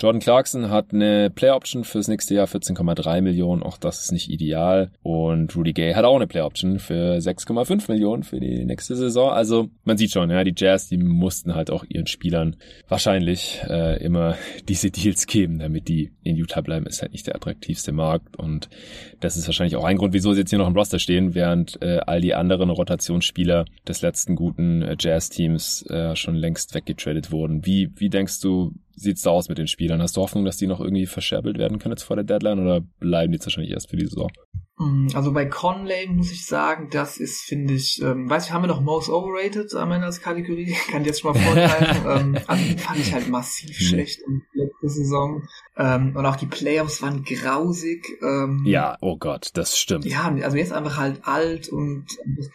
Jordan 0.00 0.20
Clarkson 0.20 0.70
hat 0.70 0.92
eine 0.92 1.30
Player 1.30 1.56
Option 1.56 1.84
fürs 1.84 2.08
nächste 2.08 2.34
Jahr 2.34 2.46
14,3 2.46 3.20
Millionen, 3.20 3.62
auch 3.62 3.78
das 3.78 4.04
ist 4.04 4.12
nicht 4.12 4.30
ideal. 4.30 4.90
Und 5.02 5.54
Rudy 5.56 5.72
Gay 5.72 5.94
hat 5.94 6.04
auch 6.04 6.16
eine 6.16 6.26
Player 6.26 6.46
Option 6.46 6.78
für 6.78 7.16
6,5 7.16 7.90
Millionen 7.90 8.22
für 8.22 8.40
die 8.40 8.64
nächste 8.64 8.96
Saison. 8.96 9.30
Also 9.30 9.68
man 9.84 9.96
sieht 9.96 10.12
schon, 10.12 10.30
ja, 10.30 10.44
die 10.44 10.54
Jazz, 10.56 10.88
die 10.88 10.96
mussten 10.96 11.54
halt 11.54 11.70
auch 11.70 11.84
ihren 11.88 12.06
Spielern 12.06 12.56
wahrscheinlich 12.88 13.60
äh, 13.68 14.02
immer 14.02 14.36
diese 14.68 14.90
Deals 14.90 15.26
geben, 15.26 15.58
damit 15.58 15.88
die 15.88 16.12
in 16.22 16.36
Utah 16.36 16.60
bleiben. 16.60 16.86
Ist 16.86 17.02
halt 17.02 17.12
nicht 17.12 17.26
der 17.26 17.36
attraktivste 17.36 17.92
Markt 17.92 18.36
und 18.36 18.68
das 19.20 19.36
ist 19.36 19.46
wahrscheinlich 19.46 19.76
auch 19.76 19.84
ein 19.84 19.96
Grund, 19.96 20.14
wieso 20.14 20.32
sie 20.32 20.40
jetzt 20.40 20.50
hier 20.50 20.58
noch 20.58 20.68
im 20.68 20.76
Roster 20.76 20.98
stehen, 20.98 21.34
während 21.34 21.80
äh, 21.82 21.98
all 22.06 22.20
die 22.20 22.34
anderen 22.34 22.70
Rotationsspieler 22.70 23.64
des 23.86 24.02
letzten 24.02 24.36
guten 24.36 24.82
äh, 24.82 24.96
Jazz-Teams 24.98 25.86
äh, 25.88 26.16
schon 26.16 26.34
längst 26.34 26.74
weggetradet 26.74 27.30
wurden. 27.30 27.64
Wie, 27.64 27.90
wie 27.96 28.05
denkst 28.08 28.40
du, 28.40 28.72
sieht's 28.96 29.22
da 29.22 29.30
aus 29.30 29.48
mit 29.48 29.58
den 29.58 29.68
Spielern? 29.68 30.02
Hast 30.02 30.16
du 30.16 30.22
Hoffnung, 30.22 30.44
dass 30.44 30.56
die 30.56 30.66
noch 30.66 30.80
irgendwie 30.80 31.06
verscherbelt 31.06 31.58
werden 31.58 31.78
können 31.78 31.92
jetzt 31.92 32.02
vor 32.02 32.16
der 32.16 32.24
Deadline 32.24 32.58
oder 32.60 32.80
bleiben 32.80 33.32
die 33.32 33.36
jetzt 33.36 33.46
wahrscheinlich 33.46 33.72
erst 33.72 33.90
für 33.90 33.96
die 33.96 34.06
Saison? 34.06 34.30
Mm, 34.78 35.08
also 35.14 35.32
bei 35.32 35.46
Conley 35.46 36.06
muss 36.08 36.30
ich 36.32 36.44
sagen, 36.44 36.88
das 36.90 37.16
ist, 37.16 37.42
finde 37.42 37.74
ich, 37.74 38.02
ähm, 38.02 38.28
weiß 38.28 38.46
ich, 38.46 38.52
haben 38.52 38.62
wir 38.62 38.68
noch 38.68 38.82
Most 38.82 39.08
Overrated 39.08 39.74
am 39.74 39.90
Ende 39.92 40.06
als 40.06 40.20
Kategorie? 40.20 40.74
Kann 40.90 41.02
ich 41.02 41.08
jetzt 41.08 41.20
schon 41.20 41.32
mal 41.32 41.40
vorgreifen. 41.40 42.04
ähm, 42.36 42.38
also 42.46 42.64
den 42.64 42.78
fand 42.78 43.00
ich 43.00 43.12
halt 43.12 43.28
massiv 43.28 43.76
schlecht 43.76 44.20
in 44.26 44.42
letzter 44.52 44.88
Saison. 44.88 45.42
Ähm, 45.78 46.14
und 46.14 46.26
auch 46.26 46.36
die 46.36 46.46
Playoffs 46.46 47.00
waren 47.00 47.24
grausig. 47.24 48.18
Ähm, 48.22 48.64
ja, 48.66 48.98
oh 49.00 49.16
Gott, 49.16 49.50
das 49.54 49.78
stimmt. 49.78 50.04
Ja, 50.04 50.30
also 50.42 50.56
jetzt 50.58 50.72
einfach 50.72 50.98
halt 50.98 51.20
alt 51.26 51.70
und 51.70 52.06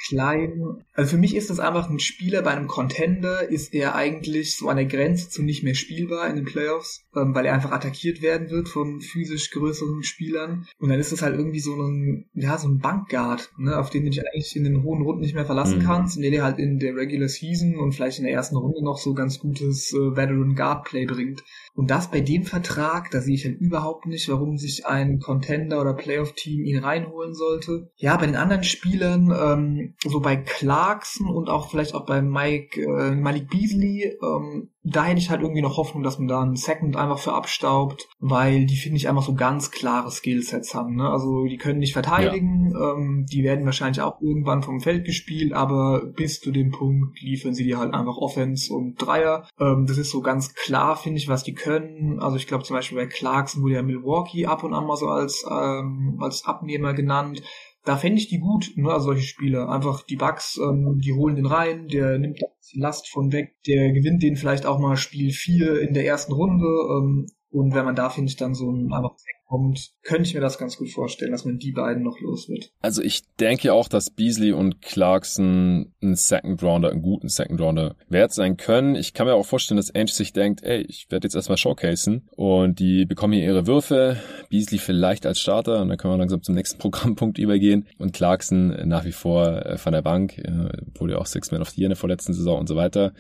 klein. 0.08 0.84
Also 0.94 1.12
für 1.12 1.18
mich 1.18 1.36
ist 1.36 1.50
das 1.50 1.60
einfach 1.60 1.90
ein 1.90 2.00
Spieler 2.00 2.44
bei 2.44 2.52
einem 2.52 2.68
Contender, 2.68 3.50
ist 3.50 3.74
er 3.74 3.96
eigentlich 3.96 4.58
so 4.58 4.70
an 4.70 4.78
der 4.78 4.86
Grenze 4.86 5.30
zu 5.30 5.42
nicht 5.42 5.64
mehr 5.64 5.76
spielbar 5.76 6.30
in 6.32 6.38
den 6.38 6.46
Playoffs, 6.46 7.06
ähm, 7.16 7.36
weil 7.36 7.46
er 7.46 7.54
einfach 7.54 7.72
attackiert 7.72 8.22
werden 8.22 8.50
wird 8.50 8.70
von 8.70 9.02
physisch 9.02 9.52
größeren 9.52 10.04
Spielern. 10.04 10.66
Und 10.80 10.90
dann 10.90 11.00
ist 11.00 11.12
das 11.12 11.22
halt 11.22 11.38
irgendwie 11.38 11.60
so 11.60 11.76
ein, 11.76 12.26
ja, 12.34 12.58
so 12.58 12.68
ein 12.68 12.80
Bankguard, 12.80 13.52
ne, 13.58 13.78
auf 13.78 13.90
den 13.90 14.06
du 14.06 14.10
dich 14.10 14.20
eigentlich 14.20 14.56
in 14.56 14.64
den 14.64 14.84
hohen 14.84 15.04
Runden 15.04 15.22
nicht 15.22 15.36
mehr 15.36 15.46
verlassen 15.46 15.80
mhm. 15.80 15.84
kannst 15.84 16.18
und 16.18 16.24
der 16.24 16.32
dir 16.32 16.44
halt 16.44 16.58
in 16.58 16.80
der 16.80 16.96
Regular 16.96 17.30
Season 17.30 17.78
und 17.78 17.94
vielleicht 17.94 18.20
in 18.20 18.26
der 18.26 18.34
ersten 18.34 18.56
Runde 18.56 18.84
noch 18.84 18.98
so 18.98 19.14
ganz 19.14 19.40
gutes 19.40 19.94
äh, 19.94 20.16
Veteran 20.16 20.56
Guard 20.56 20.86
Play 20.86 21.06
bringt. 21.06 21.44
Und 21.74 21.90
das 21.90 22.12
bei 22.12 22.22
dem 22.22 22.44
Vertrag, 22.44 23.12
da 23.12 23.22
sehe 23.22 23.36
ich 23.36 23.46
halt 23.46 23.60
überhaupt 23.60 24.06
nicht, 24.06 24.28
warum 24.30 24.58
sich 24.58 24.86
ein 24.86 25.20
Contender 25.20 25.80
oder 25.80 25.94
Playoff-Team 25.94 26.66
ihn 26.66 26.80
reinholen 26.80 27.34
sollte. 27.34 27.92
Ja, 27.96 28.18
bei 28.18 28.26
den 28.26 28.36
anderen 28.36 28.64
Spielern, 28.64 29.32
ähm, 29.32 29.94
so 30.04 30.20
bei 30.20 30.36
Clarkson 30.36 31.28
und 31.28 31.50
auch 31.50 31.70
vielleicht 31.70 31.94
auch 31.94 32.06
bei 32.06 32.22
Mike, 32.22 32.82
äh, 32.82 33.16
Malik 33.16 33.50
Beasley, 33.50 34.18
ähm, 34.22 34.70
da 34.84 35.04
hätte 35.04 35.20
ich 35.20 35.30
halt 35.30 35.42
irgendwie 35.42 35.62
noch 35.62 35.78
Hoffnung, 35.78 36.02
dass 36.02 36.18
man 36.18 36.28
da 36.28 36.42
einen 36.42 36.56
Second 36.56 36.96
einfach 36.96 37.20
für 37.20 37.34
abstaubt, 37.34 38.10
weil 38.20 38.66
die 38.66 38.78
finde 38.78 38.98
ich 38.98 39.08
einfach 39.08 39.24
so 39.24 39.36
ganz 39.36 39.70
klare 39.70 40.10
Skillsets 40.10 40.74
haben. 40.74 40.96
Ne? 40.96 41.08
Also 41.08 41.46
die 41.46 41.58
können 41.58 41.80
nicht 41.80 41.94
verteidigen, 41.94 42.72
ja. 42.72 42.94
ähm, 42.94 43.26
die 43.32 43.44
werden 43.44 43.66
wahrscheinlich 43.66 44.02
auch 44.02 44.20
irgendwann 44.22 44.64
vom 44.64 44.80
Feld 44.80 45.06
gespielt, 45.06 45.54
aber 45.54 46.02
bis 46.04 46.40
zu 46.40 46.52
dem 46.52 46.72
Punkt 46.72 47.22
liefern 47.22 47.54
sie 47.54 47.64
dir 47.64 47.78
halt 47.78 47.94
einfach 47.94 48.18
Offense 48.18 48.74
und 48.74 48.96
Dreier. 48.96 49.48
Ähm, 49.60 49.86
das 49.88 49.98
ist 49.98 50.10
so 50.10 50.22
ganz 50.22 50.56
klar, 50.56 50.96
finde 50.96 51.20
ich, 51.20 51.28
was 51.28 51.44
die 51.44 51.54
können. 51.54 52.20
Also 52.20 52.38
ich 52.38 52.48
glaube 52.48 52.64
zum 52.64 52.76
Beispiel 52.76 52.98
bei 52.98 53.08
Clarkson 53.08 53.62
wurde 53.62 53.76
ja 53.76 53.84
Milwaukee 53.84 54.48
ab 54.48 54.64
und 54.64 54.74
an 54.74 54.88
mal 54.88 54.98
so 54.98 55.08
als, 55.08 55.46
ähm, 55.50 56.18
als 56.20 56.46
Abnehmer 56.46 56.94
genannt 56.94 57.44
da 57.84 57.98
fände 57.98 58.20
ich 58.20 58.28
die 58.28 58.40
gut, 58.40 58.72
ne, 58.76 58.92
also 58.92 59.08
solche 59.08 59.24
Spiele. 59.24 59.68
Einfach 59.70 60.04
die 60.04 60.16
Bugs, 60.16 60.58
ähm, 60.58 61.00
die 61.00 61.14
holen 61.14 61.36
den 61.36 61.48
rein, 61.48 61.88
der 61.88 62.20
nimmt 62.20 62.40
die 62.74 62.80
Last 62.80 63.10
von 63.10 63.32
weg, 63.32 63.56
der 63.66 63.92
gewinnt 63.92 64.22
den 64.22 64.36
vielleicht 64.36 64.66
auch 64.66 64.80
mal 64.80 64.98
Spiel 64.98 65.32
4 65.32 65.82
in 65.82 65.94
der 65.94 66.06
ersten 66.06 66.34
Runde. 66.34 66.66
Ähm, 66.66 67.28
und 67.52 67.74
wenn 67.74 67.86
man 67.86 67.96
da, 67.96 68.10
finde 68.10 68.30
ich, 68.30 68.38
dann 68.38 68.54
so 68.54 68.72
ein 68.72 68.92
einfach 68.94 69.16
kommt, 69.52 69.92
könnte 70.04 70.24
ich 70.24 70.34
mir 70.34 70.40
das 70.40 70.58
ganz 70.58 70.78
gut 70.78 70.90
vorstellen, 70.90 71.34
dass 71.34 71.44
man 71.44 71.58
die 71.58 71.74
beiden 71.74 72.04
noch 72.04 72.18
los 72.22 72.48
wird. 72.48 72.72
Also 72.80 73.02
ich 73.02 73.24
denke 73.36 73.74
auch, 73.74 73.90
dass 73.90 74.10
Beasley 74.10 74.54
und 74.54 74.82
Clarkson 74.82 75.94
einen 76.02 76.16
Second 76.16 76.64
Rounder, 76.64 76.90
einen 76.90 77.02
guten 77.02 77.28
Second 77.28 77.60
Rounder 77.60 77.98
wert 78.08 78.32
sein 78.32 78.56
können. 78.56 78.96
Ich 78.96 79.14
kann 79.14 79.28
mir 79.28 79.34
auch 79.34 79.46
vorstellen, 79.46 79.76
dass 79.76 79.94
Ainge 79.94 80.12
sich 80.12 80.32
denkt, 80.32 80.64
ey, 80.64 80.84
ich 80.84 81.08
werde 81.10 81.26
jetzt 81.26 81.36
erstmal 81.36 81.58
showcasen 81.58 82.30
und 82.38 82.80
die 82.80 83.06
bekommen 83.06 83.34
hier 83.34 83.44
ihre 83.44 83.68
Würfe. 83.68 84.16
Beasley 84.50 84.80
vielleicht 84.80 85.26
als 85.26 85.42
Starter 85.42 85.82
und 85.82 85.90
dann 85.90 85.98
können 85.98 86.14
wir 86.14 86.18
langsam 86.20 86.42
zum 86.42 86.56
nächsten 86.56 86.78
Programmpunkt 86.80 87.38
übergehen 87.38 87.88
und 87.98 88.14
Clarkson 88.14 88.88
nach 88.88 89.04
wie 89.04 89.12
vor 89.12 89.66
äh, 89.66 89.78
von 89.78 89.92
der 89.92 90.02
Bank, 90.02 90.38
äh, 90.38 90.70
wurde 90.98 91.14
ja 91.14 91.20
auch 91.20 91.26
Six 91.26 91.52
Man 91.52 91.62
of 91.62 91.72
the 91.72 91.82
Year 91.82 91.88
in 91.88 91.92
der 91.92 91.98
vorletzten 91.98 92.34
Saison 92.34 92.58
und 92.58 92.68
so 92.68 92.78
weiter. 92.78 93.12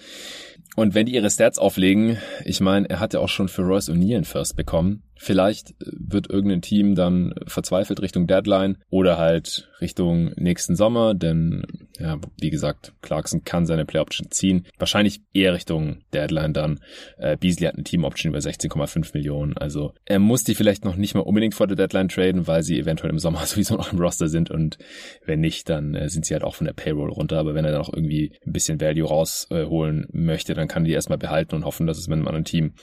Und 0.75 0.95
wenn 0.95 1.05
die 1.05 1.15
ihre 1.15 1.29
Stats 1.29 1.59
auflegen, 1.59 2.17
ich 2.45 2.61
meine, 2.61 2.89
er 2.89 2.99
hat 2.99 3.13
ja 3.13 3.19
auch 3.19 3.29
schon 3.29 3.49
für 3.49 3.63
Royce 3.63 3.89
O'Neill 3.89 4.15
einen 4.15 4.25
First 4.25 4.55
bekommen. 4.55 5.03
Vielleicht 5.23 5.75
wird 5.79 6.31
irgendein 6.31 6.63
Team 6.63 6.95
dann 6.95 7.35
verzweifelt 7.45 8.01
Richtung 8.01 8.25
Deadline 8.25 8.79
oder 8.89 9.19
halt 9.19 9.69
Richtung 9.79 10.31
nächsten 10.35 10.75
Sommer, 10.75 11.13
denn 11.13 11.61
ja, 11.99 12.19
wie 12.39 12.49
gesagt, 12.49 12.93
Clarkson 13.03 13.43
kann 13.43 13.67
seine 13.67 13.85
Play 13.85 13.99
Option 13.99 14.31
ziehen. 14.31 14.65
Wahrscheinlich 14.79 15.21
eher 15.31 15.53
Richtung 15.53 15.99
Deadline 16.11 16.53
dann. 16.53 16.79
Äh, 17.19 17.37
Beasley 17.37 17.67
hat 17.67 17.75
eine 17.75 17.83
Team 17.83 18.03
Option 18.03 18.31
über 18.31 18.39
16,5 18.39 19.11
Millionen. 19.13 19.55
Also 19.55 19.93
er 20.05 20.17
muss 20.17 20.43
die 20.43 20.55
vielleicht 20.55 20.85
noch 20.85 20.95
nicht 20.95 21.13
mal 21.13 21.21
unbedingt 21.21 21.53
vor 21.53 21.67
der 21.67 21.77
Deadline 21.77 22.09
traden, 22.09 22.47
weil 22.47 22.63
sie 22.63 22.79
eventuell 22.79 23.11
im 23.11 23.19
Sommer 23.19 23.41
sowieso 23.45 23.75
noch 23.75 23.93
im 23.93 23.99
Roster 23.99 24.27
sind 24.27 24.49
und 24.49 24.79
wenn 25.27 25.39
nicht, 25.39 25.69
dann 25.69 25.93
äh, 25.93 26.09
sind 26.09 26.25
sie 26.25 26.33
halt 26.33 26.43
auch 26.43 26.55
von 26.55 26.65
der 26.65 26.73
Payroll 26.73 27.11
runter. 27.11 27.37
Aber 27.37 27.53
wenn 27.53 27.65
er 27.65 27.73
dann 27.73 27.81
auch 27.81 27.93
irgendwie 27.93 28.31
ein 28.43 28.53
bisschen 28.53 28.81
Value 28.81 29.07
rausholen 29.07 30.05
äh, 30.05 30.17
möchte, 30.17 30.55
dann 30.55 30.67
kann 30.67 30.83
die 30.83 30.93
erstmal 30.93 31.19
behalten 31.19 31.53
und 31.53 31.65
hoffen, 31.65 31.85
dass 31.85 31.99
es 31.99 32.07
mit 32.07 32.17
einem 32.17 32.27
anderen 32.27 32.45
Team 32.45 32.73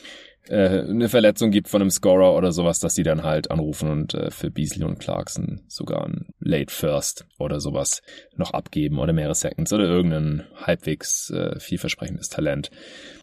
äh, 0.49 0.81
eine 0.81 1.09
Verletzung 1.09 1.51
gibt 1.51 1.69
von 1.69 1.83
einem 1.83 1.91
Scorer 1.91 2.35
oder 2.35 2.53
sowas, 2.53 2.81
dass 2.81 2.95
die 2.95 3.03
dann 3.03 3.23
halt 3.23 3.51
anrufen 3.51 3.91
und 3.91 4.15
äh, 4.15 4.31
für 4.31 4.51
Beasley 4.51 4.85
und 4.85 4.99
Clarkson 4.99 5.63
sogar 5.69 6.05
ein 6.05 6.27
Late 6.41 6.73
First 6.73 7.27
oder 7.39 7.61
sowas 7.61 8.03
noch 8.37 8.53
abgeben 8.53 8.99
oder 8.99 9.13
mehrere 9.13 9.35
Seconds 9.35 9.73
oder 9.73 9.85
irgendein 9.85 10.45
halbwegs 10.55 11.31
äh, 11.31 11.59
vielversprechendes 11.59 12.29
Talent. 12.29 12.71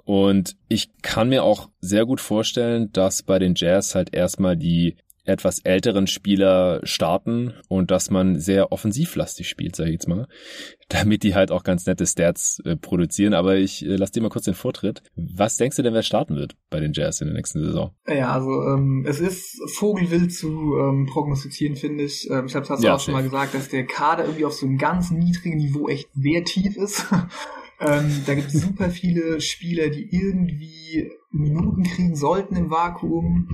Und 0.03 0.55
ich 0.67 0.89
kann 1.01 1.29
mir 1.29 1.43
auch 1.43 1.69
sehr 1.79 2.05
gut 2.05 2.21
vorstellen, 2.21 2.91
dass 2.93 3.23
bei 3.23 3.39
den 3.39 3.53
Jazz 3.55 3.95
halt 3.95 4.13
erstmal 4.13 4.55
die 4.55 4.95
etwas 5.25 5.59
älteren 5.59 6.07
Spieler 6.07 6.81
starten 6.83 7.53
und 7.67 7.91
dass 7.91 8.09
man 8.09 8.39
sehr 8.39 8.71
offensivlastig 8.71 9.49
spielt, 9.49 9.75
sage 9.75 9.89
ich 9.89 9.95
jetzt 9.95 10.07
mal, 10.07 10.27
damit 10.89 11.23
die 11.23 11.35
halt 11.35 11.51
auch 11.51 11.63
ganz 11.63 11.85
nette 11.85 12.05
Stats 12.05 12.61
äh, 12.63 12.75
produzieren. 12.75 13.33
Aber 13.33 13.57
ich 13.57 13.85
äh, 13.85 13.95
lass 13.95 14.11
dir 14.11 14.21
mal 14.21 14.29
kurz 14.29 14.45
den 14.45 14.53
Vortritt. 14.53 15.01
Was 15.15 15.57
denkst 15.57 15.77
du 15.77 15.83
denn, 15.83 15.93
wer 15.93 16.03
starten 16.03 16.35
wird 16.35 16.55
bei 16.69 16.79
den 16.79 16.93
Jazz 16.93 17.21
in 17.21 17.27
der 17.27 17.35
nächsten 17.35 17.63
Saison? 17.63 17.91
Ja, 18.07 18.31
also 18.31 18.49
ähm, 18.49 19.05
es 19.07 19.19
ist 19.19 19.59
vogelwild 19.73 20.33
zu 20.33 20.77
ähm, 20.77 21.07
prognostizieren, 21.07 21.75
finde 21.75 22.03
ich. 22.03 22.29
Ähm, 22.29 22.45
ich 22.45 22.51
glaube, 22.51 22.67
das 22.67 22.69
hast 22.69 22.83
du 22.83 22.87
ja, 22.87 22.95
auch 22.95 22.99
schon 22.99 23.13
mal 23.13 23.23
gesagt, 23.23 23.53
dass 23.53 23.69
der 23.69 23.85
Kader 23.85 24.25
irgendwie 24.25 24.45
auf 24.45 24.53
so 24.53 24.65
einem 24.65 24.77
ganz 24.77 25.11
niedrigen 25.11 25.57
Niveau 25.57 25.89
echt 25.89 26.09
sehr 26.13 26.43
tief 26.43 26.77
ist. 26.77 27.05
ähm, 27.79 28.23
da 28.25 28.35
gibt 28.35 28.47
es 28.47 28.61
super 28.61 28.89
viele 28.89 29.41
Spieler, 29.41 29.89
die 29.89 30.07
irgendwie 30.11 31.11
Minuten 31.31 31.83
kriegen 31.83 32.15
sollten 32.15 32.55
im 32.55 32.69
Vakuum. 32.69 33.49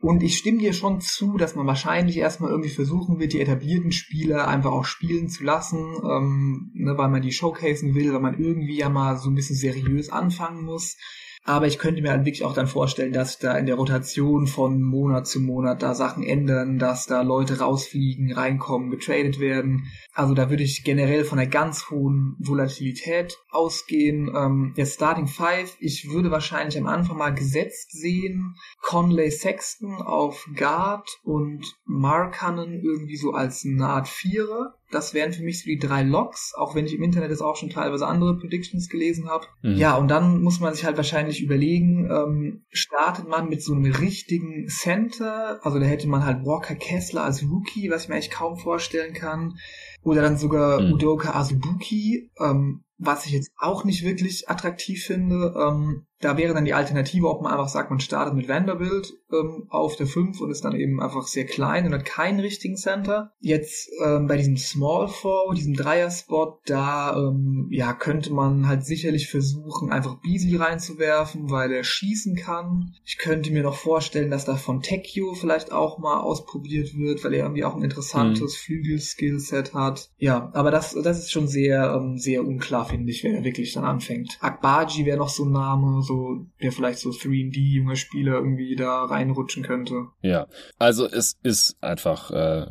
Und 0.00 0.22
ich 0.22 0.38
stimme 0.38 0.58
dir 0.58 0.72
schon 0.72 1.02
zu, 1.02 1.36
dass 1.36 1.54
man 1.54 1.66
wahrscheinlich 1.66 2.16
erstmal 2.16 2.50
irgendwie 2.50 2.70
versuchen 2.70 3.20
wird, 3.20 3.34
die 3.34 3.40
etablierten 3.40 3.92
Spieler 3.92 4.48
einfach 4.48 4.72
auch 4.72 4.86
spielen 4.86 5.28
zu 5.28 5.44
lassen, 5.44 5.78
ähm, 6.02 6.70
ne, 6.72 6.96
weil 6.96 7.10
man 7.10 7.20
die 7.20 7.32
showcasen 7.32 7.94
will, 7.94 8.14
weil 8.14 8.20
man 8.20 8.38
irgendwie 8.38 8.78
ja 8.78 8.88
mal 8.88 9.18
so 9.18 9.28
ein 9.28 9.34
bisschen 9.34 9.56
seriös 9.56 10.08
anfangen 10.08 10.64
muss. 10.64 10.96
Aber 11.44 11.66
ich 11.66 11.78
könnte 11.78 12.02
mir 12.02 12.10
halt 12.10 12.26
wirklich 12.26 12.44
auch 12.44 12.52
dann 12.52 12.66
vorstellen, 12.66 13.12
dass 13.12 13.38
da 13.38 13.56
in 13.56 13.64
der 13.64 13.76
Rotation 13.76 14.46
von 14.46 14.82
Monat 14.82 15.26
zu 15.26 15.40
Monat 15.40 15.82
da 15.82 15.94
Sachen 15.94 16.22
ändern, 16.22 16.78
dass 16.78 17.06
da 17.06 17.22
Leute 17.22 17.60
rausfliegen, 17.60 18.32
reinkommen, 18.32 18.90
getradet 18.90 19.40
werden. 19.40 19.86
Also 20.12 20.34
da 20.34 20.50
würde 20.50 20.62
ich 20.62 20.84
generell 20.84 21.24
von 21.24 21.38
einer 21.38 21.50
ganz 21.50 21.90
hohen 21.90 22.36
Volatilität 22.38 23.38
ausgehen. 23.50 24.30
Ähm, 24.36 24.74
der 24.76 24.86
Starting 24.86 25.28
Five, 25.28 25.76
ich 25.80 26.10
würde 26.10 26.30
wahrscheinlich 26.30 26.76
am 26.78 26.86
Anfang 26.86 27.16
mal 27.16 27.34
gesetzt 27.34 27.92
sehen. 27.92 28.54
Conley 28.82 29.30
Sexton 29.30 29.94
auf 29.94 30.46
Guard 30.54 31.08
und 31.24 31.64
Markanen 31.84 32.82
irgendwie 32.82 33.16
so 33.16 33.32
als 33.32 33.64
eine 33.64 33.86
Art 33.86 34.08
Vierer. 34.08 34.74
Das 34.90 35.14
wären 35.14 35.32
für 35.32 35.42
mich 35.42 35.60
so 35.60 35.66
die 35.66 35.78
drei 35.78 36.02
Logs, 36.02 36.52
auch 36.56 36.74
wenn 36.74 36.86
ich 36.86 36.94
im 36.94 37.02
Internet 37.02 37.30
jetzt 37.30 37.42
auch 37.42 37.56
schon 37.56 37.70
teilweise 37.70 38.06
andere 38.06 38.36
Predictions 38.38 38.88
gelesen 38.88 39.28
habe. 39.28 39.46
Mhm. 39.62 39.76
Ja, 39.76 39.96
und 39.96 40.08
dann 40.08 40.42
muss 40.42 40.60
man 40.60 40.74
sich 40.74 40.84
halt 40.84 40.96
wahrscheinlich 40.96 41.42
überlegen, 41.42 42.10
ähm, 42.10 42.64
startet 42.70 43.28
man 43.28 43.48
mit 43.48 43.62
so 43.62 43.74
einem 43.74 43.92
richtigen 43.92 44.66
Center, 44.68 45.60
also 45.62 45.78
da 45.78 45.84
hätte 45.84 46.08
man 46.08 46.24
halt 46.24 46.44
Walker 46.44 46.74
Kessler 46.74 47.24
als 47.24 47.42
Rookie, 47.42 47.90
was 47.90 48.04
ich 48.04 48.08
mir 48.08 48.16
eigentlich 48.16 48.30
kaum 48.30 48.56
vorstellen 48.56 49.14
kann, 49.14 49.58
oder 50.02 50.22
dann 50.22 50.36
sogar 50.36 50.80
mhm. 50.80 50.94
Udoka 50.94 51.34
Azubuki, 51.38 52.30
ähm, 52.40 52.82
was 53.00 53.26
ich 53.26 53.32
jetzt 53.32 53.50
auch 53.56 53.84
nicht 53.84 54.04
wirklich 54.04 54.48
attraktiv 54.48 55.04
finde. 55.04 55.54
Ähm, 55.56 56.06
da 56.20 56.36
wäre 56.36 56.52
dann 56.52 56.66
die 56.66 56.74
Alternative, 56.74 57.28
ob 57.28 57.40
man 57.40 57.52
einfach 57.52 57.68
sagt, 57.68 57.90
man 57.90 57.98
startet 57.98 58.34
mit 58.34 58.46
Vanderbilt 58.46 59.14
ähm, 59.32 59.66
auf 59.70 59.96
der 59.96 60.06
5 60.06 60.38
und 60.40 60.50
ist 60.50 60.64
dann 60.64 60.74
eben 60.74 61.00
einfach 61.00 61.26
sehr 61.26 61.46
klein 61.46 61.86
und 61.86 61.94
hat 61.94 62.04
keinen 62.04 62.40
richtigen 62.40 62.76
Center. 62.76 63.32
Jetzt 63.40 63.88
ähm, 64.04 64.26
bei 64.26 64.36
diesem 64.36 64.58
Small 64.58 65.08
Four, 65.08 65.54
diesem 65.54 65.72
Dreier-Spot, 65.72 66.60
da 66.66 67.16
ähm, 67.16 67.68
ja, 67.70 67.94
könnte 67.94 68.34
man 68.34 68.68
halt 68.68 68.84
sicherlich 68.84 69.30
versuchen, 69.30 69.90
einfach 69.90 70.20
Beasley 70.20 70.56
reinzuwerfen, 70.56 71.50
weil 71.50 71.72
er 71.72 71.84
schießen 71.84 72.36
kann. 72.36 72.92
Ich 73.06 73.16
könnte 73.16 73.50
mir 73.50 73.62
noch 73.62 73.76
vorstellen, 73.76 74.30
dass 74.30 74.44
da 74.44 74.56
von 74.56 74.82
Tekio 74.82 75.32
vielleicht 75.32 75.72
auch 75.72 75.98
mal 75.98 76.20
ausprobiert 76.20 76.94
wird, 76.98 77.24
weil 77.24 77.32
er 77.32 77.44
irgendwie 77.44 77.64
auch 77.64 77.76
ein 77.76 77.82
interessantes 77.82 78.52
mhm. 78.52 78.58
Flügel-Skillset 78.58 79.72
hat. 79.72 80.10
Ja, 80.18 80.50
aber 80.52 80.70
das, 80.70 80.94
das 81.02 81.20
ist 81.20 81.32
schon 81.32 81.48
sehr, 81.48 81.94
ähm, 81.94 82.18
sehr 82.18 82.44
unklar, 82.44 82.89
finde 82.90 83.10
ich, 83.10 83.24
wer 83.24 83.34
er 83.34 83.44
wirklich 83.44 83.72
dann 83.72 83.84
anfängt. 83.84 84.38
Akbaji 84.40 85.06
wäre 85.06 85.18
noch 85.18 85.28
so 85.28 85.44
ein 85.44 85.52
Name, 85.52 86.02
so, 86.02 86.46
der 86.62 86.72
vielleicht 86.72 86.98
so 86.98 87.10
3D 87.10 87.58
junge 87.58 87.96
Spieler 87.96 88.34
irgendwie 88.34 88.76
da 88.76 89.04
reinrutschen 89.04 89.62
könnte. 89.62 90.08
Ja, 90.22 90.46
also 90.78 91.06
es 91.06 91.38
ist 91.42 91.82
einfach 91.82 92.30
äh, 92.30 92.66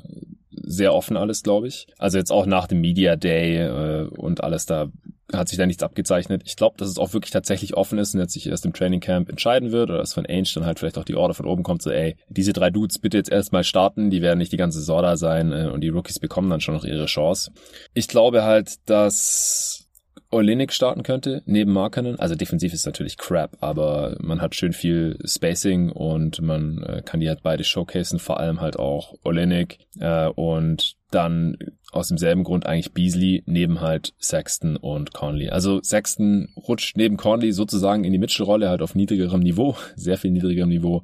sehr 0.52 0.94
offen 0.94 1.18
alles, 1.18 1.44
glaube 1.44 1.68
ich. 1.68 1.88
Also 1.98 2.18
jetzt 2.18 2.32
auch 2.32 2.46
nach 2.46 2.68
dem 2.68 2.82
Media 2.82 3.16
Day 3.16 3.58
äh, 3.58 4.08
und 4.08 4.44
alles 4.44 4.66
da 4.66 4.92
hat 5.34 5.48
sich 5.48 5.58
da 5.58 5.66
nichts 5.66 5.84
abgezeichnet. 5.84 6.42
Ich 6.46 6.56
glaube, 6.56 6.78
dass 6.78 6.90
es 6.90 6.98
auch 6.98 7.14
wirklich 7.14 7.32
tatsächlich 7.32 7.76
offen 7.76 8.00
ist 8.00 8.14
und 8.14 8.20
jetzt 8.20 8.34
sich 8.34 8.48
erst 8.48 8.66
im 8.66 8.74
Training 8.74 9.00
Camp 9.00 9.30
entscheiden 9.30 9.72
wird 9.72 9.90
oder 9.90 10.00
dass 10.00 10.14
von 10.14 10.26
Ainge 10.26 10.50
dann 10.56 10.66
halt 10.66 10.80
vielleicht 10.80 10.98
auch 10.98 11.04
die 11.04 11.16
Order 11.16 11.34
von 11.34 11.46
oben 11.46 11.64
kommt, 11.64 11.82
so 11.82 11.92
ey, 11.92 12.16
diese 12.30 12.54
drei 12.54 12.70
Dudes 12.72 13.00
bitte 13.00 13.18
jetzt 13.18 13.32
erstmal 13.32 13.64
starten, 13.64 14.10
die 14.10 14.22
werden 14.22 14.40
nicht 14.40 14.52
die 14.52 14.58
ganze 14.58 14.80
Saison 14.80 15.04
da 15.04 15.18
sein 15.18 15.52
äh, 15.52 15.70
und 15.72 15.82
die 15.82 15.90
Rookies 15.90 16.20
bekommen 16.20 16.50
dann 16.50 16.62
schon 16.62 16.74
noch 16.74 16.86
ihre 16.86 17.06
Chance. 17.06 17.52
Ich 17.94 18.08
glaube 18.08 18.44
halt, 18.44 18.90
dass 18.90 19.79
Olenek 20.32 20.72
starten 20.72 21.04
könnte, 21.04 21.42
neben 21.46 21.72
Markanen. 21.72 22.20
Also 22.20 22.36
defensiv 22.36 22.74
ist 22.74 22.86
natürlich 22.86 23.18
crap, 23.18 23.58
aber 23.62 24.16
man 24.22 24.42
hat 24.42 24.54
schön 24.54 24.74
viel 24.74 25.18
Spacing 25.26 25.92
und 25.92 26.42
man 26.42 26.84
äh, 26.84 27.02
kann 27.04 27.20
die 27.20 27.28
halt 27.28 27.42
beide 27.42 27.64
showcasen, 27.64 28.20
vor 28.20 28.40
allem 28.40 28.62
halt 28.62 28.78
auch 28.78 29.16
Olenek 29.24 29.80
äh, 30.00 30.28
und 30.28 30.96
dann 31.10 31.58
aus 31.92 32.10
demselben 32.10 32.44
Grund 32.44 32.68
eigentlich 32.68 32.94
Beasley 32.94 33.42
neben 33.48 33.82
halt 33.82 34.14
Sexton 34.20 34.76
und 34.78 35.14
Conley. 35.14 35.50
Also 35.50 35.82
Sexton 35.82 36.50
rutscht 36.56 36.96
neben 36.98 37.18
Conley 37.18 37.52
sozusagen 37.52 38.04
in 38.04 38.12
die 38.12 38.20
Mitchell-Rolle 38.20 38.70
halt 38.70 38.84
auf 38.84 38.94
niedrigerem 38.94 39.40
Niveau, 39.40 39.76
sehr 39.96 40.18
viel 40.18 40.32
niedrigerem 40.32 40.70
Niveau 40.70 41.04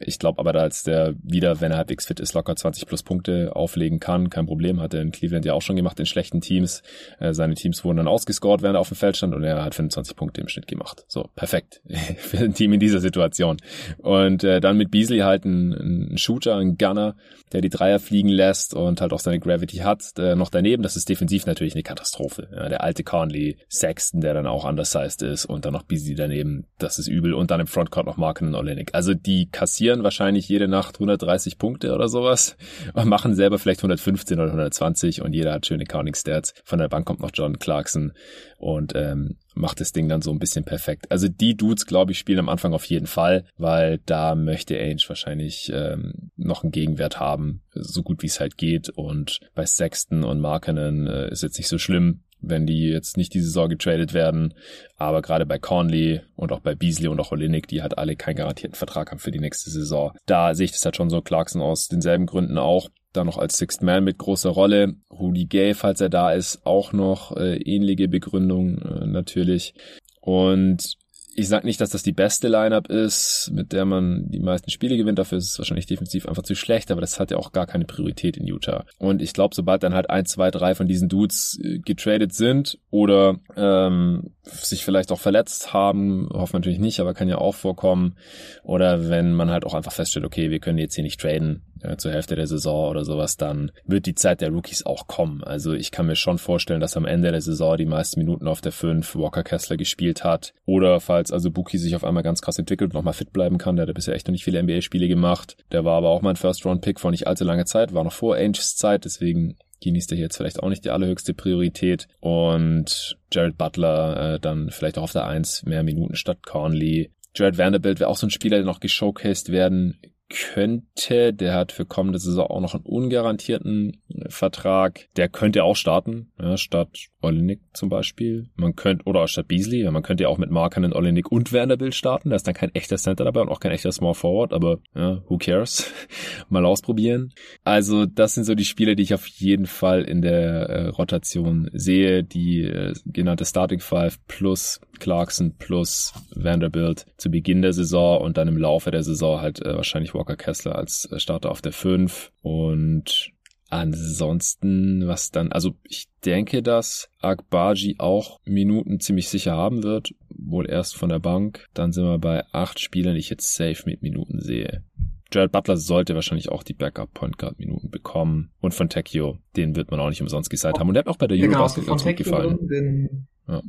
ich 0.00 0.18
glaube 0.18 0.38
aber, 0.38 0.52
dass 0.52 0.82
der 0.82 1.14
wieder, 1.22 1.60
wenn 1.60 1.72
er 1.72 1.78
halbwegs 1.78 2.06
fit 2.06 2.20
ist, 2.20 2.34
locker 2.34 2.56
20 2.56 2.86
plus 2.86 3.02
Punkte 3.02 3.54
auflegen 3.54 4.00
kann. 4.00 4.30
Kein 4.30 4.46
Problem. 4.46 4.80
Hat 4.80 4.94
er 4.94 5.02
in 5.02 5.12
Cleveland 5.12 5.44
ja 5.44 5.54
auch 5.54 5.62
schon 5.62 5.76
gemacht 5.76 5.98
in 6.00 6.06
schlechten 6.06 6.40
Teams. 6.40 6.82
Äh, 7.18 7.32
seine 7.32 7.54
Teams 7.54 7.84
wurden 7.84 7.98
dann 7.98 8.08
ausgescored, 8.08 8.62
während 8.62 8.76
er 8.76 8.80
auf 8.80 8.88
dem 8.88 8.96
Feld 8.96 9.16
stand 9.16 9.34
und 9.34 9.44
er 9.44 9.64
hat 9.64 9.74
25 9.74 10.16
Punkte 10.16 10.40
im 10.40 10.48
Schnitt 10.48 10.66
gemacht. 10.66 11.04
So, 11.08 11.28
perfekt 11.34 11.80
für 12.18 12.38
ein 12.38 12.54
Team 12.54 12.72
in 12.72 12.80
dieser 12.80 13.00
Situation. 13.00 13.58
Und 13.98 14.44
äh, 14.44 14.60
dann 14.60 14.76
mit 14.76 14.90
Beasley 14.90 15.18
halt 15.18 15.44
ein, 15.44 15.72
ein 16.12 16.18
Shooter, 16.18 16.56
ein 16.56 16.76
Gunner, 16.76 17.16
der 17.52 17.60
die 17.60 17.70
Dreier 17.70 17.98
fliegen 17.98 18.28
lässt 18.28 18.74
und 18.74 19.00
halt 19.00 19.12
auch 19.12 19.20
seine 19.20 19.40
Gravity 19.40 19.78
hat. 19.78 20.02
Äh, 20.18 20.34
noch 20.34 20.50
daneben, 20.50 20.82
das 20.82 20.96
ist 20.96 21.08
defensiv 21.08 21.46
natürlich 21.46 21.74
eine 21.74 21.82
Katastrophe. 21.82 22.48
Ja, 22.52 22.68
der 22.68 22.82
alte 22.82 23.04
Conley, 23.04 23.58
Sexton, 23.68 24.20
der 24.20 24.34
dann 24.34 24.46
auch 24.46 24.64
undersized 24.64 25.22
ist 25.22 25.46
und 25.46 25.64
dann 25.64 25.72
noch 25.72 25.82
Beasley 25.82 26.14
daneben, 26.14 26.66
das 26.78 26.98
ist 26.98 27.08
übel. 27.08 27.34
Und 27.34 27.50
dann 27.50 27.60
im 27.60 27.66
Frontcourt 27.66 28.06
noch 28.06 28.16
Marken 28.16 28.48
und 28.48 28.54
Olenek. 28.54 28.90
Also 28.94 29.14
die 29.14 29.48
kassieren 29.50 29.87
wahrscheinlich 29.96 30.48
jede 30.48 30.68
Nacht 30.68 30.96
130 30.96 31.58
Punkte 31.58 31.94
oder 31.94 32.08
sowas 32.08 32.56
und 32.94 33.08
machen 33.08 33.34
selber 33.34 33.58
vielleicht 33.58 33.80
115 33.80 34.38
oder 34.38 34.48
120 34.48 35.22
und 35.22 35.32
jeder 35.32 35.52
hat 35.52 35.66
schöne 35.66 35.84
Counting 35.84 36.14
Stats. 36.14 36.54
Von 36.64 36.78
der 36.78 36.88
Bank 36.88 37.06
kommt 37.06 37.20
noch 37.20 37.30
John 37.32 37.58
Clarkson 37.58 38.12
und 38.58 38.92
ähm, 38.94 39.36
macht 39.54 39.80
das 39.80 39.92
Ding 39.92 40.08
dann 40.08 40.22
so 40.22 40.30
ein 40.30 40.38
bisschen 40.38 40.64
perfekt. 40.64 41.10
Also 41.10 41.28
die 41.28 41.56
Dudes, 41.56 41.86
glaube 41.86 42.12
ich, 42.12 42.18
spielen 42.18 42.38
am 42.38 42.48
Anfang 42.48 42.72
auf 42.72 42.84
jeden 42.84 43.06
Fall, 43.06 43.44
weil 43.56 44.00
da 44.06 44.34
möchte 44.34 44.78
Ainge 44.78 45.02
wahrscheinlich 45.08 45.70
ähm, 45.74 46.30
noch 46.36 46.62
einen 46.62 46.72
Gegenwert 46.72 47.20
haben, 47.20 47.62
so 47.74 48.02
gut 48.02 48.22
wie 48.22 48.26
es 48.26 48.40
halt 48.40 48.56
geht. 48.56 48.88
Und 48.90 49.40
bei 49.54 49.66
Sexton 49.66 50.24
und 50.24 50.40
Markenen 50.40 51.06
äh, 51.06 51.30
ist 51.30 51.42
jetzt 51.42 51.58
nicht 51.58 51.68
so 51.68 51.78
schlimm, 51.78 52.22
wenn 52.40 52.66
die 52.66 52.88
jetzt 52.88 53.16
nicht 53.16 53.34
diese 53.34 53.46
Saison 53.46 53.68
getradet 53.68 54.14
werden. 54.14 54.54
Aber 54.96 55.22
gerade 55.22 55.46
bei 55.46 55.58
Conley 55.58 56.20
und 56.36 56.52
auch 56.52 56.60
bei 56.60 56.74
Beasley 56.74 57.08
und 57.08 57.20
auch 57.20 57.32
Olinik, 57.32 57.68
die 57.68 57.82
halt 57.82 57.98
alle 57.98 58.16
keinen 58.16 58.36
garantierten 58.36 58.76
Vertrag 58.76 59.10
haben 59.10 59.18
für 59.18 59.30
die 59.30 59.40
nächste 59.40 59.70
Saison. 59.70 60.12
Da 60.26 60.54
sehe 60.54 60.66
ich 60.66 60.72
das 60.72 60.84
halt 60.84 60.96
schon 60.96 61.10
so 61.10 61.20
Clarkson 61.20 61.62
aus 61.62 61.88
denselben 61.88 62.26
Gründen 62.26 62.58
auch. 62.58 62.88
Da 63.12 63.24
noch 63.24 63.38
als 63.38 63.56
Sixth 63.56 63.82
Man 63.82 64.04
mit 64.04 64.18
großer 64.18 64.50
Rolle. 64.50 64.94
Rudy 65.10 65.46
Gay, 65.46 65.74
falls 65.74 66.00
er 66.00 66.10
da 66.10 66.32
ist, 66.32 66.66
auch 66.66 66.92
noch 66.92 67.36
äh, 67.36 67.56
ähnliche 67.56 68.08
Begründung 68.08 68.78
äh, 68.78 69.06
natürlich. 69.06 69.74
Und 70.20 70.96
ich 71.38 71.48
sage 71.48 71.66
nicht, 71.66 71.80
dass 71.80 71.90
das 71.90 72.02
die 72.02 72.12
beste 72.12 72.48
Lineup 72.48 72.88
ist, 72.88 73.52
mit 73.54 73.72
der 73.72 73.84
man 73.84 74.28
die 74.28 74.40
meisten 74.40 74.70
Spiele 74.70 74.96
gewinnt. 74.96 75.20
Dafür 75.20 75.38
ist 75.38 75.52
es 75.52 75.58
wahrscheinlich 75.58 75.86
defensiv 75.86 76.26
einfach 76.26 76.42
zu 76.42 76.56
schlecht, 76.56 76.90
aber 76.90 77.00
das 77.00 77.20
hat 77.20 77.30
ja 77.30 77.36
auch 77.36 77.52
gar 77.52 77.66
keine 77.66 77.84
Priorität 77.84 78.36
in 78.36 78.44
Utah. 78.44 78.84
Und 78.98 79.22
ich 79.22 79.34
glaube, 79.34 79.54
sobald 79.54 79.84
dann 79.84 79.94
halt 79.94 80.10
ein, 80.10 80.26
zwei, 80.26 80.50
drei 80.50 80.74
von 80.74 80.88
diesen 80.88 81.08
Dudes 81.08 81.56
äh, 81.62 81.78
getradet 81.78 82.34
sind 82.34 82.80
oder 82.90 83.38
ähm, 83.56 84.32
sich 84.42 84.84
vielleicht 84.84 85.12
auch 85.12 85.20
verletzt 85.20 85.72
haben, 85.72 86.28
hoffen 86.32 86.56
natürlich 86.56 86.80
nicht, 86.80 86.98
aber 86.98 87.14
kann 87.14 87.28
ja 87.28 87.38
auch 87.38 87.54
vorkommen. 87.54 88.16
Oder 88.64 89.08
wenn 89.08 89.32
man 89.32 89.50
halt 89.50 89.64
auch 89.64 89.74
einfach 89.74 89.92
feststellt, 89.92 90.26
okay, 90.26 90.50
wir 90.50 90.58
können 90.58 90.78
jetzt 90.78 90.96
hier 90.96 91.04
nicht 91.04 91.20
traden, 91.20 91.62
ja, 91.82 91.96
zur 91.96 92.12
Hälfte 92.12 92.36
der 92.36 92.46
Saison 92.46 92.90
oder 92.90 93.04
sowas, 93.04 93.36
dann 93.36 93.70
wird 93.84 94.06
die 94.06 94.14
Zeit 94.14 94.40
der 94.40 94.50
Rookies 94.50 94.84
auch 94.84 95.06
kommen. 95.06 95.42
Also 95.44 95.72
ich 95.72 95.90
kann 95.90 96.06
mir 96.06 96.16
schon 96.16 96.38
vorstellen, 96.38 96.80
dass 96.80 96.96
am 96.96 97.04
Ende 97.04 97.30
der 97.30 97.40
Saison 97.40 97.76
die 97.76 97.86
meisten 97.86 98.20
Minuten 98.20 98.48
auf 98.48 98.60
der 98.60 98.72
5 98.72 99.16
Walker 99.16 99.42
Kessler 99.42 99.76
gespielt 99.76 100.24
hat. 100.24 100.54
Oder 100.66 101.00
falls 101.00 101.32
also 101.32 101.50
Buki 101.50 101.78
sich 101.78 101.96
auf 101.96 102.04
einmal 102.04 102.22
ganz 102.22 102.42
krass 102.42 102.58
entwickelt 102.58 102.90
und 102.90 102.94
nochmal 102.94 103.14
fit 103.14 103.32
bleiben 103.32 103.58
kann, 103.58 103.76
der 103.76 103.86
hat 103.86 103.94
bisher 103.94 104.14
echt 104.14 104.26
noch 104.26 104.32
nicht 104.32 104.44
viele 104.44 104.62
NBA-Spiele 104.62 105.08
gemacht. 105.08 105.56
Der 105.72 105.84
war 105.84 105.96
aber 105.96 106.10
auch 106.10 106.22
mein 106.22 106.36
First-Round-Pick 106.36 107.00
vor 107.00 107.10
nicht 107.10 107.26
allzu 107.26 107.44
langer 107.44 107.66
Zeit, 107.66 107.94
war 107.94 108.04
noch 108.04 108.12
vor 108.12 108.36
Ainges 108.36 108.76
Zeit, 108.76 109.04
deswegen 109.04 109.56
genießt 109.80 110.12
er 110.12 110.16
hier 110.16 110.24
jetzt 110.26 110.36
vielleicht 110.36 110.60
auch 110.62 110.68
nicht 110.68 110.84
die 110.84 110.90
allerhöchste 110.90 111.34
Priorität. 111.34 112.08
Und 112.20 113.16
Jared 113.32 113.56
Butler 113.56 114.34
äh, 114.34 114.40
dann 114.40 114.70
vielleicht 114.70 114.98
auch 114.98 115.04
auf 115.04 115.12
der 115.12 115.26
1 115.26 115.64
mehr 115.64 115.82
Minuten 115.82 116.16
statt 116.16 116.44
Conley. 116.44 117.10
Jared 117.34 117.58
Vanderbilt 117.58 118.00
wäre 118.00 118.10
auch 118.10 118.16
so 118.16 118.26
ein 118.26 118.30
Spieler, 118.30 118.56
der 118.56 118.66
noch 118.66 118.80
geshowcased 118.80 119.52
werden 119.52 119.98
könnte. 120.28 121.32
Der 121.32 121.54
hat 121.54 121.72
für 121.72 121.86
kommende 121.86 122.18
Saison 122.18 122.46
auch 122.46 122.60
noch 122.60 122.74
einen 122.74 122.84
ungarantierten 122.84 124.02
äh, 124.08 124.28
Vertrag. 124.28 125.08
Der 125.16 125.28
könnte 125.28 125.64
auch 125.64 125.76
starten, 125.76 126.32
ja, 126.40 126.56
statt 126.56 127.08
Olenik 127.20 127.60
zum 127.72 127.88
Beispiel. 127.88 128.48
Man 128.54 128.76
könnte, 128.76 129.04
oder 129.04 129.26
statt 129.26 129.48
Beasley, 129.48 129.88
man 129.90 130.02
könnte 130.02 130.24
ja 130.24 130.28
auch 130.28 130.38
mit 130.38 130.50
Markanen, 130.50 130.92
Olenik 130.92 131.32
und 131.32 131.52
Vanderbilt 131.52 131.94
starten. 131.94 132.30
Da 132.30 132.36
ist 132.36 132.46
dann 132.46 132.54
kein 132.54 132.74
echter 132.74 132.96
Center 132.96 133.24
dabei 133.24 133.40
und 133.40 133.48
auch 133.48 133.60
kein 133.60 133.72
echter 133.72 133.90
Small 133.92 134.14
Forward, 134.14 134.52
aber 134.52 134.78
ja, 134.94 135.22
who 135.28 135.38
cares? 135.38 135.92
Mal 136.48 136.64
ausprobieren. 136.64 137.32
Also 137.64 138.06
das 138.06 138.34
sind 138.34 138.44
so 138.44 138.54
die 138.54 138.64
Spiele, 138.64 138.94
die 138.94 139.02
ich 139.02 139.14
auf 139.14 139.26
jeden 139.26 139.66
Fall 139.66 140.02
in 140.02 140.22
der 140.22 140.68
äh, 140.68 140.88
Rotation 140.88 141.68
sehe. 141.72 142.22
Die 142.22 142.62
äh, 142.62 142.94
genannte 143.06 143.44
Starting 143.44 143.80
Five 143.80 144.18
plus 144.28 144.80
Clarkson 144.98 145.54
plus 145.58 146.12
Vanderbilt 146.34 147.06
zu 147.16 147.30
Beginn 147.30 147.62
der 147.62 147.72
Saison 147.72 148.20
und 148.20 148.36
dann 148.36 148.48
im 148.48 148.56
Laufe 148.56 148.90
der 148.90 149.02
Saison 149.02 149.40
halt 149.40 149.64
äh, 149.64 149.74
wahrscheinlich 149.74 150.14
Walker 150.14 150.36
Kessler 150.36 150.76
als 150.76 151.08
äh, 151.10 151.18
Starter 151.18 151.50
auf 151.50 151.62
der 151.62 151.72
5 151.72 152.32
und 152.42 153.32
Ansonsten, 153.70 155.06
was 155.06 155.30
dann, 155.30 155.52
also 155.52 155.74
ich 155.84 156.06
denke, 156.24 156.62
dass 156.62 157.10
Akbaji 157.20 157.96
auch 157.98 158.40
Minuten 158.44 158.98
ziemlich 158.98 159.28
sicher 159.28 159.52
haben 159.52 159.82
wird, 159.82 160.14
wohl 160.30 160.68
erst 160.68 160.96
von 160.96 161.10
der 161.10 161.18
Bank. 161.18 161.66
Dann 161.74 161.92
sind 161.92 162.04
wir 162.04 162.18
bei 162.18 162.44
acht 162.52 162.80
Spielern, 162.80 163.14
die 163.14 163.20
ich 163.20 163.30
jetzt 163.30 163.54
safe 163.54 163.82
mit 163.84 164.02
Minuten 164.02 164.40
sehe. 164.40 164.84
Jared 165.30 165.52
Butler 165.52 165.76
sollte 165.76 166.14
wahrscheinlich 166.14 166.48
auch 166.48 166.62
die 166.62 166.72
Backup 166.72 167.12
Point 167.12 167.36
Guard 167.36 167.58
Minuten 167.58 167.90
bekommen. 167.90 168.50
Und 168.60 168.72
von 168.72 168.88
Tekio, 168.88 169.38
den 169.56 169.76
wird 169.76 169.90
man 169.90 170.00
auch 170.00 170.08
nicht 170.08 170.22
umsonst 170.22 170.48
gesagt 170.48 170.78
haben. 170.78 170.88
Und 170.88 170.94
der 170.94 171.02
hat 171.02 171.08
auch 171.08 171.18
bei 171.18 171.26
der 171.26 171.36
Eurobasket 171.36 171.84
genau, 171.84 171.96
ganz 171.96 172.04
gut 172.04 172.16
gefallen. 172.16 172.68
Den, 172.68 173.28
ja. 173.48 173.62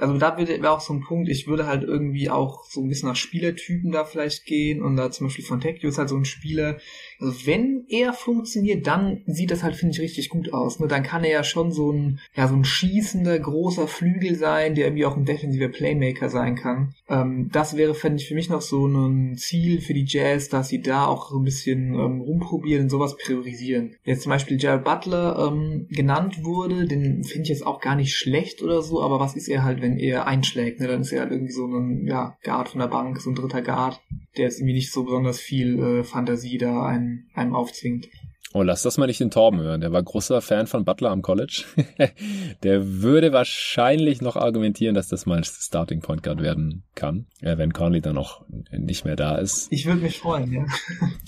also 0.00 0.16
da 0.16 0.38
wäre 0.38 0.70
auch 0.70 0.80
so 0.80 0.94
ein 0.94 1.00
Punkt, 1.00 1.28
ich 1.28 1.46
würde 1.48 1.66
halt 1.66 1.82
irgendwie 1.82 2.30
auch 2.30 2.64
so 2.64 2.80
ein 2.80 2.88
bisschen 2.88 3.08
nach 3.08 3.16
Spielertypen 3.16 3.90
da 3.90 4.04
vielleicht 4.04 4.44
gehen 4.44 4.80
und 4.80 4.96
da 4.96 5.10
zum 5.10 5.26
Beispiel 5.26 5.44
von 5.44 5.60
Tecchio 5.60 5.88
ist 5.88 5.98
halt 5.98 6.08
so 6.08 6.16
ein 6.16 6.24
Spieler, 6.24 6.78
also 7.20 7.46
wenn 7.46 7.84
er 7.88 8.12
funktioniert, 8.12 8.86
dann 8.86 9.22
sieht 9.26 9.50
das 9.50 9.64
halt, 9.64 9.74
finde 9.74 9.92
ich, 9.92 10.00
richtig 10.00 10.28
gut 10.28 10.52
aus. 10.52 10.78
Ne? 10.78 10.86
Dann 10.86 11.02
kann 11.02 11.24
er 11.24 11.30
ja 11.30 11.44
schon 11.44 11.72
so 11.72 11.90
ein, 11.90 12.20
ja, 12.34 12.46
so 12.46 12.54
ein 12.54 12.64
schießender, 12.64 13.38
großer 13.40 13.88
Flügel 13.88 14.36
sein, 14.36 14.76
der 14.76 14.86
irgendwie 14.86 15.06
auch 15.06 15.16
ein 15.16 15.24
defensiver 15.24 15.68
Playmaker 15.68 16.28
sein 16.28 16.54
kann. 16.54 16.94
Ähm, 17.08 17.48
das 17.52 17.76
wäre, 17.76 17.94
fände 17.94 18.22
ich, 18.22 18.28
für 18.28 18.34
mich 18.34 18.48
noch 18.48 18.60
so 18.60 18.86
ein 18.86 19.36
Ziel 19.36 19.80
für 19.80 19.94
die 19.94 20.06
Jazz, 20.06 20.48
dass 20.48 20.68
sie 20.68 20.80
da 20.80 21.06
auch 21.06 21.30
so 21.30 21.38
ein 21.38 21.44
bisschen 21.44 21.94
ähm, 21.94 22.20
rumprobieren 22.20 22.84
und 22.84 22.90
sowas 22.90 23.16
priorisieren. 23.16 23.96
Jetzt 24.04 24.22
zum 24.22 24.30
Beispiel 24.30 24.60
Jared 24.60 24.84
Butler 24.84 25.50
ähm, 25.50 25.86
genannt 25.90 26.44
wurde, 26.44 26.86
den 26.86 27.24
finde 27.24 27.42
ich 27.42 27.48
jetzt 27.48 27.66
auch 27.66 27.80
gar 27.80 27.96
nicht 27.96 28.14
schlecht 28.14 28.62
oder 28.62 28.82
so, 28.82 29.02
aber 29.08 29.20
was 29.20 29.36
ist 29.36 29.48
er 29.48 29.64
halt, 29.64 29.80
wenn 29.80 29.96
er 29.96 30.26
einschlägt? 30.26 30.80
Ne? 30.80 30.86
Dann 30.86 31.00
ist 31.00 31.12
er 31.12 31.22
halt 31.22 31.32
irgendwie 31.32 31.52
so 31.52 31.66
ein, 31.66 32.06
ja, 32.06 32.36
Guard 32.44 32.68
von 32.68 32.80
der 32.80 32.88
Bank, 32.88 33.18
so 33.20 33.30
ein 33.30 33.34
dritter 33.34 33.62
Guard, 33.62 34.00
der 34.36 34.44
jetzt 34.44 34.58
irgendwie 34.58 34.74
nicht 34.74 34.92
so 34.92 35.04
besonders 35.04 35.40
viel 35.40 35.78
äh, 35.78 36.04
Fantasie 36.04 36.58
da 36.58 36.84
ein 36.84 37.26
einem, 37.34 37.54
aufzwingt. 37.54 38.08
Oh, 38.54 38.62
lass 38.62 38.82
das 38.82 38.96
mal 38.96 39.06
nicht 39.06 39.20
den 39.20 39.30
Torben 39.30 39.60
hören. 39.60 39.82
Der 39.82 39.92
war 39.92 40.02
großer 40.02 40.40
Fan 40.40 40.66
von 40.66 40.86
Butler 40.86 41.10
am 41.10 41.20
College. 41.20 41.64
der 42.62 43.02
würde 43.02 43.30
wahrscheinlich 43.34 44.22
noch 44.22 44.36
argumentieren, 44.36 44.94
dass 44.94 45.08
das 45.08 45.26
mal 45.26 45.44
Starting 45.44 46.00
Point 46.00 46.22
Guard 46.22 46.40
werden 46.40 46.82
kann, 46.94 47.26
äh, 47.42 47.58
wenn 47.58 47.74
Conley 47.74 48.00
dann 48.00 48.16
auch 48.16 48.46
nicht 48.70 49.04
mehr 49.04 49.16
da 49.16 49.36
ist. 49.36 49.70
Ich 49.70 49.84
würde 49.84 50.00
mich 50.00 50.18
freuen, 50.18 50.50
ja. 50.50 50.66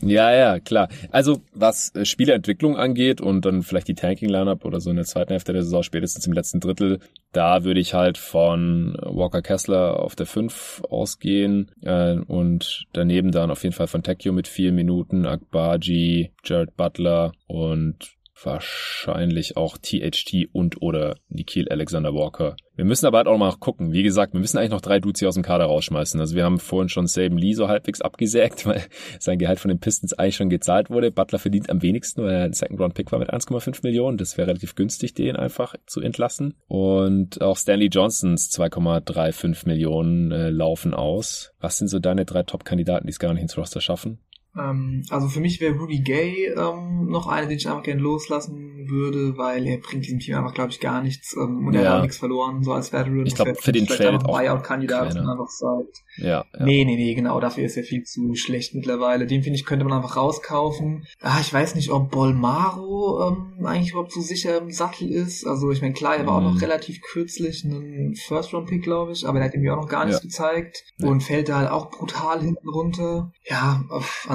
ja, 0.03 0.33
ja, 0.33 0.61
klar. 0.61 0.89
Also, 1.11 1.43
was 1.53 1.95
äh, 1.95 2.07
Spielerentwicklung 2.07 2.79
angeht 2.79 3.21
und 3.21 3.45
dann 3.45 3.63
vielleicht 3.63 3.89
die 3.89 3.95
Tanking 3.95 4.31
Lineup 4.31 4.65
oder 4.65 4.81
so 4.81 4.89
in 4.89 4.97
der 4.97 5.05
zweiten 5.05 5.33
Hälfte 5.33 5.53
der 5.53 5.63
Saison, 5.63 5.83
spätestens 5.83 6.27
im 6.27 6.33
letzten 6.33 6.61
Drittel, 6.61 7.01
da 7.33 7.65
würde 7.65 7.81
ich 7.81 7.93
halt 7.93 8.17
von 8.17 8.97
Walker 9.03 9.43
Kessler 9.43 10.01
auf 10.01 10.17
der 10.17 10.27
5 10.27 10.85
ausgehen 10.89 11.71
äh, 11.83 12.15
und 12.15 12.87
daneben 12.95 13.31
dann 13.31 13.51
auf 13.51 13.63
jeden 13.63 13.75
Fall 13.75 13.89
von 13.89 14.03
Tecchio 14.03 14.33
mit 14.33 14.49
vier 14.49 14.73
Minuten, 14.73 15.27
Akbaji, 15.27 16.31
Jared 16.45 16.77
Butler 16.77 17.10
und 17.47 18.17
wahrscheinlich 18.45 19.57
auch 19.57 19.77
THT 19.79 20.49
und 20.53 20.83
oder 20.83 21.17
Nikhil 21.29 21.69
Alexander 21.69 22.15
Walker. 22.15 22.57
Wir 22.75 22.85
müssen 22.85 23.07
aber 23.07 23.19
halt 23.19 23.27
auch 23.27 23.37
mal 23.37 23.55
gucken. 23.59 23.93
Wie 23.93 24.03
gesagt, 24.03 24.33
wir 24.33 24.41
müssen 24.41 24.59
eigentlich 24.59 24.71
noch 24.71 24.81
drei 24.81 25.01
Dudes 25.01 25.21
hier 25.21 25.29
aus 25.29 25.35
dem 25.35 25.43
Kader 25.43 25.67
rausschmeißen. 25.67 26.19
Also 26.19 26.35
wir 26.35 26.45
haben 26.45 26.59
vorhin 26.59 26.89
schon 26.89 27.07
Saban 27.07 27.37
Lee 27.37 27.53
so 27.53 27.69
halbwegs 27.69 28.01
abgesägt, 28.01 28.67
weil 28.67 28.83
sein 29.19 29.39
Gehalt 29.39 29.61
von 29.61 29.69
den 29.69 29.81
Pistons 29.81 30.15
eigentlich 30.15 30.37
schon 30.37 30.51
gezahlt 30.51 30.91
wurde. 30.91 31.11
Butler 31.11 31.39
verdient 31.39 31.69
am 31.71 31.83
wenigsten, 31.83 32.23
weil 32.23 32.35
er 32.35 32.45
ein 32.45 32.53
Second 32.53 32.81
Round 32.81 32.95
Pick 32.95 33.13
war 33.13 33.19
mit 33.19 33.33
1,5 33.33 33.81
Millionen. 33.83 34.17
Das 34.17 34.39
wäre 34.39 34.49
relativ 34.49 34.75
günstig, 34.75 35.15
den 35.15 35.37
einfach 35.37 35.75
zu 35.87 36.01
entlassen. 36.01 36.55
Und 36.69 37.43
auch 37.43 37.57
Stanley 37.57 37.89
Johnsons 37.89 38.51
2,35 38.51 39.67
Millionen 39.67 40.33
äh, 40.33 40.51
laufen 40.51 40.95
aus. 40.95 41.53
Was 41.61 41.79
sind 41.79 41.89
so 41.89 41.99
deine 41.99 42.25
drei 42.25 42.43
Top-Kandidaten, 42.43 43.07
die 43.07 43.13
es 43.13 43.19
gar 43.19 43.35
nicht 43.35 43.43
ins 43.43 43.59
Roster 43.59 43.81
schaffen? 43.81 44.21
Ähm, 44.59 45.03
also 45.11 45.29
für 45.29 45.41
mich 45.41 45.61
wäre 45.61 45.77
Rudy 45.77 46.01
Gay 46.01 46.53
ähm, 46.57 47.07
noch 47.09 47.27
einer, 47.29 47.47
den 47.47 47.57
ich 47.57 47.69
einfach 47.69 47.83
gerne 47.83 48.01
loslassen 48.01 48.89
würde, 48.89 49.37
weil 49.37 49.67
er 49.67 49.79
bringt 49.79 50.05
diesem 50.05 50.19
Team 50.19 50.37
einfach, 50.37 50.55
glaube 50.55 50.71
ich, 50.71 50.81
gar 50.81 51.03
nichts 51.03 51.37
ähm, 51.37 51.67
und 51.67 51.75
ja. 51.75 51.83
er 51.83 51.93
hat 51.95 52.03
nichts 52.03 52.19
verloren, 52.19 52.63
so 52.63 52.73
als 52.73 52.93
Veteran. 52.93 53.27
Ich 53.27 53.35
glaube, 53.35 53.55
für 53.55 53.73
den 53.73 53.87
Trade 53.87 54.19
auch 54.19 54.23
Buyout-Kandidat 54.23 55.17
einfach 55.17 55.49
sagt. 55.49 56.03
Ja, 56.17 56.45
ja. 56.59 56.65
Nee, 56.65 56.85
nee, 56.85 56.97
nee, 56.97 57.15
genau, 57.15 57.41
dafür 57.41 57.65
ist 57.65 57.77
er 57.77 57.85
viel 57.85 58.03
zu 58.03 58.35
schlecht 58.35 58.75
mittlerweile. 58.75 59.27
Den, 59.27 59.43
finde 59.43 59.59
ich, 59.59 59.65
könnte 59.65 59.85
man 59.85 59.97
einfach 59.97 60.17
rauskaufen. 60.17 61.07
Ah, 61.21 61.39
ich 61.41 61.53
weiß 61.53 61.75
nicht, 61.75 61.91
ob 61.91 62.11
Bolmaro 62.11 63.29
ähm, 63.29 63.67
eigentlich 63.67 63.93
überhaupt 63.93 64.13
so 64.13 64.21
sicher 64.21 64.59
im 64.59 64.71
Sattel 64.71 65.11
ist. 65.11 65.47
Also 65.47 65.71
ich 65.71 65.81
meine, 65.81 65.95
klar, 65.95 66.17
er 66.17 66.27
war 66.27 66.41
mhm. 66.41 66.47
auch 66.47 66.51
noch 66.51 66.57
mhm. 66.57 66.65
relativ 66.65 67.01
kürzlich 67.03 67.65
ein 67.65 68.15
First-Round-Pick, 68.15 68.83
glaube 68.83 69.13
ich, 69.13 69.27
aber 69.27 69.39
er 69.39 69.47
hat 69.47 69.55
irgendwie 69.55 69.71
auch 69.71 69.77
noch 69.77 69.89
gar 69.89 70.05
nichts 70.05 70.23
gezeigt 70.23 70.85
und 71.01 71.23
fällt 71.23 71.49
da 71.49 71.59
halt 71.59 71.71
auch 71.71 71.91
brutal 71.91 72.41
hinten 72.41 72.69
runter. 72.69 73.33
Ja, 73.45 73.85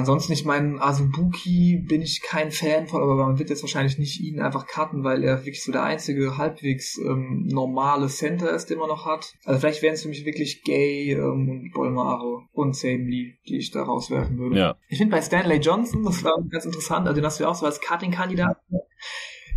ansonsten, 0.06 0.32
ich 0.32 0.44
meine, 0.44 0.80
Azubuki 0.80 1.84
bin 1.88 2.00
ich 2.00 2.22
kein 2.22 2.52
Fan 2.52 2.86
von, 2.86 3.02
aber 3.02 3.16
man 3.16 3.38
wird 3.40 3.50
jetzt 3.50 3.62
wahrscheinlich 3.62 3.98
nicht 3.98 4.20
ihn 4.20 4.40
einfach 4.40 4.66
cutten, 4.66 5.02
weil 5.02 5.24
er 5.24 5.40
wirklich 5.40 5.64
so 5.64 5.72
der 5.72 5.82
einzige 5.82 6.38
halbwegs 6.38 6.96
ähm, 6.98 7.46
normale 7.46 8.06
Center 8.06 8.50
ist, 8.50 8.70
den 8.70 8.78
man 8.78 8.88
noch 8.88 9.04
hat. 9.04 9.34
Also 9.44 9.60
vielleicht 9.60 9.82
wären 9.82 9.94
es 9.94 10.02
für 10.02 10.08
mich 10.08 10.24
wirklich 10.24 10.62
Gay 10.62 11.12
ähm, 11.12 11.48
und 11.48 11.72
Bolmaro 11.72 12.44
und 12.52 12.76
Sam 12.76 13.08
Lee, 13.08 13.34
die 13.48 13.56
ich 13.56 13.72
da 13.72 13.82
rauswerfen 13.82 14.38
würde. 14.38 14.56
Ja. 14.56 14.76
Ich 14.88 14.98
finde 14.98 15.16
bei 15.16 15.22
Stanley 15.22 15.56
Johnson, 15.56 16.04
das 16.04 16.22
war 16.22 16.40
ganz 16.48 16.64
interessant, 16.64 17.08
also 17.08 17.16
den 17.20 17.24
hast 17.24 17.40
du 17.40 17.44
ja 17.44 17.50
auch 17.50 17.56
so 17.56 17.66
als 17.66 17.80
Cutting-Kandidat. 17.80 18.58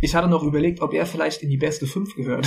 Ich 0.00 0.14
hatte 0.14 0.28
noch 0.28 0.42
überlegt, 0.42 0.80
ob 0.80 0.94
er 0.94 1.06
vielleicht 1.06 1.42
in 1.42 1.50
die 1.50 1.56
beste 1.56 1.86
fünf 1.86 2.14
gehört. 2.14 2.46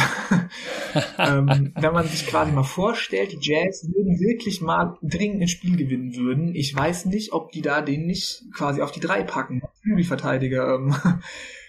ähm, 1.20 1.72
wenn 1.76 1.94
man 1.94 2.08
sich 2.08 2.26
quasi 2.26 2.52
mal 2.52 2.64
vorstellt, 2.64 3.32
die 3.32 3.40
Jazz 3.42 3.88
würden 3.94 4.20
wirklich 4.20 4.62
mal 4.62 4.98
dringend 5.02 5.42
ein 5.42 5.48
Spiel 5.48 5.78
gewinnen 5.78 6.16
würden. 6.16 6.56
Ich 6.56 6.76
weiß 6.76 7.06
nicht, 7.06 7.32
ob 7.34 7.52
die 7.52 7.62
da 7.62 7.82
den 7.82 8.06
nicht 8.06 8.44
quasi 8.56 8.82
auf 8.82 8.92
die 8.92 9.00
drei 9.00 9.24
packen. 9.24 9.62
Flügelverteidiger. 9.82 10.76
Ähm. 10.76 10.96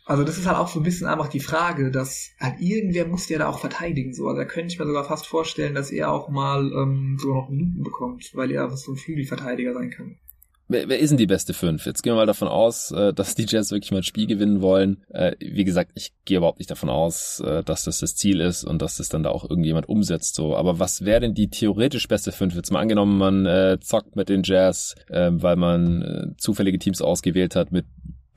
Also 0.07 0.23
das 0.23 0.37
ist 0.37 0.47
halt 0.47 0.59
auch 0.59 0.69
so 0.69 0.81
ein 0.81 0.83
bisschen 0.83 1.07
einfach 1.07 1.29
die 1.29 1.41
Frage, 1.41 1.91
dass 1.91 2.33
halt 2.39 2.61
irgendwer 2.61 3.07
muss 3.07 3.27
ja 3.31 3.39
da 3.39 3.49
auch 3.49 3.59
verteidigen. 3.59 4.13
So. 4.13 4.29
Also 4.29 4.39
da 4.39 4.45
könnte 4.45 4.73
ich 4.73 4.79
mir 4.79 4.87
sogar 4.87 5.05
fast 5.05 5.27
vorstellen, 5.27 5.75
dass 5.75 5.91
er 5.91 6.13
auch 6.13 6.29
mal 6.29 6.71
ähm, 6.73 7.17
sogar 7.19 7.37
noch 7.37 7.49
Minuten 7.49 7.83
bekommt, 7.83 8.31
weil 8.35 8.51
er 8.51 8.69
so 8.77 8.93
ein 8.93 8.97
Flügelverteidiger 8.97 9.73
sein 9.73 9.89
kann. 9.89 10.19
Wer, 10.67 10.89
wer 10.89 10.99
ist 10.99 11.11
denn 11.11 11.19
die 11.19 11.27
beste 11.27 11.53
fünf? 11.53 11.85
Jetzt 11.85 12.03
gehen 12.03 12.13
wir 12.13 12.17
mal 12.17 12.27
davon 12.27 12.49
aus, 12.49 12.91
äh, 12.91 13.13
dass 13.13 13.35
die 13.35 13.45
Jazz 13.47 13.71
wirklich 13.71 13.91
mal 13.91 13.99
ein 13.99 14.03
Spiel 14.03 14.27
gewinnen 14.27 14.63
wollen. 14.63 15.03
Äh, 15.11 15.33
wie 15.39 15.65
gesagt, 15.65 15.91
ich 15.95 16.13
gehe 16.25 16.39
überhaupt 16.39 16.59
nicht 16.59 16.71
davon 16.71 16.89
aus, 16.89 17.41
äh, 17.41 17.63
dass 17.63 17.85
das 17.85 17.99
das 17.99 18.15
Ziel 18.17 18.41
ist 18.41 18.65
und 18.65 18.81
dass 18.81 18.97
das 18.97 19.11
dann 19.11 19.23
da 19.23 19.31
auch 19.31 19.49
irgendjemand 19.49 19.89
umsetzt. 19.89 20.35
So, 20.35 20.57
aber 20.57 20.79
was 20.79 21.05
wäre 21.05 21.21
denn 21.21 21.35
die 21.35 21.51
theoretisch 21.51 22.09
beste 22.09 22.33
fünf? 22.33 22.55
Jetzt 22.55 22.73
mal 22.73 22.81
angenommen, 22.81 23.19
man 23.19 23.45
äh, 23.45 23.79
zockt 23.81 24.17
mit 24.17 24.31
den 24.31 24.43
Jazz, 24.43 24.95
äh, 25.09 25.31
weil 25.33 25.57
man 25.57 26.03
äh, 26.03 26.37
zufällige 26.39 26.79
Teams 26.79 27.03
ausgewählt 27.03 27.57
hat 27.57 27.71
mit 27.71 27.85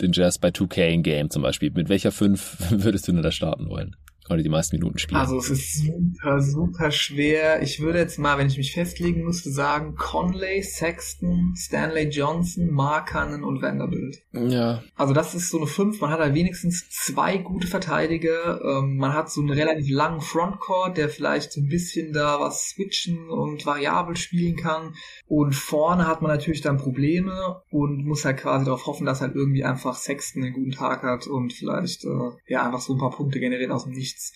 den 0.01 0.11
Jazz 0.11 0.37
bei 0.37 0.49
2K 0.49 0.89
in 0.89 1.03
Game 1.03 1.29
zum 1.29 1.43
Beispiel. 1.43 1.71
Mit 1.71 1.87
welcher 1.87 2.11
fünf 2.11 2.57
würdest 2.69 3.07
du 3.07 3.13
denn 3.13 3.23
da 3.23 3.31
starten 3.31 3.69
wollen? 3.69 3.95
Oder 4.29 4.43
die 4.43 4.49
meisten 4.49 4.75
Minuten 4.75 4.97
spielen. 4.97 5.19
Also 5.19 5.37
es 5.37 5.49
ist 5.49 5.85
super, 5.85 6.41
super 6.41 6.91
schwer. 6.91 7.61
Ich 7.61 7.79
würde 7.79 7.99
jetzt 7.99 8.19
mal, 8.19 8.37
wenn 8.37 8.47
ich 8.47 8.57
mich 8.57 8.73
festlegen 8.73 9.23
müsste, 9.23 9.51
sagen 9.51 9.95
Conley, 9.95 10.61
Sexton, 10.61 11.53
Stanley 11.55 12.09
Johnson, 12.09 12.71
Markanen 12.71 13.43
und 13.43 13.61
Vanderbilt. 13.61 14.21
Ja. 14.33 14.83
Also 14.95 15.13
das 15.13 15.35
ist 15.35 15.49
so 15.49 15.57
eine 15.57 15.67
5. 15.67 16.01
Man 16.01 16.11
hat 16.11 16.19
da 16.19 16.33
wenigstens 16.33 16.89
zwei 16.89 17.37
gute 17.37 17.67
Verteidiger. 17.67 18.61
Ähm, 18.63 18.97
man 18.97 19.13
hat 19.13 19.31
so 19.31 19.41
einen 19.41 19.51
relativ 19.51 19.89
langen 19.89 20.21
Frontcourt, 20.21 20.97
der 20.97 21.09
vielleicht 21.09 21.51
so 21.51 21.61
ein 21.61 21.67
bisschen 21.67 22.13
da 22.13 22.39
was 22.39 22.69
switchen 22.69 23.29
und 23.29 23.65
variabel 23.65 24.15
spielen 24.15 24.55
kann. 24.55 24.93
Und 25.27 25.53
vorne 25.55 26.07
hat 26.07 26.21
man 26.21 26.31
natürlich 26.31 26.61
dann 26.61 26.77
Probleme 26.77 27.61
und 27.69 28.05
muss 28.05 28.25
halt 28.25 28.37
quasi 28.37 28.65
darauf 28.65 28.85
hoffen, 28.85 29.05
dass 29.05 29.21
halt 29.21 29.35
irgendwie 29.35 29.63
einfach 29.63 29.95
Sexton 29.95 30.43
einen 30.43 30.53
guten 30.53 30.71
Tag 30.71 31.03
hat 31.03 31.27
und 31.27 31.53
vielleicht 31.53 32.03
äh, 32.05 32.31
ja 32.47 32.65
einfach 32.65 32.81
so 32.81 32.93
ein 32.93 32.99
paar 32.99 33.11
Punkte 33.11 33.39
generiert 33.39 33.71
aus 33.71 33.83
dem 33.83 33.93
Nichts 33.93 34.16
nichts. 34.17 34.33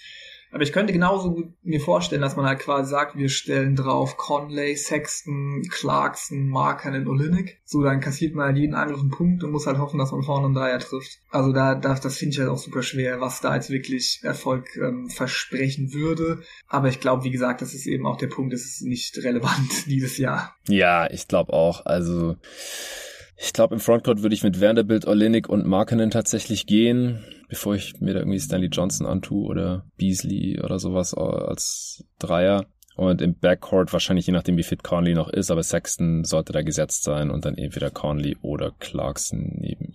Aber 0.54 0.64
ich 0.64 0.74
könnte 0.74 0.92
genauso 0.92 1.44
mir 1.64 1.80
vorstellen, 1.80 2.22
dass 2.22 2.36
man 2.36 2.46
halt 2.46 2.60
quasi 2.60 2.90
sagt, 2.90 3.16
wir 3.16 3.30
stellen 3.30 3.78
drauf 3.78 4.18
Conley, 4.18 4.76
Sexton, 4.76 5.64
Clarkson, 5.70 6.50
Markanen, 6.50 7.08
Olinik. 7.08 7.62
So, 7.64 7.82
dann 7.82 8.02
kassiert 8.02 8.36
man 8.36 8.48
halt 8.48 8.58
jeden 8.58 8.76
Angriff 8.76 9.00
einen 9.00 9.12
Punkt 9.12 9.46
und 9.46 9.52
muss 9.52 9.66
halt 9.66 9.78
hoffen, 9.78 9.98
dass 9.98 10.12
man 10.12 10.24
vorne 10.24 10.48
einen 10.48 10.54
Dreier 10.54 10.80
trifft. 10.80 11.20
Also 11.30 11.54
da, 11.54 11.76
da 11.76 11.94
das 11.94 12.18
finde 12.18 12.34
ich 12.34 12.40
halt 12.40 12.50
auch 12.50 12.58
super 12.58 12.84
schwer, 12.84 13.22
was 13.22 13.40
da 13.40 13.56
jetzt 13.56 13.70
wirklich 13.70 14.20
Erfolg 14.24 14.76
ähm, 14.76 15.10
versprechen 15.10 15.94
würde. 15.94 16.42
Aber 16.68 16.90
ich 16.90 17.00
glaube, 17.00 17.24
wie 17.24 17.32
gesagt, 17.32 17.62
das 17.62 17.74
ist 17.74 17.88
eben 17.88 18.06
auch 18.06 18.18
der 18.18 18.28
Punkt, 18.28 18.52
das 18.52 18.64
ist 18.64 18.82
nicht 18.82 19.18
relevant 19.20 19.86
dieses 19.86 20.18
Jahr. 20.18 20.54
Ja, 20.68 21.10
ich 21.10 21.30
glaube 21.30 21.54
auch. 21.54 21.86
Also 21.86 22.36
ich 23.38 23.54
glaube, 23.54 23.76
im 23.76 23.80
Frontcourt 23.80 24.22
würde 24.22 24.36
ich 24.36 24.44
mit 24.44 24.60
Vanderbilt, 24.60 25.08
Olinik 25.08 25.48
und 25.48 25.66
Markanen 25.66 26.12
tatsächlich 26.12 26.66
gehen 26.66 27.24
bevor 27.52 27.76
ich 27.76 28.00
mir 28.00 28.14
da 28.14 28.22
irgendwie 28.22 28.40
Stanley 28.40 28.70
Johnson 28.70 29.06
antue 29.06 29.46
oder 29.46 29.86
Beasley 29.98 30.62
oder 30.64 30.80
sowas 30.80 31.14
als 31.14 32.06
Dreier. 32.18 32.66
Und 32.96 33.22
im 33.22 33.38
Backcourt 33.38 33.92
wahrscheinlich 33.92 34.26
je 34.26 34.32
nachdem, 34.32 34.56
wie 34.56 34.64
fit 34.64 34.84
Conley 34.84 35.14
noch 35.14 35.28
ist, 35.28 35.52
aber 35.52 35.62
Sexton 35.62 36.24
sollte 36.24 36.54
da 36.54 36.62
gesetzt 36.62 37.04
sein 37.04 37.30
und 37.30 37.44
dann 37.44 37.58
entweder 37.58 37.90
Conley 37.90 38.38
oder 38.42 38.72
Clarkson 38.80 39.58
neben. 39.58 39.91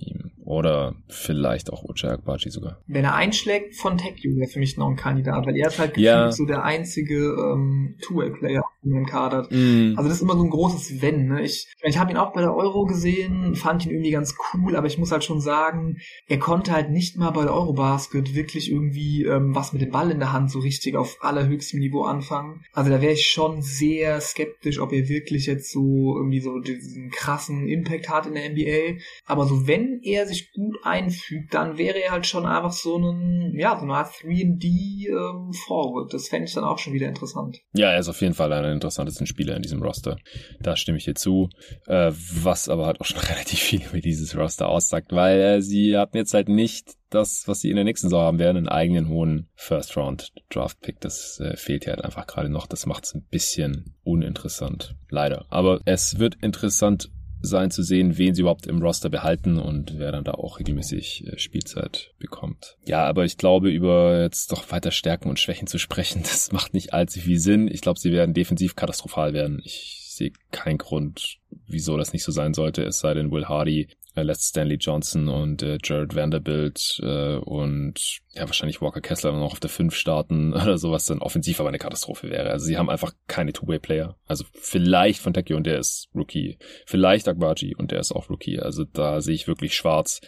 Oder 0.47 0.95
vielleicht 1.09 1.73
auch 1.73 1.83
Uche 1.83 2.09
Akbaji 2.09 2.51
sogar. 2.51 2.81
Wenn 2.87 3.05
er 3.05 3.17
einschlägt, 3.17 3.75
von 3.75 3.99
Tech 3.99 4.23
wäre 4.23 4.49
für 4.49 4.61
mich 4.61 4.77
noch 4.77 4.89
ein 4.89 4.95
Kandidat, 4.95 5.45
weil 5.45 5.57
er 5.57 5.67
ist 5.67 5.79
halt 5.81 5.97
ja. 5.97 6.31
so 6.31 6.47
der 6.47 6.63
einzige 6.63 7.17
ähm, 7.17 7.97
Two-Way-Player 8.01 8.63
im 8.85 9.07
Kader. 9.07 9.49
Mm. 9.51 9.95
Also 9.97 10.09
das 10.09 10.19
ist 10.19 10.23
immer 10.23 10.37
so 10.37 10.45
ein 10.45 10.51
großes 10.51 11.03
Wenn. 11.03 11.27
Ne? 11.27 11.43
Ich, 11.43 11.67
ich 11.83 11.99
habe 11.99 12.13
ihn 12.13 12.17
auch 12.17 12.33
bei 12.33 12.43
der 12.43 12.55
Euro 12.55 12.87
gesehen, 12.87 13.57
fand 13.57 13.85
ihn 13.85 13.91
irgendwie 13.91 14.13
ganz 14.13 14.37
cool, 14.55 14.77
aber 14.77 14.87
ich 14.87 14.99
muss 14.99 15.11
halt 15.11 15.25
schon 15.25 15.41
sagen, 15.41 15.97
er 16.29 16.39
konnte 16.39 16.71
halt 16.71 16.91
nicht 16.91 17.17
mal 17.17 17.31
bei 17.31 17.43
der 17.43 17.53
Eurobasket 17.53 18.37
wirklich 18.37 18.71
irgendwie 18.71 19.25
ähm, 19.25 19.53
was 19.53 19.73
mit 19.73 19.83
dem 19.83 19.91
Ball 19.91 20.13
in 20.13 20.21
der 20.21 20.33
Hand 20.33 20.53
so 20.53 20.61
richtig 20.61 20.95
auf 20.95 21.19
allerhöchstem 21.23 21.81
Niveau 21.81 22.05
anfangen. 22.05 22.65
Also 22.73 22.91
da 22.91 23.01
wäre 23.01 23.15
ich 23.15 23.27
schon 23.27 23.63
sehr 23.63 24.21
skeptisch, 24.21 24.79
ob 24.79 24.93
er 24.93 25.09
wirklich 25.09 25.47
jetzt 25.47 25.73
so 25.73 26.15
irgendwie 26.17 26.41
so 26.41 26.61
diesen 26.61 27.11
krassen 27.11 27.67
Impact 27.67 28.09
hat 28.09 28.27
in 28.27 28.35
der 28.35 28.51
NBA. 28.51 29.01
Aber 29.25 29.47
so 29.47 29.67
wenn 29.67 30.01
er 30.03 30.27
sich 30.27 30.36
gut 30.53 30.79
einfügt, 30.83 31.55
dann 31.55 31.79
wäre 31.79 31.99
er 31.99 32.13
halt 32.13 32.27
schon 32.27 32.47
einfach 32.47 32.73
so 32.73 32.99
ein, 32.99 33.55
ja, 33.57 33.77
so 33.79 33.85
eine 33.85 33.95
Art 33.95 34.13
3D 34.23 35.09
ähm, 35.09 35.53
Forward. 35.53 36.13
Das 36.13 36.29
fände 36.29 36.47
ich 36.47 36.55
dann 36.55 36.65
auch 36.65 36.79
schon 36.79 36.93
wieder 36.93 37.09
interessant. 37.09 37.59
Ja, 37.73 37.91
er 37.93 37.99
ist 37.99 38.09
auf 38.09 38.21
jeden 38.21 38.35
Fall 38.35 38.53
einer 38.53 38.63
der 38.63 38.73
interessantesten 38.73 39.27
Spieler 39.27 39.57
in 39.57 39.63
diesem 39.63 39.83
Roster. 39.83 40.17
Da 40.61 40.77
stimme 40.77 40.99
ich 40.99 41.05
dir 41.05 41.15
zu. 41.15 41.49
Äh, 41.87 42.13
was 42.43 42.69
aber 42.69 42.87
halt 42.87 43.01
auch 43.01 43.07
schon 43.07 43.21
relativ 43.31 43.59
viel 43.59 43.83
über 43.83 44.01
dieses 44.01 44.37
Roster 44.37 44.69
aussagt, 44.69 45.13
weil 45.13 45.41
äh, 45.41 45.63
sie 45.63 45.97
hatten 45.97 46.17
jetzt 46.17 46.35
halt 46.35 46.49
nicht 46.49 46.97
das, 47.11 47.45
was 47.47 47.61
sie 47.61 47.71
in 47.71 47.77
der 47.77 47.85
nächsten 47.85 48.09
Saison 48.09 48.23
haben 48.23 48.39
werden, 48.39 48.57
einen 48.57 48.69
eigenen 48.69 49.09
hohen 49.09 49.49
First-Round-Draft-Pick. 49.55 51.01
Das 51.01 51.41
äh, 51.41 51.57
fehlt 51.57 51.87
ja 51.87 51.93
halt 51.93 52.05
einfach 52.05 52.27
gerade 52.27 52.49
noch. 52.49 52.67
Das 52.67 52.87
macht 52.87 53.05
es 53.05 53.15
ein 53.15 53.23
bisschen 53.31 53.95
uninteressant. 54.03 54.97
Leider. 55.09 55.47
Aber 55.49 55.81
es 55.85 56.19
wird 56.19 56.37
interessant 56.43 57.11
sein 57.41 57.71
zu 57.71 57.83
sehen, 57.83 58.19
wen 58.19 58.35
sie 58.35 58.43
überhaupt 58.43 58.67
im 58.67 58.83
Roster 58.83 59.09
behalten 59.09 59.59
und 59.59 59.99
wer 59.99 60.13
dann 60.13 60.25
da 60.25 60.33
auch 60.33 60.59
regelmäßig 60.59 61.27
äh, 61.27 61.39
Spielzeit 61.39 62.13
bekommt. 62.19 62.77
Ja, 62.85 63.05
aber 63.07 63.25
ich 63.25 63.37
glaube, 63.37 63.71
über 63.71 64.23
jetzt 64.23 64.53
doch 64.53 64.71
weiter 64.71 64.91
Stärken 64.91 65.29
und 65.29 65.39
Schwächen 65.39 65.67
zu 65.67 65.79
sprechen, 65.79 66.23
das 66.25 66.53
macht 66.53 66.75
nicht 66.75 66.93
allzu 66.93 67.21
viel 67.21 67.39
Sinn. 67.39 67.69
Ich 67.69 67.81
glaube, 67.81 67.99
sie 67.99 68.13
werden 68.13 68.35
defensiv 68.35 68.77
katastrophal 68.77 69.33
werden. 69.33 69.61
Ich 69.65 70.07
sehe 70.09 70.33
keinen 70.51 70.79
Grund, 70.79 71.39
wieso 71.67 71.97
das 71.97 72.13
nicht 72.13 72.25
so 72.25 72.33
sein 72.33 72.55
sollte, 72.55 72.83
es 72.83 72.99
sei 72.99 73.15
denn, 73.15 73.31
Will 73.31 73.47
Hardy 73.47 73.89
lässt 74.23 74.45
Stanley 74.45 74.77
Johnson 74.77 75.29
und 75.29 75.63
äh, 75.63 75.79
Jared 75.83 76.15
Vanderbilt 76.15 77.01
äh, 77.03 77.37
und 77.37 78.21
ja 78.33 78.43
wahrscheinlich 78.47 78.81
Walker 78.81 79.01
Kessler 79.01 79.33
noch 79.33 79.53
auf 79.53 79.61
der 79.61 79.71
5 79.71 79.95
starten 79.95 80.53
oder 80.55 80.79
sowas 80.79 81.07
dann 81.07 81.21
offensiv 81.21 81.61
aber 81.61 81.69
eine 81.69 81.79
Katastrophe 81.79 82.31
wäre. 82.31 82.51
Also 82.51 82.67
sie 82.67 82.77
haben 82.77 82.91
einfach 82.91 83.13
keine 83.27 83.53
Two-Way-Player. 83.53 84.17
Also 84.27 84.45
vielleicht 84.53 85.21
von 85.21 85.33
Tekio 85.33 85.57
und 85.57 85.67
der 85.67 85.79
ist 85.79 86.09
Rookie. 86.15 86.59
Vielleicht 86.87 87.29
Agbaji 87.29 87.75
und 87.77 87.91
der 87.91 88.01
ist 88.01 88.13
auch 88.13 88.31
Rookie. 88.31 88.61
Also 88.61 88.85
da 88.85 89.21
sehe 89.21 89.35
ich 89.35 89.49
wirklich 89.49 89.75
schwarz. 89.75 90.21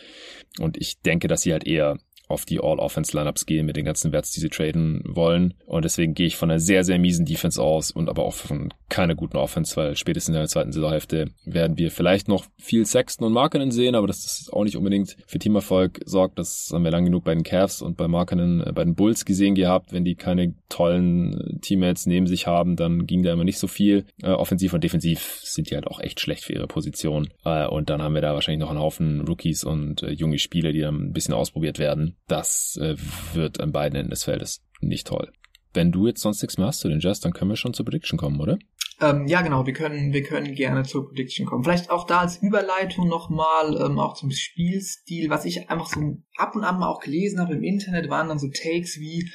Und 0.59 0.77
ich 0.77 1.01
denke, 1.01 1.29
dass 1.29 1.43
sie 1.43 1.53
halt 1.53 1.67
eher 1.67 1.99
auf 2.29 2.45
die 2.45 2.61
All-Offense-Lineups 2.61 3.47
gehen 3.47 3.67
mit 3.67 3.77
den 3.77 3.85
ganzen 3.85 4.13
Werts, 4.13 4.31
die 4.33 4.41
sie 4.41 4.51
traden 4.51 5.03
wollen. 5.07 5.55
Und 5.67 5.85
deswegen 5.85 6.15
gehe 6.15 6.27
ich 6.27 6.37
von 6.37 6.51
einer 6.51 6.61
sehr, 6.61 6.85
sehr 6.85 6.99
miesen 6.99 7.25
Defense 7.25 7.61
aus 7.61 7.91
und 7.91 8.09
aber 8.09 8.25
auch 8.25 8.35
von 8.35 8.73
keiner 8.89 9.15
guten 9.15 9.37
Offense, 9.37 9.77
weil 9.77 9.97
spätestens 9.97 10.35
in 10.35 10.41
der 10.41 10.49
zweiten 10.49 10.73
Saisonhälfte 10.73 11.31
werden 11.45 11.79
wir 11.79 11.91
vielleicht 11.91 12.29
noch 12.29 12.47
viel 12.59 12.87
Sexton 12.87 13.27
und 13.27 13.33
Markenen 13.33 13.71
sehen, 13.71 13.95
aber 13.95 14.07
das 14.07 14.25
ist 14.25 14.53
auch 14.53 14.65
nicht 14.65 14.77
unbedingt 14.77 15.17
für 15.27 15.39
Teamerfolg 15.39 16.01
sorgt. 16.05 16.39
Das 16.39 16.71
haben 16.73 16.85
wir 16.85 16.91
lang 16.91 17.05
genug 17.05 17.25
bei 17.25 17.35
den 17.35 17.45
Cavs 17.45 17.83
und 17.83 17.97
bei 17.97 18.09
Markenen, 18.09 18.63
äh, 18.63 18.73
bei 18.73 18.85
den 18.85 18.95
Bulls 18.95 19.25
gesehen 19.25 19.55
gehabt. 19.55 19.93
Wenn 19.93 20.05
die 20.05 20.15
keine 20.15 20.55
tollen 20.69 21.59
Teammates 21.63 22.07
neben 22.07 22.27
sich 22.27 22.47
haben, 22.47 22.77
dann 22.77 23.07
ging 23.07 23.23
da 23.23 23.33
immer 23.33 23.45
nicht 23.45 23.59
so 23.59 23.67
viel. 23.67 24.05
Äh, 24.23 24.31
offensiv 24.31 24.73
und 24.73 24.85
defensiv 24.85 25.41
sind 25.43 25.71
die 25.71 25.75
halt 25.75 25.87
auch 25.87 26.01
echt 26.01 26.21
schlecht 26.21 26.45
für 26.45 26.53
ihre 26.53 26.67
Position. 26.67 27.29
Äh, 27.45 27.67
und 27.67 27.91
dann 27.91 28.03
haben 28.03 28.15
wir 28.15 28.23
da 28.23 28.35
wahrscheinlich 28.35 28.61
noch 28.61 28.71
einen 28.71 28.81
Haufen 28.81 29.21
Rookies 29.23 29.65
und 29.65 30.03
äh, 30.03 30.11
junge 30.11 30.39
Spieler, 30.39 30.73
die 30.73 30.81
dann 30.81 31.09
ein 31.09 31.13
bisschen 31.13 31.35
ausprobiert 31.35 31.79
werden 31.79 32.18
das 32.27 32.79
äh, 32.81 32.97
wird 33.35 33.61
an 33.61 33.73
beiden 33.73 33.97
Enden 33.97 34.11
des 34.11 34.25
Feldes 34.25 34.63
nicht 34.81 35.07
toll. 35.07 35.33
Wenn 35.75 35.93
du 35.93 36.07
jetzt 36.07 36.23
sonst 36.23 36.43
nichts 36.43 36.59
mehr 36.59 36.69
hast 36.69 36.81
zu 36.81 36.89
den 36.89 37.01
Jazz, 37.01 37.21
dann 37.21 37.33
können 37.33 37.51
wir 37.51 37.57
schon 37.57 37.75
zur 37.75 37.85
Prediction 37.85 38.19
kommen, 38.19 38.41
oder? 38.41 38.59
Ähm, 39.01 39.29
ja, 39.29 39.43
genau, 39.43 39.65
wir 39.65 39.75
können, 39.75 40.13
wir 40.13 40.25
können 40.25 40.55
gerne 40.55 40.83
zur 40.83 41.09
Prediction 41.09 41.47
kommen. 41.47 41.63
Vielleicht 41.63 41.91
auch 41.91 42.05
da 42.05 42.21
als 42.21 42.39
Überleitung 42.39 43.07
nochmal, 43.07 43.81
ähm, 43.81 43.99
auch 44.01 44.15
zum 44.15 44.33
Spielstil, 44.33 45.31
was 45.31 45.45
ich 45.45 45.71
einfach 45.71 45.87
so 45.87 46.17
ab 46.37 46.57
und 46.57 46.65
an 46.65 46.81
mal 46.81 46.89
auch 46.89 47.01
gelesen 47.01 47.39
habe 47.41 47.55
im 47.55 47.63
Internet, 47.63 48.11
waren 48.11 48.29
dann 48.29 48.41
so 48.41 48.49
Takes 48.49 48.99
wie, 48.99 49.31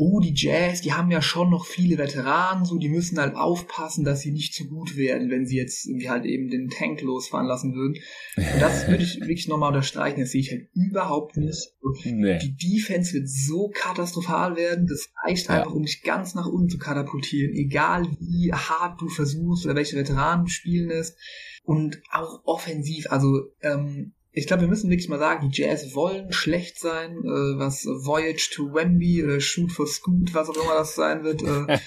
oh, 0.00 0.20
die 0.20 0.32
Jazz, 0.32 0.80
die 0.80 0.92
haben 0.92 1.10
ja 1.10 1.20
schon 1.20 1.50
noch 1.50 1.66
viele 1.66 1.98
Veteranen, 1.98 2.64
so, 2.64 2.78
die 2.78 2.88
müssen 2.88 3.18
halt 3.18 3.34
aufpassen, 3.34 4.04
dass 4.04 4.20
sie 4.20 4.30
nicht 4.30 4.54
zu 4.54 4.68
gut 4.68 4.96
werden, 4.96 5.28
wenn 5.28 5.44
sie 5.44 5.56
jetzt 5.56 5.86
irgendwie 5.86 6.08
halt 6.08 6.24
eben 6.24 6.48
den 6.48 6.68
Tank 6.68 7.00
losfahren 7.02 7.48
lassen 7.48 7.74
würden. 7.74 8.00
Und 8.36 8.62
das 8.62 8.86
würde 8.86 9.02
ich 9.02 9.18
wirklich 9.20 9.48
nochmal 9.48 9.70
unterstreichen, 9.70 10.20
das 10.20 10.30
sehe 10.30 10.40
ich 10.40 10.52
halt 10.52 10.68
überhaupt 10.72 11.36
nicht. 11.36 11.74
Nee. 12.04 12.38
Die 12.38 12.56
Defense 12.56 13.12
wird 13.12 13.28
so 13.28 13.72
katastrophal 13.74 14.54
werden, 14.54 14.86
das 14.86 15.08
reicht 15.26 15.48
ja. 15.48 15.56
einfach, 15.56 15.74
um 15.74 15.82
dich 15.82 16.02
ganz 16.02 16.36
nach 16.36 16.46
unten 16.46 16.68
zu 16.68 16.78
katapultieren, 16.78 17.52
egal 17.54 18.04
wie 18.20 18.52
hart 18.52 19.00
du 19.00 19.08
versuchst 19.08 19.64
oder 19.64 19.74
welche 19.74 19.96
Veteranen 19.96 20.44
du 20.44 20.50
spielen 20.50 20.90
lässt. 20.90 21.18
Und 21.64 22.00
auch 22.12 22.40
offensiv, 22.44 23.10
also 23.10 23.50
ähm, 23.62 24.14
ich 24.30 24.46
glaube, 24.46 24.62
wir 24.62 24.68
müssen 24.68 24.90
wirklich 24.90 25.08
mal 25.08 25.18
sagen, 25.18 25.48
die 25.48 25.62
Jazz 25.62 25.94
wollen 25.94 26.32
schlecht 26.32 26.78
sein, 26.78 27.18
äh, 27.18 27.58
was 27.58 27.86
Voyage 27.86 28.50
to 28.52 28.72
Wemby 28.74 29.24
oder 29.24 29.40
Shoot 29.40 29.72
for 29.72 29.86
Scoot, 29.86 30.34
was 30.34 30.48
auch 30.50 30.56
immer 30.56 30.74
das 30.74 30.94
sein 30.94 31.24
wird. 31.24 31.42
Äh, 31.42 31.78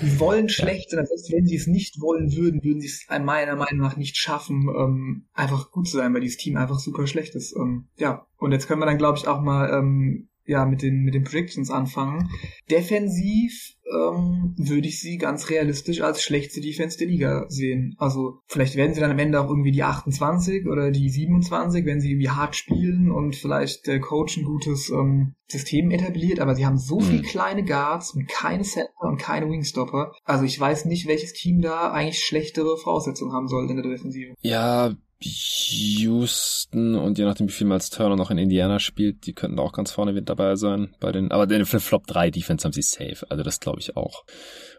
die 0.00 0.18
wollen 0.20 0.48
schlecht 0.48 0.90
sein, 0.90 1.04
selbst 1.04 1.32
wenn 1.32 1.46
sie 1.46 1.56
es 1.56 1.66
nicht 1.66 2.00
wollen 2.00 2.34
würden, 2.34 2.62
würden 2.62 2.80
sie 2.80 2.88
es 2.88 3.06
meiner 3.08 3.56
Meinung 3.56 3.80
nach 3.80 3.96
nicht 3.96 4.16
schaffen, 4.16 4.68
ähm, 4.68 5.26
einfach 5.34 5.70
gut 5.72 5.88
zu 5.88 5.96
sein, 5.96 6.14
weil 6.14 6.20
dieses 6.20 6.38
Team 6.38 6.56
einfach 6.56 6.78
super 6.78 7.06
schlecht 7.06 7.34
ist. 7.34 7.54
Ähm, 7.56 7.88
ja, 7.96 8.26
und 8.38 8.52
jetzt 8.52 8.66
können 8.68 8.80
wir 8.80 8.86
dann, 8.86 8.98
glaube 8.98 9.18
ich, 9.18 9.28
auch 9.28 9.40
mal 9.40 9.70
ähm, 9.70 10.28
ja, 10.46 10.64
mit 10.66 10.82
den, 10.82 11.02
mit 11.02 11.14
den 11.14 11.24
Predictions 11.24 11.70
anfangen. 11.70 12.28
Defensiv 12.70 13.74
ähm, 13.92 14.54
würde 14.56 14.88
ich 14.88 15.00
sie 15.00 15.18
ganz 15.18 15.50
realistisch 15.50 16.00
als 16.00 16.22
schlechteste 16.22 16.60
Defense 16.60 16.98
der 16.98 17.06
Liga 17.06 17.44
sehen. 17.48 17.94
Also 17.98 18.38
vielleicht 18.46 18.76
werden 18.76 18.94
sie 18.94 19.00
dann 19.00 19.10
am 19.10 19.18
Ende 19.18 19.40
auch 19.40 19.48
irgendwie 19.48 19.72
die 19.72 19.82
28 19.82 20.66
oder 20.66 20.90
die 20.90 21.08
27, 21.08 21.84
wenn 21.84 22.00
sie 22.00 22.12
irgendwie 22.12 22.30
hart 22.30 22.56
spielen 22.56 23.10
und 23.10 23.36
vielleicht 23.36 23.86
der 23.86 24.00
Coach 24.00 24.36
ein 24.36 24.44
gutes 24.44 24.90
ähm, 24.90 25.34
System 25.46 25.90
etabliert, 25.90 26.40
aber 26.40 26.54
sie 26.54 26.64
haben 26.64 26.78
so 26.78 27.00
mhm. 27.00 27.04
viele 27.04 27.22
kleine 27.22 27.64
Guards 27.64 28.14
und 28.14 28.28
keine 28.28 28.62
Center 28.62 28.90
und 29.00 29.18
keine 29.18 29.48
Wingstopper. 29.50 30.12
Also 30.24 30.44
ich 30.44 30.58
weiß 30.58 30.86
nicht, 30.86 31.06
welches 31.06 31.32
Team 31.32 31.60
da 31.60 31.92
eigentlich 31.92 32.24
schlechtere 32.24 32.76
Voraussetzungen 32.78 33.32
haben 33.32 33.48
sollte 33.48 33.74
in 33.74 33.82
der 33.82 33.90
Defensive. 33.90 34.34
Ja, 34.40 34.94
Houston 35.24 36.94
und 36.94 37.18
je 37.18 37.24
nachdem, 37.24 37.48
wie 37.48 37.52
viel 37.52 37.66
Miles 37.66 37.90
Turner 37.90 38.16
noch 38.16 38.30
in 38.30 38.38
Indiana 38.38 38.78
spielt, 38.78 39.26
die 39.26 39.32
könnten 39.32 39.58
auch 39.58 39.72
ganz 39.72 39.90
vorne 39.90 40.12
mit 40.12 40.28
dabei 40.28 40.56
sein 40.56 40.94
bei 41.00 41.12
den, 41.12 41.32
aber 41.32 41.46
den 41.46 41.64
Flop 41.64 42.06
3 42.06 42.30
Defense 42.30 42.64
haben 42.64 42.72
sie 42.72 42.82
safe, 42.82 43.26
also 43.30 43.42
das 43.42 43.60
glaube 43.60 43.80
ich 43.80 43.96
auch. 43.96 44.24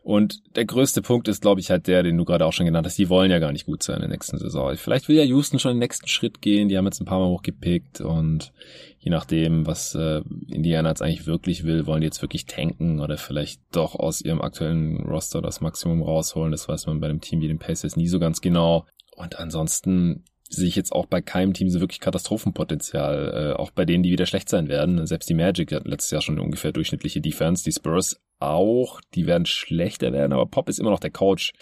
Und 0.04 0.56
der 0.56 0.66
größte 0.66 1.02
Punkt 1.02 1.28
ist, 1.28 1.41
glaube 1.41 1.62
ich, 1.62 1.72
halt 1.72 1.88
der, 1.88 2.04
den 2.04 2.18
du 2.18 2.26
gerade 2.26 2.46
auch 2.46 2.54
schon 2.54 2.68
genannt 2.68 2.86
hast, 2.86 2.98
die 2.98 3.10
wollen 3.10 3.32
ja 3.32 3.39
gar 3.39 3.52
nicht 3.52 3.66
gut 3.66 3.82
sein 3.82 3.96
in 3.96 4.02
der 4.02 4.12
nächsten 4.12 4.38
Saison. 4.38 4.76
Vielleicht 4.78 5.10
will 5.10 5.18
ja 5.18 5.24
Houston 5.24 5.58
schon 5.58 5.72
den 5.74 5.80
nächsten 5.80 6.08
Schritt 6.08 6.41
gehen, 6.41 6.70
die 6.70 6.78
haben 6.78 6.86
jetzt 6.86 7.02
ein 7.02 7.06
paar 7.06 7.20
Mal 7.20 7.30
hochgepickt 7.30 8.02
und 8.02 8.54
je 9.00 9.12
nachdem, 9.12 9.66
was 9.66 9.96
äh, 9.96 10.22
Indiana 10.48 10.89
jetzt 10.89 11.02
eigentlich 11.02 11.26
wirklich 11.26 11.64
will, 11.64 11.86
wollen 11.86 12.02
die 12.02 12.08
jetzt 12.08 12.22
wirklich 12.22 12.46
tanken 12.46 13.00
oder 13.00 13.18
vielleicht 13.18 13.62
doch 13.72 13.96
aus 13.96 14.22
ihrem 14.22 14.41
aktuellen 14.41 14.98
Roster 14.98 15.41
das 15.41 15.62
Maximum 15.62 16.02
rausholen. 16.02 16.52
Das 16.52 16.68
weiß 16.68 16.88
man 16.88 17.00
bei 17.00 17.08
einem 17.08 17.22
Team 17.22 17.41
wie 17.41 17.48
den 17.48 17.60
Pacers 17.60 17.96
nie 17.96 18.08
so 18.08 18.20
ganz 18.20 18.41
genau. 18.41 18.86
Und 19.16 19.39
ansonsten 19.39 20.24
sehe 20.50 20.68
ich 20.68 20.76
jetzt 20.76 20.91
auch 20.91 21.06
bei 21.06 21.22
keinem 21.22 21.54
Team 21.54 21.70
so 21.70 21.80
wirklich 21.80 22.00
Katastrophenpotenzial. 22.00 23.54
Äh, 23.54 23.60
auch 23.60 23.72
bei 23.72 23.86
denen, 23.86 24.04
die 24.04 24.12
wieder 24.12 24.26
schlecht 24.26 24.50
sein 24.50 24.68
werden. 24.68 25.06
Selbst 25.08 25.30
die 25.30 25.34
Magic 25.34 25.72
hatten 25.72 25.89
letztes 25.89 26.12
Jahr 26.12 26.22
schon 26.22 26.39
ungefähr 26.39 26.72
durchschnittliche 26.72 27.22
Defense. 27.22 27.64
Die 27.64 27.72
Spurs 27.72 28.20
auch. 28.39 29.02
Die 29.14 29.26
werden 29.26 29.46
schlechter 29.46 30.14
werden, 30.14 30.34
aber 30.34 30.46
Pop 30.46 30.70
ist 30.70 30.80
immer 30.80 30.91
noch 30.91 31.00
der 31.00 31.12
Coach. 31.12 31.54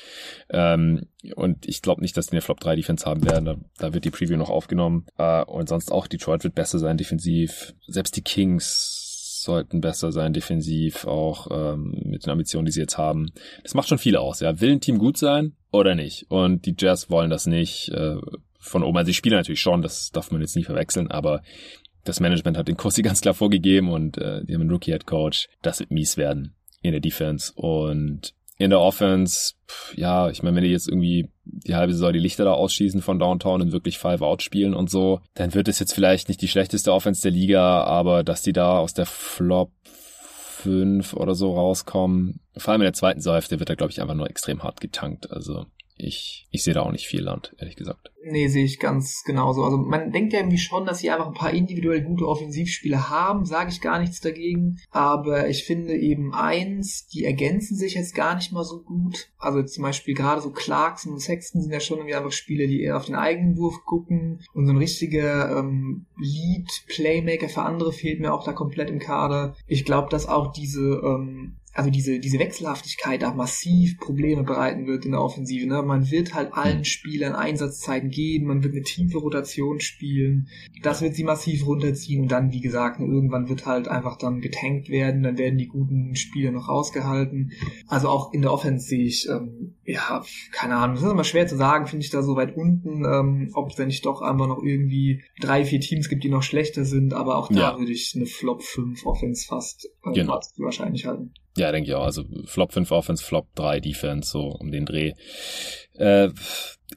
Ähm, 0.49 1.07
und 1.35 1.67
ich 1.67 1.81
glaube 1.81 2.01
nicht, 2.01 2.17
dass 2.17 2.27
die 2.27 2.33
eine 2.33 2.41
Flop 2.41 2.59
3 2.59 2.75
Defense 2.75 3.05
haben 3.05 3.23
werden. 3.23 3.45
Da, 3.45 3.55
da 3.77 3.93
wird 3.93 4.05
die 4.05 4.11
Preview 4.11 4.37
noch 4.37 4.49
aufgenommen. 4.49 5.05
Äh, 5.17 5.43
und 5.43 5.69
sonst 5.69 5.91
auch 5.91 6.07
Detroit 6.07 6.43
wird 6.43 6.55
besser 6.55 6.79
sein 6.79 6.97
defensiv. 6.97 7.73
Selbst 7.87 8.15
die 8.17 8.23
Kings 8.23 8.99
sollten 9.43 9.81
besser 9.81 10.11
sein 10.11 10.33
defensiv, 10.33 11.05
auch 11.05 11.47
ähm, 11.51 12.01
mit 12.05 12.25
den 12.25 12.31
Ambitionen, 12.31 12.65
die 12.65 12.71
sie 12.71 12.79
jetzt 12.79 12.97
haben. 12.97 13.31
Das 13.61 13.73
macht 13.73 13.89
schon 13.89 13.97
viel 13.97 14.15
aus. 14.15 14.39
Ja, 14.39 14.61
will 14.61 14.71
ein 14.71 14.81
Team 14.81 14.97
gut 14.97 15.17
sein 15.17 15.53
oder 15.71 15.95
nicht? 15.95 16.25
Und 16.29 16.65
die 16.65 16.75
Jazz 16.77 17.09
wollen 17.09 17.29
das 17.29 17.45
nicht. 17.45 17.89
Äh, 17.89 18.17
von 18.63 18.83
oben. 18.83 18.97
Also 18.97 19.07
sie 19.07 19.13
spielen 19.13 19.35
natürlich 19.35 19.61
schon, 19.61 19.81
das 19.81 20.11
darf 20.11 20.31
man 20.31 20.41
jetzt 20.41 20.55
nie 20.55 20.63
verwechseln, 20.63 21.11
aber 21.11 21.41
das 22.03 22.19
Management 22.19 22.57
hat 22.57 22.67
den 22.67 22.77
Kurs 22.77 22.95
ganz 23.03 23.21
klar 23.21 23.33
vorgegeben 23.33 23.89
und 23.89 24.17
äh, 24.17 24.43
die 24.45 24.53
haben 24.53 24.61
einen 24.61 24.71
Rookie-Head 24.71 25.05
Coach. 25.05 25.49
Das 25.61 25.79
wird 25.79 25.91
mies 25.91 26.17
werden 26.17 26.55
in 26.81 26.91
der 26.91 27.01
Defense 27.01 27.53
und 27.55 28.33
in 28.57 28.69
der 28.69 28.79
Offense, 28.79 29.53
ja, 29.95 30.29
ich 30.29 30.43
meine, 30.43 30.55
wenn 30.55 30.63
die 30.63 30.69
jetzt 30.69 30.87
irgendwie 30.87 31.29
die 31.43 31.75
halbe 31.75 31.91
Saison 31.91 32.13
die 32.13 32.19
Lichter 32.19 32.45
da 32.45 32.53
ausschießen 32.53 33.01
von 33.01 33.19
Downtown 33.19 33.61
und 33.61 33.71
wirklich 33.71 33.97
Five-Out 33.97 34.43
spielen 34.43 34.73
und 34.73 34.89
so, 34.89 35.21
dann 35.33 35.53
wird 35.53 35.67
es 35.67 35.79
jetzt 35.79 35.93
vielleicht 35.93 36.29
nicht 36.29 36.41
die 36.41 36.47
schlechteste 36.47 36.93
Offense 36.93 37.23
der 37.23 37.31
Liga, 37.31 37.83
aber 37.83 38.23
dass 38.23 38.41
die 38.41 38.53
da 38.53 38.77
aus 38.77 38.93
der 38.93 39.05
Flop 39.05 39.71
5 40.63 41.13
oder 41.15 41.35
so 41.35 41.53
rauskommen, 41.53 42.39
vor 42.55 42.71
allem 42.71 42.81
in 42.81 42.85
der 42.85 42.93
zweiten 42.93 43.19
Saisonhälfte 43.19 43.59
wird 43.59 43.69
da, 43.69 43.75
glaube 43.75 43.91
ich, 43.91 44.01
einfach 44.01 44.15
nur 44.15 44.29
extrem 44.29 44.63
hart 44.63 44.79
getankt. 44.79 45.31
Also 45.31 45.65
ich, 45.95 46.47
ich 46.49 46.63
sehe 46.63 46.73
da 46.73 46.81
auch 46.81 46.91
nicht 46.91 47.07
viel 47.07 47.21
Land, 47.21 47.55
ehrlich 47.59 47.75
gesagt. 47.75 48.11
Nee, 48.25 48.47
sehe 48.47 48.63
ich 48.63 48.79
ganz 48.79 49.23
genauso. 49.25 49.63
Also 49.63 49.77
man 49.77 50.11
denkt 50.11 50.33
ja 50.33 50.39
irgendwie 50.39 50.57
schon, 50.57 50.85
dass 50.85 50.99
sie 50.99 51.11
einfach 51.11 51.27
ein 51.27 51.33
paar 51.33 51.51
individuell 51.51 52.01
gute 52.01 52.27
Offensivspiele 52.27 53.09
haben, 53.09 53.45
sage 53.45 53.69
ich 53.69 53.81
gar 53.81 53.99
nichts 53.99 54.21
dagegen. 54.21 54.79
Aber 54.91 55.49
ich 55.49 55.65
finde 55.65 55.95
eben 55.95 56.33
eins, 56.33 57.07
die 57.07 57.25
ergänzen 57.25 57.75
sich 57.75 57.95
jetzt 57.95 58.15
gar 58.15 58.35
nicht 58.35 58.51
mal 58.51 58.63
so 58.63 58.81
gut. 58.81 59.29
Also 59.37 59.61
zum 59.63 59.83
Beispiel 59.83 60.15
gerade 60.15 60.41
so 60.41 60.51
Clarkson 60.51 61.13
und 61.13 61.19
Sexton 61.19 61.61
sind 61.61 61.71
ja 61.71 61.79
schon 61.79 61.97
irgendwie 61.97 62.15
einfach 62.15 62.31
Spiele, 62.31 62.67
die 62.67 62.81
eher 62.81 62.97
auf 62.97 63.05
den 63.05 63.15
eigenen 63.15 63.57
Wurf 63.57 63.83
gucken. 63.85 64.41
Und 64.53 64.65
so 64.65 64.73
ein 64.73 64.77
richtiger 64.77 65.59
ähm, 65.59 66.05
Lead-Playmaker 66.17 67.49
für 67.49 67.63
andere 67.63 67.91
fehlt 67.91 68.19
mir 68.19 68.33
auch 68.33 68.45
da 68.45 68.53
komplett 68.53 68.89
im 68.89 68.99
Kader. 68.99 69.55
Ich 69.67 69.85
glaube, 69.85 70.09
dass 70.09 70.27
auch 70.27 70.53
diese 70.53 71.01
ähm, 71.03 71.57
also 71.73 71.89
diese, 71.89 72.19
diese 72.19 72.37
Wechselhaftigkeit 72.37 73.23
da 73.23 73.33
massiv 73.33 73.97
Probleme 73.97 74.43
bereiten 74.43 74.85
wird 74.85 75.05
in 75.05 75.11
der 75.11 75.21
Offensive. 75.21 75.67
Ne? 75.67 75.81
Man 75.81 76.11
wird 76.11 76.35
halt 76.35 76.53
allen 76.53 76.77
hm. 76.77 76.83
Spielern 76.83 77.33
Einsatzzeiten 77.33 78.09
geben, 78.09 78.45
man 78.45 78.63
wird 78.63 78.73
eine 78.73 78.83
tiefe 78.83 79.17
Rotation 79.17 79.79
spielen. 79.79 80.47
Das 80.83 81.01
wird 81.01 81.15
sie 81.15 81.23
massiv 81.23 81.65
runterziehen 81.65 82.21
und 82.21 82.31
dann, 82.31 82.51
wie 82.51 82.61
gesagt, 82.61 82.99
ne, 82.99 83.07
irgendwann 83.07 83.49
wird 83.49 83.65
halt 83.65 83.87
einfach 83.87 84.17
dann 84.17 84.41
getankt 84.41 84.89
werden, 84.89 85.23
dann 85.23 85.37
werden 85.37 85.57
die 85.57 85.67
guten 85.67 86.15
Spieler 86.15 86.51
noch 86.51 86.69
rausgehalten. 86.69 87.51
Also 87.87 88.07
auch 88.09 88.33
in 88.33 88.43
der 88.43 88.53
Offense 88.53 88.87
sehe 88.87 89.05
ich, 89.05 89.27
ähm, 89.29 89.75
ja, 89.85 90.23
keine 90.51 90.75
Ahnung, 90.75 90.95
das 90.95 91.03
ist 91.03 91.11
immer 91.11 91.23
schwer 91.23 91.47
zu 91.47 91.57
sagen, 91.57 91.87
finde 91.87 92.05
ich 92.05 92.11
da 92.11 92.23
so 92.23 92.35
weit 92.35 92.55
unten, 92.55 93.03
ähm, 93.05 93.51
ob 93.53 93.69
es 93.69 93.75
denn 93.75 93.87
nicht 93.87 94.05
doch 94.05 94.21
einfach 94.21 94.47
noch 94.47 94.63
irgendwie 94.63 95.23
drei, 95.41 95.65
vier 95.65 95.81
Teams 95.81 96.07
gibt, 96.07 96.23
die 96.23 96.29
noch 96.29 96.43
schlechter 96.43 96.85
sind, 96.85 97.13
aber 97.13 97.37
auch 97.37 97.49
da 97.49 97.73
ja. 97.73 97.77
würde 97.77 97.91
ich 97.91 98.13
eine 98.15 98.25
Flop 98.25 98.63
5 98.63 99.05
Offense 99.05 99.45
fast 99.45 99.89
äh, 100.05 100.13
genau. 100.13 100.39
wahrscheinlich 100.57 101.05
halten. 101.05 101.33
Ja, 101.57 101.71
denke 101.71 101.89
ich 101.89 101.95
auch. 101.95 102.03
Also 102.03 102.23
Flop 102.45 102.71
5 102.71 102.91
Offense, 102.91 103.23
Flop 103.23 103.53
3 103.55 103.79
Defense, 103.79 104.31
so 104.31 104.47
um 104.47 104.71
den 104.71 104.85
Dreh. 104.85 105.13
Äh, 105.93 106.29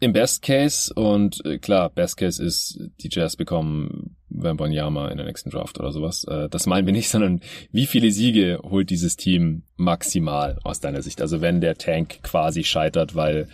Im 0.00 0.12
Best 0.12 0.42
Case 0.42 0.92
und 0.94 1.44
äh, 1.44 1.58
klar, 1.58 1.90
Best 1.90 2.16
Case 2.16 2.42
ist, 2.42 2.78
die 3.00 3.08
Jazz 3.10 3.36
bekommen 3.36 4.15
Wembanyama 4.28 5.08
in 5.08 5.16
der 5.16 5.26
nächsten 5.26 5.50
Draft 5.50 5.78
oder 5.78 5.92
sowas. 5.92 6.24
Äh, 6.24 6.48
das 6.48 6.66
meinen 6.66 6.86
wir 6.86 6.92
nicht, 6.92 7.08
sondern 7.10 7.40
wie 7.72 7.86
viele 7.86 8.10
Siege 8.10 8.60
holt 8.62 8.90
dieses 8.90 9.16
Team 9.16 9.62
maximal 9.76 10.58
aus 10.64 10.80
deiner 10.80 11.02
Sicht? 11.02 11.20
Also 11.20 11.40
wenn 11.40 11.60
der 11.60 11.76
Tank 11.76 12.22
quasi 12.22 12.64
scheitert, 12.64 13.14
weil 13.14 13.48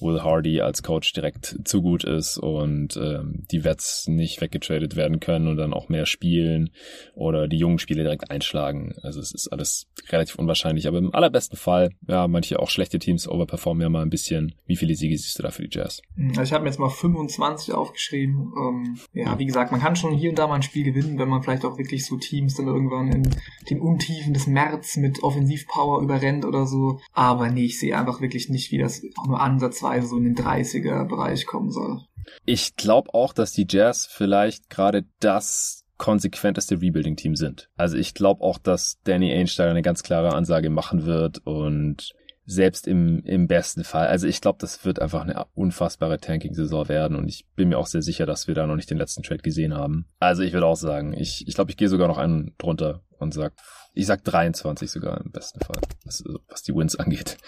Will 0.00 0.22
Hardy 0.22 0.60
als 0.60 0.82
Coach 0.82 1.12
direkt 1.12 1.56
zu 1.64 1.82
gut 1.82 2.04
ist 2.04 2.38
und 2.38 2.96
ähm, 2.96 3.44
die 3.50 3.64
Vets 3.64 4.08
nicht 4.08 4.40
weggetradet 4.40 4.96
werden 4.96 5.20
können 5.20 5.48
und 5.48 5.56
dann 5.56 5.72
auch 5.72 5.88
mehr 5.88 6.06
spielen 6.06 6.70
oder 7.14 7.48
die 7.48 7.56
jungen 7.56 7.78
Spiele 7.78 8.02
direkt 8.02 8.30
einschlagen. 8.30 8.94
Also 9.02 9.20
es 9.20 9.32
ist 9.32 9.48
alles 9.48 9.86
relativ 10.10 10.36
unwahrscheinlich, 10.36 10.86
aber 10.86 10.98
im 10.98 11.14
allerbesten 11.14 11.56
Fall, 11.56 11.90
ja, 12.06 12.28
manche 12.28 12.58
auch 12.60 12.70
schlechte 12.70 12.98
Teams 12.98 13.28
overperformen 13.28 13.82
ja 13.82 13.88
mal 13.88 14.02
ein 14.02 14.10
bisschen. 14.10 14.54
Wie 14.66 14.76
viele 14.76 14.94
Siege 14.94 15.16
siehst 15.16 15.38
du 15.38 15.42
da 15.42 15.50
für 15.50 15.62
die 15.62 15.76
Jazz? 15.76 16.02
Also 16.30 16.42
ich 16.42 16.52
habe 16.52 16.64
mir 16.64 16.70
jetzt 16.70 16.80
mal 16.80 16.90
25 16.90 17.74
aufgeschrieben. 17.74 18.52
Ähm, 18.58 18.98
ja, 19.12 19.38
wie 19.38 19.46
gesagt, 19.46 19.72
man 19.72 19.80
kann 19.80 19.96
schon 19.96 20.14
hier 20.14 20.30
und 20.30 20.38
da 20.38 20.46
mal 20.46 20.56
ein 20.56 20.62
Spiel 20.62 20.84
gewinnen, 20.84 21.18
wenn 21.18 21.28
man 21.28 21.42
vielleicht 21.42 21.64
auch 21.64 21.78
wirklich 21.78 22.06
so 22.06 22.16
Teams 22.16 22.54
dann 22.54 22.66
irgendwann 22.66 23.12
in 23.12 23.30
den 23.70 23.80
Untiefen 23.80 24.34
des 24.34 24.46
März 24.46 24.96
mit 24.96 25.22
Offensivpower 25.22 26.02
überrennt 26.02 26.44
oder 26.44 26.66
so. 26.66 27.00
Aber 27.12 27.50
nee, 27.50 27.64
ich 27.64 27.78
sehe 27.78 27.96
einfach 27.96 28.20
wirklich 28.20 28.48
nicht, 28.48 28.70
wie 28.70 28.78
das 28.78 29.02
auch 29.16 29.26
nur 29.26 29.40
ansatzweise 29.40 29.83
ansatzweise 29.84 30.08
so 30.08 30.16
in 30.16 30.24
den 30.24 30.36
30er-Bereich 30.36 31.46
kommen 31.46 31.70
soll. 31.70 32.00
Ich 32.44 32.76
glaube 32.76 33.12
auch, 33.14 33.32
dass 33.32 33.52
die 33.52 33.66
Jazz 33.68 34.06
vielleicht 34.06 34.70
gerade 34.70 35.04
das 35.20 35.84
konsequenteste 35.96 36.80
Rebuilding-Team 36.80 37.36
sind. 37.36 37.68
Also 37.76 37.96
ich 37.96 38.14
glaube 38.14 38.42
auch, 38.42 38.58
dass 38.58 38.98
Danny 39.04 39.32
Ainge 39.32 39.50
da 39.56 39.70
eine 39.70 39.82
ganz 39.82 40.02
klare 40.02 40.34
Ansage 40.34 40.70
machen 40.70 41.06
wird 41.06 41.38
und 41.46 42.12
selbst 42.46 42.86
im, 42.86 43.22
im 43.24 43.46
besten 43.46 43.84
Fall. 43.84 44.08
Also 44.08 44.26
ich 44.26 44.40
glaube, 44.40 44.58
das 44.60 44.84
wird 44.84 45.00
einfach 45.00 45.22
eine 45.22 45.46
unfassbare 45.54 46.18
Tanking-Saison 46.18 46.88
werden 46.88 47.16
und 47.16 47.28
ich 47.28 47.46
bin 47.54 47.68
mir 47.68 47.78
auch 47.78 47.86
sehr 47.86 48.02
sicher, 48.02 48.26
dass 48.26 48.48
wir 48.48 48.54
da 48.54 48.66
noch 48.66 48.76
nicht 48.76 48.90
den 48.90 48.98
letzten 48.98 49.22
Trade 49.22 49.42
gesehen 49.42 49.74
haben. 49.74 50.06
Also 50.18 50.42
ich 50.42 50.52
würde 50.52 50.66
auch 50.66 50.76
sagen, 50.76 51.14
ich, 51.14 51.46
ich 51.46 51.54
glaube, 51.54 51.70
ich 51.70 51.76
gehe 51.76 51.88
sogar 51.88 52.08
noch 52.08 52.18
einen 52.18 52.54
drunter 52.58 53.02
und 53.18 53.32
sag, 53.32 53.54
ich 53.94 54.06
sag 54.06 54.24
23 54.24 54.90
sogar 54.90 55.20
im 55.24 55.30
besten 55.30 55.60
Fall, 55.60 55.80
was, 56.04 56.24
was 56.48 56.62
die 56.62 56.74
Wins 56.74 56.96
angeht 56.98 57.38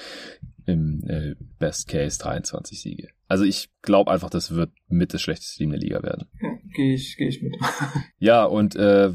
im 0.66 1.02
äh, 1.08 1.34
Best 1.58 1.88
Case 1.88 2.18
23 2.18 2.80
Siege. 2.80 3.08
Also 3.28 3.44
ich 3.44 3.70
glaube 3.82 4.10
einfach, 4.10 4.30
das 4.30 4.54
wird 4.54 4.70
mit 4.88 5.12
das 5.12 5.20
schlechteste 5.20 5.58
Team 5.58 5.70
der 5.70 5.80
Liga 5.80 6.02
werden. 6.02 6.28
Ja, 6.40 6.50
gehe 6.74 6.94
ich, 6.94 7.16
geh 7.16 7.26
ich 7.26 7.42
mit. 7.42 7.56
ja, 8.18 8.44
und 8.44 8.76
äh, 8.76 9.10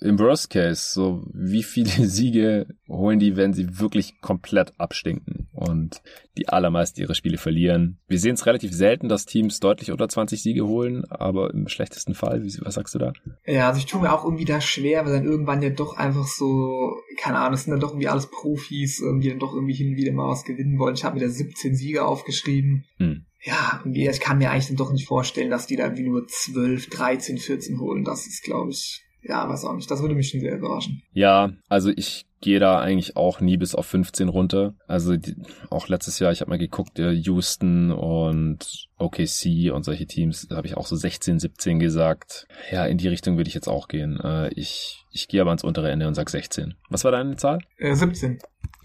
im 0.00 0.18
Worst 0.18 0.50
Case, 0.50 0.92
so 0.92 1.26
wie 1.34 1.64
viele 1.64 1.90
Siege 2.06 2.66
holen 2.88 3.18
die, 3.18 3.36
wenn 3.36 3.52
sie 3.52 3.80
wirklich 3.80 4.20
komplett 4.20 4.78
abstinken 4.78 5.48
und 5.52 6.02
die 6.36 6.48
allermeisten 6.48 7.00
ihre 7.00 7.16
Spiele 7.16 7.36
verlieren? 7.36 7.98
Wir 8.06 8.20
sehen 8.20 8.34
es 8.34 8.46
relativ 8.46 8.72
selten, 8.72 9.08
dass 9.08 9.26
Teams 9.26 9.58
deutlich 9.58 9.90
unter 9.90 10.08
20 10.08 10.40
Siege 10.40 10.66
holen, 10.66 11.04
aber 11.06 11.52
im 11.52 11.66
schlechtesten 11.66 12.14
Fall, 12.14 12.44
wie, 12.44 12.54
was 12.60 12.74
sagst 12.74 12.94
du 12.94 13.00
da? 13.00 13.12
Ja, 13.44 13.68
also 13.68 13.78
ich 13.78 13.86
tue 13.86 14.00
mir 14.00 14.12
auch 14.12 14.24
irgendwie 14.24 14.44
da 14.44 14.60
schwer, 14.60 15.04
weil 15.04 15.12
dann 15.12 15.26
irgendwann 15.26 15.62
ja 15.62 15.70
doch 15.70 15.96
einfach 15.96 16.26
so, 16.26 16.96
keine 17.20 17.38
Ahnung, 17.38 17.54
es 17.54 17.64
sind 17.64 17.72
dann 17.72 17.80
doch 17.80 17.90
irgendwie 17.90 18.08
alles 18.08 18.30
Profis, 18.30 19.02
die 19.20 19.28
dann 19.28 19.40
doch 19.40 19.52
irgendwie 19.52 19.74
hin 19.74 19.88
und 19.90 19.96
wieder 19.96 20.12
mal 20.12 20.28
was 20.28 20.44
gewinnen 20.44 20.78
wollen. 20.78 20.87
Ich 20.94 21.04
habe 21.04 21.18
mir 21.18 21.26
da 21.26 21.28
17 21.30 21.74
Siege 21.74 22.04
aufgeschrieben. 22.04 22.84
Hm 22.98 23.24
ja, 23.42 23.82
ich 23.84 24.20
kann 24.20 24.38
mir 24.38 24.50
eigentlich 24.50 24.66
dann 24.66 24.76
doch 24.76 24.92
nicht 24.92 25.06
vorstellen, 25.06 25.50
dass 25.50 25.66
die 25.66 25.76
da 25.76 25.96
wie 25.96 26.02
nur 26.02 26.26
12, 26.26 26.90
13, 26.90 27.38
14 27.38 27.80
holen. 27.80 28.04
Das 28.04 28.26
ist, 28.26 28.42
glaube 28.42 28.70
ich, 28.70 29.04
ja, 29.22 29.48
weiß 29.48 29.64
auch 29.64 29.74
nicht. 29.74 29.90
Das 29.90 30.00
würde 30.02 30.14
mich 30.14 30.28
schon 30.28 30.40
sehr 30.40 30.56
überraschen. 30.56 31.02
Ja, 31.12 31.52
also 31.68 31.90
ich 31.90 32.26
gehe 32.40 32.60
da 32.60 32.78
eigentlich 32.80 33.16
auch 33.16 33.40
nie 33.40 33.56
bis 33.56 33.74
auf 33.74 33.86
15 33.86 34.28
runter. 34.28 34.74
Also 34.86 35.16
die, 35.16 35.36
auch 35.70 35.88
letztes 35.88 36.18
Jahr, 36.18 36.32
ich 36.32 36.40
habe 36.40 36.50
mal 36.50 36.58
geguckt, 36.58 36.98
Houston 36.98 37.90
und 37.90 38.86
OKC 38.96 39.72
und 39.72 39.84
solche 39.84 40.06
Teams, 40.06 40.46
da 40.48 40.56
habe 40.56 40.66
ich 40.66 40.76
auch 40.76 40.86
so 40.86 40.96
16, 40.96 41.38
17 41.38 41.78
gesagt. 41.78 42.46
Ja, 42.70 42.86
in 42.86 42.98
die 42.98 43.08
Richtung 43.08 43.36
würde 43.36 43.48
ich 43.48 43.54
jetzt 43.54 43.68
auch 43.68 43.88
gehen. 43.88 44.20
Äh, 44.20 44.52
ich, 44.54 45.04
ich 45.12 45.28
gehe 45.28 45.40
aber 45.40 45.50
ans 45.50 45.64
untere 45.64 45.90
Ende 45.90 46.06
und 46.06 46.14
sag 46.14 46.30
16. 46.30 46.74
Was 46.90 47.04
war 47.04 47.12
deine 47.12 47.36
Zahl? 47.36 47.60
Äh, 47.76 47.94
17. 47.94 48.38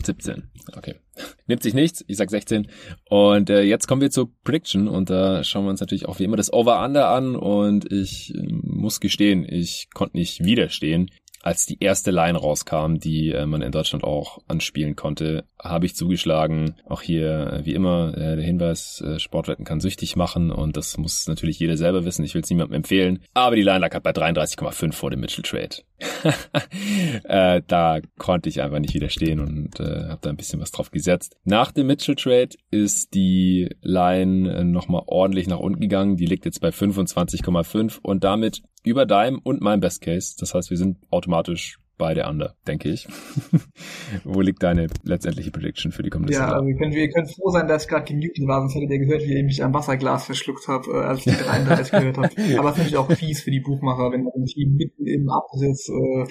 17. 0.03 0.51
Okay. 0.75 0.95
Nimmt 1.47 1.63
sich 1.63 1.73
nichts, 1.73 2.03
ich 2.07 2.17
sag 2.17 2.29
16. 2.29 2.67
Und 3.09 3.49
äh, 3.49 3.61
jetzt 3.61 3.87
kommen 3.87 4.01
wir 4.01 4.11
zur 4.11 4.31
Prediction 4.43 4.87
und 4.87 5.09
da 5.09 5.43
schauen 5.43 5.65
wir 5.65 5.69
uns 5.69 5.79
natürlich 5.79 6.07
auch 6.07 6.19
wie 6.19 6.23
immer 6.23 6.37
das 6.37 6.51
Over-Under 6.51 7.09
an 7.09 7.35
und 7.35 7.91
ich 7.91 8.33
äh, 8.35 8.41
muss 8.61 8.99
gestehen, 8.99 9.45
ich 9.47 9.89
konnte 9.93 10.17
nicht 10.17 10.43
widerstehen 10.43 11.09
als 11.43 11.65
die 11.65 11.77
erste 11.81 12.09
Line 12.09 12.37
rauskam, 12.37 12.95
die 12.95 13.31
äh, 13.31 13.45
man 13.45 13.61
in 13.61 13.71
Deutschland 13.71 14.03
auch 14.03 14.39
anspielen 14.47 14.95
konnte, 14.95 15.43
habe 15.61 15.85
ich 15.85 15.95
zugeschlagen. 15.95 16.75
Auch 16.85 17.01
hier, 17.01 17.53
äh, 17.53 17.65
wie 17.65 17.73
immer, 17.73 18.13
äh, 18.17 18.37
der 18.37 18.45
Hinweis, 18.45 19.01
äh, 19.01 19.19
Sportwetten 19.19 19.65
kann 19.65 19.81
süchtig 19.81 20.15
machen 20.15 20.51
und 20.51 20.77
das 20.77 20.97
muss 20.97 21.27
natürlich 21.27 21.59
jeder 21.59 21.75
selber 21.75 22.05
wissen. 22.05 22.23
Ich 22.23 22.33
will 22.33 22.41
es 22.41 22.49
niemandem 22.49 22.77
empfehlen. 22.77 23.19
Aber 23.33 23.57
die 23.57 23.61
Line 23.61 23.79
lag 23.79 23.93
halt 23.93 24.03
bei 24.03 24.11
33,5 24.11 24.93
vor 24.93 25.11
dem 25.11 25.19
Mitchell 25.19 25.43
Trade. 25.43 25.83
äh, 27.23 27.61
da 27.67 27.99
konnte 28.17 28.49
ich 28.49 28.61
einfach 28.61 28.79
nicht 28.79 28.93
widerstehen 28.93 29.39
und 29.39 29.79
äh, 29.79 30.07
habe 30.09 30.19
da 30.21 30.29
ein 30.29 30.37
bisschen 30.37 30.59
was 30.59 30.71
drauf 30.71 30.91
gesetzt. 30.91 31.37
Nach 31.43 31.71
dem 31.71 31.87
Mitchell 31.87 32.15
Trade 32.15 32.49
ist 32.71 33.13
die 33.13 33.69
Line 33.81 34.53
äh, 34.53 34.63
nochmal 34.63 35.03
ordentlich 35.07 35.47
nach 35.47 35.59
unten 35.59 35.81
gegangen. 35.81 36.17
Die 36.17 36.25
liegt 36.25 36.45
jetzt 36.45 36.61
bei 36.61 36.69
25,5 36.69 37.99
und 38.01 38.23
damit 38.23 38.61
über 38.83 39.05
deinem 39.05 39.39
und 39.39 39.61
meinem 39.61 39.79
Best 39.79 40.01
Case. 40.01 40.35
Das 40.37 40.53
heißt, 40.53 40.69
wir 40.69 40.77
sind 40.77 40.97
automatisch 41.09 41.77
beide 42.03 42.27
under, 42.27 42.57
denke 42.67 42.89
ich. 42.89 43.07
Wo 44.25 44.41
liegt 44.41 44.61
deine 44.61 44.87
letztendliche 45.03 45.51
Prediction 45.51 45.93
für 45.93 46.03
die 46.03 46.09
kommende 46.09 46.33
Saison? 46.33 46.49
Ja, 46.49 46.53
also 46.55 46.67
wir 46.67 46.75
können, 46.75 46.91
wir 46.91 47.09
können 47.09 47.27
froh 47.27 47.49
sein, 47.49 47.65
dass 47.65 47.83
ich 47.83 47.89
gerade 47.89 48.03
gemutet 48.03 48.45
war, 48.45 48.59
sonst 48.59 48.75
hättet 48.75 48.91
ihr 48.91 48.99
gehört, 48.99 49.21
wie 49.21 49.37
ich 49.37 49.45
mich 49.45 49.63
am 49.63 49.73
Wasserglas 49.73 50.25
verschluckt 50.25 50.67
habe, 50.67 50.91
äh, 50.91 51.05
als 51.05 51.25
ich 51.25 51.37
die 51.37 51.43
33 51.45 51.91
gehört 51.91 52.17
habe. 52.17 52.59
Aber 52.59 52.73
finde 52.73 52.89
ich 52.89 52.97
auch 52.97 53.09
fies 53.09 53.41
für 53.41 53.51
die 53.51 53.61
Buchmacher, 53.61 54.11
wenn 54.11 54.27
ein 54.27 54.45
Team 54.45 54.75
mitten 54.75 55.07
im 55.07 55.29
Abriss 55.29 55.87
äh, 55.87 56.25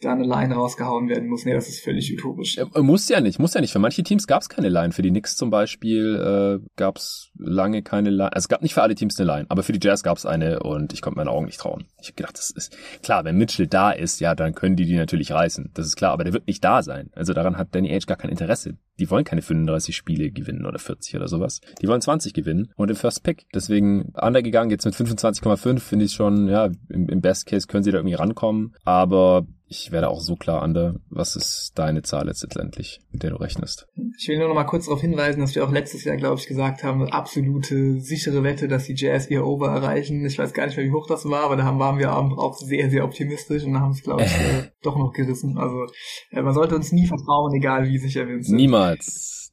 da 0.00 0.12
eine 0.12 0.24
Line 0.24 0.54
rausgehauen 0.54 1.08
werden 1.08 1.28
muss. 1.28 1.44
Nee, 1.44 1.54
das 1.54 1.68
ist 1.68 1.82
völlig 1.82 2.12
utopisch. 2.12 2.56
Ja, 2.56 2.66
muss 2.82 3.08
ja 3.08 3.20
nicht, 3.20 3.38
muss 3.38 3.54
ja 3.54 3.60
nicht. 3.60 3.72
Für 3.72 3.78
manche 3.78 4.02
Teams 4.02 4.26
gab 4.26 4.42
es 4.42 4.48
keine 4.48 4.68
Line. 4.68 4.92
Für 4.92 5.02
die 5.02 5.10
Knicks 5.10 5.36
zum 5.36 5.50
Beispiel 5.50 6.60
äh, 6.62 6.66
gab 6.76 6.98
es 6.98 7.30
lange 7.38 7.82
keine 7.82 8.10
Line. 8.10 8.32
Also 8.32 8.44
es 8.44 8.48
gab 8.48 8.62
nicht 8.62 8.74
für 8.74 8.82
alle 8.82 8.94
Teams 8.94 9.18
eine 9.18 9.26
Line, 9.26 9.46
aber 9.48 9.62
für 9.62 9.72
die 9.72 9.80
Jazz 9.82 10.02
gab 10.02 10.16
es 10.16 10.26
eine 10.26 10.60
und 10.60 10.92
ich 10.92 11.00
konnte 11.00 11.18
meinen 11.18 11.28
Augen 11.28 11.46
nicht 11.46 11.60
trauen. 11.60 11.86
Ich 12.00 12.08
habe 12.08 12.16
gedacht, 12.16 12.36
das 12.36 12.50
ist 12.50 12.76
klar, 13.02 13.24
wenn 13.24 13.36
Mitchell 13.36 13.66
da 13.66 13.90
ist, 13.90 14.20
ja, 14.20 14.34
dann 14.34 14.54
können 14.54 14.76
die 14.76 14.84
die 14.84 14.96
natürlich 14.96 15.32
reißen. 15.32 15.70
Das 15.74 15.86
ist 15.86 15.96
klar, 15.96 16.12
aber 16.12 16.24
der 16.24 16.32
wird 16.32 16.46
nicht 16.46 16.62
da 16.62 16.82
sein. 16.82 17.10
Also 17.14 17.32
daran 17.32 17.56
hat 17.56 17.74
Danny 17.74 17.94
Age 17.94 18.06
gar 18.06 18.16
kein 18.16 18.30
Interesse. 18.30 18.76
Die 18.98 19.10
wollen 19.10 19.24
keine 19.24 19.42
35 19.42 19.96
Spiele 19.96 20.30
gewinnen 20.30 20.66
oder 20.66 20.78
40 20.78 21.16
oder 21.16 21.28
sowas. 21.28 21.60
Die 21.82 21.88
wollen 21.88 22.00
20 22.00 22.32
gewinnen 22.32 22.72
und 22.76 22.90
im 22.90 22.96
First 22.96 23.22
Pick. 23.22 23.46
Deswegen 23.54 24.12
undergegangen 24.20 24.70
jetzt 24.70 24.84
mit 24.84 24.94
25,5 24.94 25.80
finde 25.80 26.04
ich 26.04 26.12
schon, 26.12 26.48
ja, 26.48 26.70
im, 26.88 27.08
im 27.08 27.20
Best 27.20 27.46
Case 27.46 27.66
können 27.66 27.84
sie 27.84 27.90
da 27.90 27.98
irgendwie 27.98 28.14
rankommen, 28.14 28.74
aber 28.84 29.46
ich 29.66 29.90
werde 29.92 30.08
auch 30.08 30.20
so 30.20 30.36
klar 30.36 30.62
under. 30.62 30.96
Was 31.08 31.36
ist 31.36 31.72
deine 31.74 32.02
Zahl 32.02 32.28
jetzt 32.28 32.42
letztendlich, 32.42 33.00
mit 33.10 33.22
der 33.22 33.30
du 33.30 33.36
rechnest? 33.36 33.86
Ich 34.18 34.28
will 34.28 34.38
nur 34.38 34.48
noch 34.48 34.54
mal 34.54 34.64
kurz 34.64 34.86
darauf 34.86 35.00
hinweisen, 35.00 35.40
dass 35.40 35.54
wir 35.54 35.64
auch 35.64 35.72
letztes 35.72 36.04
Jahr, 36.04 36.16
glaube 36.16 36.38
ich, 36.38 36.46
gesagt 36.46 36.84
haben, 36.84 37.08
absolute 37.08 38.00
sichere 38.00 38.42
Wette, 38.42 38.68
dass 38.68 38.84
die 38.84 38.94
Jazz 38.94 39.28
ihr 39.30 39.44
Over 39.44 39.68
erreichen. 39.68 40.24
Ich 40.24 40.38
weiß 40.38 40.52
gar 40.52 40.66
nicht 40.66 40.76
mehr, 40.76 40.86
wie 40.86 40.92
hoch 40.92 41.06
das 41.06 41.24
war, 41.28 41.44
aber 41.44 41.56
da 41.56 41.78
waren 41.78 41.98
wir 41.98 42.14
auch 42.14 42.56
sehr, 42.56 42.90
sehr 42.90 43.04
optimistisch 43.04 43.64
und 43.64 43.80
haben 43.80 43.92
es, 43.92 44.02
glaube 44.02 44.22
ich, 44.22 44.32
äh, 44.38 44.70
doch 44.82 44.96
noch 44.96 45.12
gerissen. 45.12 45.56
Also 45.58 45.86
äh, 46.30 46.42
man 46.42 46.54
sollte 46.54 46.76
uns 46.76 46.92
nie 46.92 47.06
vertrauen, 47.06 47.54
egal 47.54 47.88
wie 47.88 47.98
sicher 47.98 48.28
wir 48.28 48.42
sind. 48.42 48.56
Niemals 48.56 48.83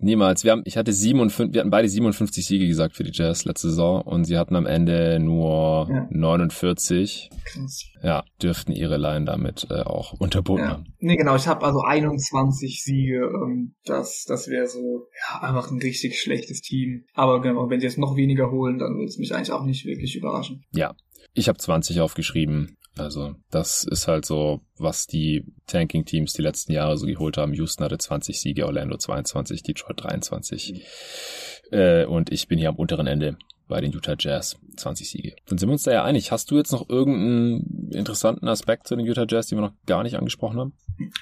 niemals. 0.01 0.43
Wir 0.43 0.51
haben, 0.51 0.63
ich 0.65 0.77
hatte 0.77 0.91
57, 0.91 1.53
wir 1.53 1.61
hatten 1.61 1.69
beide 1.69 1.87
57 1.87 2.45
Siege 2.45 2.67
gesagt 2.67 2.95
für 2.95 3.03
die 3.03 3.11
Jazz 3.13 3.45
letzte 3.45 3.69
Saison 3.69 4.01
und 4.01 4.25
sie 4.25 4.37
hatten 4.37 4.55
am 4.55 4.65
Ende 4.65 5.19
nur 5.19 5.87
ja. 5.89 6.07
49. 6.09 7.29
Krass. 7.45 7.85
Ja, 8.03 8.23
dürften 8.41 8.71
ihre 8.71 8.97
Line 8.97 9.25
damit 9.25 9.67
äh, 9.69 9.81
auch 9.81 10.13
unterboten 10.13 10.63
ja. 10.63 10.69
haben. 10.71 10.85
Nee, 10.99 11.17
genau, 11.17 11.35
ich 11.35 11.47
habe 11.47 11.65
also 11.65 11.81
21 11.81 12.83
Siege. 12.83 13.31
Ähm, 13.33 13.75
das 13.85 14.25
das 14.27 14.47
wäre 14.47 14.67
so 14.67 15.07
ja, 15.29 15.41
einfach 15.41 15.71
ein 15.71 15.79
richtig 15.79 16.19
schlechtes 16.19 16.61
Team. 16.61 17.05
Aber 17.13 17.41
genau, 17.41 17.69
wenn 17.69 17.79
sie 17.79 17.85
jetzt 17.85 17.97
noch 17.97 18.15
weniger 18.15 18.51
holen, 18.51 18.79
dann 18.79 18.95
würde 18.95 19.05
es 19.05 19.17
mich 19.17 19.33
eigentlich 19.33 19.51
auch 19.51 19.63
nicht 19.63 19.85
wirklich 19.85 20.15
überraschen. 20.15 20.63
Ja, 20.71 20.95
ich 21.33 21.47
habe 21.47 21.57
20 21.57 22.01
aufgeschrieben. 22.01 22.77
Also 22.97 23.35
das 23.49 23.83
ist 23.83 24.07
halt 24.07 24.25
so, 24.25 24.61
was 24.77 25.07
die 25.07 25.45
Tanking-Teams 25.67 26.33
die 26.33 26.41
letzten 26.41 26.73
Jahre 26.73 26.97
so 26.97 27.05
geholt 27.05 27.37
haben. 27.37 27.53
Houston 27.53 27.85
hatte 27.85 27.97
20 27.97 28.39
Siege, 28.39 28.65
Orlando 28.65 28.97
22, 28.97 29.63
Detroit 29.63 30.03
23. 30.03 30.73
Mhm. 30.73 31.77
Äh, 31.77 32.05
und 32.05 32.31
ich 32.31 32.47
bin 32.47 32.59
hier 32.59 32.69
am 32.69 32.75
unteren 32.75 33.07
Ende 33.07 33.37
bei 33.71 33.79
den 33.79 33.93
Utah 33.93 34.15
Jazz. 34.19 34.57
20 34.75 35.09
Siege. 35.09 35.35
Dann 35.47 35.57
sind 35.57 35.69
wir 35.69 35.73
uns 35.73 35.83
da 35.83 35.91
ja 35.91 36.03
einig. 36.03 36.31
Hast 36.31 36.51
du 36.51 36.57
jetzt 36.57 36.71
noch 36.71 36.89
irgendeinen 36.89 37.89
interessanten 37.91 38.47
Aspekt 38.47 38.87
zu 38.87 38.95
den 38.95 39.05
Utah 39.05 39.25
Jazz, 39.27 39.47
den 39.47 39.57
wir 39.57 39.63
noch 39.63 39.73
gar 39.85 40.03
nicht 40.03 40.15
angesprochen 40.15 40.59
haben? 40.59 40.73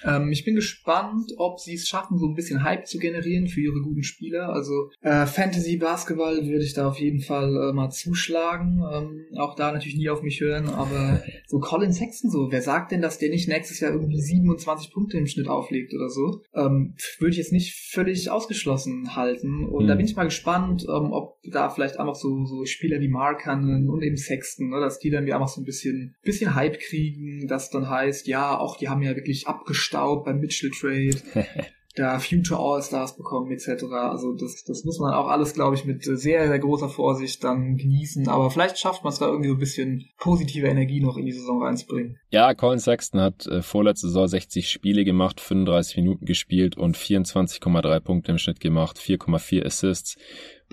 Ähm, 0.03 0.31
ich 0.31 0.43
bin 0.43 0.55
gespannt, 0.55 1.31
ob 1.37 1.59
sie 1.59 1.75
es 1.75 1.87
schaffen, 1.87 2.17
so 2.17 2.27
ein 2.27 2.35
bisschen 2.35 2.63
Hype 2.63 2.87
zu 2.87 2.97
generieren 2.97 3.47
für 3.47 3.61
ihre 3.61 3.81
guten 3.81 4.03
Spieler. 4.03 4.49
Also 4.49 4.91
äh, 5.01 5.25
Fantasy 5.25 5.77
Basketball 5.77 6.45
würde 6.45 6.63
ich 6.63 6.73
da 6.73 6.87
auf 6.87 6.99
jeden 6.99 7.21
Fall 7.21 7.69
äh, 7.69 7.73
mal 7.73 7.89
zuschlagen. 7.89 8.83
Ähm, 8.91 9.25
auch 9.37 9.55
da 9.55 9.71
natürlich 9.71 9.97
nie 9.97 10.09
auf 10.09 10.21
mich 10.21 10.41
hören, 10.41 10.69
aber 10.69 11.21
so 11.47 11.59
Colin 11.59 11.93
Sexton 11.93 12.29
so, 12.29 12.51
wer 12.51 12.61
sagt 12.61 12.91
denn, 12.91 13.01
dass 13.01 13.19
der 13.19 13.29
nicht 13.29 13.47
nächstes 13.47 13.79
Jahr 13.79 13.93
irgendwie 13.93 14.19
27 14.19 14.91
Punkte 14.91 15.17
im 15.17 15.27
Schnitt 15.27 15.47
auflegt 15.47 15.93
oder 15.93 16.09
so? 16.09 16.41
Ähm, 16.53 16.95
würde 17.19 17.31
ich 17.31 17.37
jetzt 17.37 17.53
nicht 17.53 17.75
völlig 17.75 18.29
ausgeschlossen 18.29 19.15
halten. 19.15 19.65
Und 19.65 19.81
hm. 19.81 19.87
da 19.87 19.95
bin 19.95 20.05
ich 20.05 20.15
mal 20.15 20.25
gespannt, 20.25 20.83
ähm, 20.83 21.11
ob 21.11 21.37
da 21.43 21.69
vielleicht 21.69 21.99
einfach 21.99 22.15
so, 22.15 22.38
so 22.45 22.65
Spieler 22.65 22.99
wie 22.99 23.07
Markanen 23.07 23.89
und 23.89 24.03
eben 24.03 24.17
Sexton, 24.17 24.69
ne, 24.69 24.79
dass 24.79 24.99
die 24.99 25.09
dann 25.09 25.25
wie 25.25 25.33
einfach 25.33 25.47
so 25.47 25.61
ein 25.61 25.65
bisschen, 25.65 26.15
bisschen 26.23 26.55
Hype 26.55 26.79
kriegen, 26.79 27.47
das 27.47 27.69
dann 27.69 27.89
heißt, 27.89 28.27
ja, 28.27 28.57
auch 28.57 28.77
die 28.77 28.89
haben 28.89 29.01
ja 29.01 29.15
wirklich 29.15 29.47
abgestaubt 29.47 30.25
beim 30.25 30.39
Mitchell 30.39 30.71
Trade. 30.71 31.21
da 31.99 32.19
Future 32.19 32.59
All-Stars 32.59 33.17
bekommen 33.17 33.51
etc. 33.51 33.83
Also 33.91 34.33
das, 34.33 34.63
das 34.63 34.83
muss 34.85 34.99
man 34.99 35.13
auch 35.13 35.27
alles, 35.27 35.53
glaube 35.53 35.75
ich, 35.75 35.85
mit 35.85 36.03
sehr, 36.03 36.47
sehr 36.47 36.59
großer 36.59 36.89
Vorsicht 36.89 37.43
dann 37.43 37.77
genießen. 37.77 38.27
Aber 38.27 38.49
vielleicht 38.49 38.79
schafft 38.79 39.03
man 39.03 39.11
es 39.11 39.19
da 39.19 39.27
irgendwie 39.27 39.49
so 39.49 39.55
ein 39.55 39.59
bisschen 39.59 40.09
positive 40.17 40.67
Energie 40.67 41.01
noch 41.01 41.17
in 41.17 41.25
die 41.25 41.31
Saison 41.31 41.61
reinzubringen. 41.61 42.17
Ja, 42.29 42.53
Colin 42.53 42.79
Sexton 42.79 43.21
hat 43.21 43.45
äh, 43.47 43.61
vorletzte 43.61 44.07
Saison 44.07 44.27
60 44.27 44.69
Spiele 44.69 45.03
gemacht, 45.03 45.41
35 45.41 45.97
Minuten 45.97 46.25
gespielt 46.25 46.77
und 46.77 46.97
24,3 46.97 47.99
Punkte 47.99 48.31
im 48.31 48.37
Schnitt 48.37 48.59
gemacht, 48.59 48.97
4,4 48.97 49.65
Assists. 49.65 50.17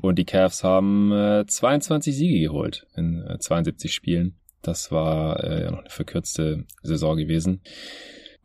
Und 0.02 0.18
die 0.18 0.24
Cavs 0.24 0.62
haben 0.62 1.10
äh, 1.12 1.44
22 1.46 2.14
Siege 2.14 2.40
geholt 2.40 2.86
in 2.96 3.22
äh, 3.22 3.38
72 3.38 3.92
Spielen. 3.92 4.38
Das 4.62 4.92
war 4.92 5.42
äh, 5.42 5.64
ja 5.64 5.70
noch 5.70 5.80
eine 5.80 5.90
verkürzte 5.90 6.64
Saison 6.82 7.16
gewesen. 7.16 7.62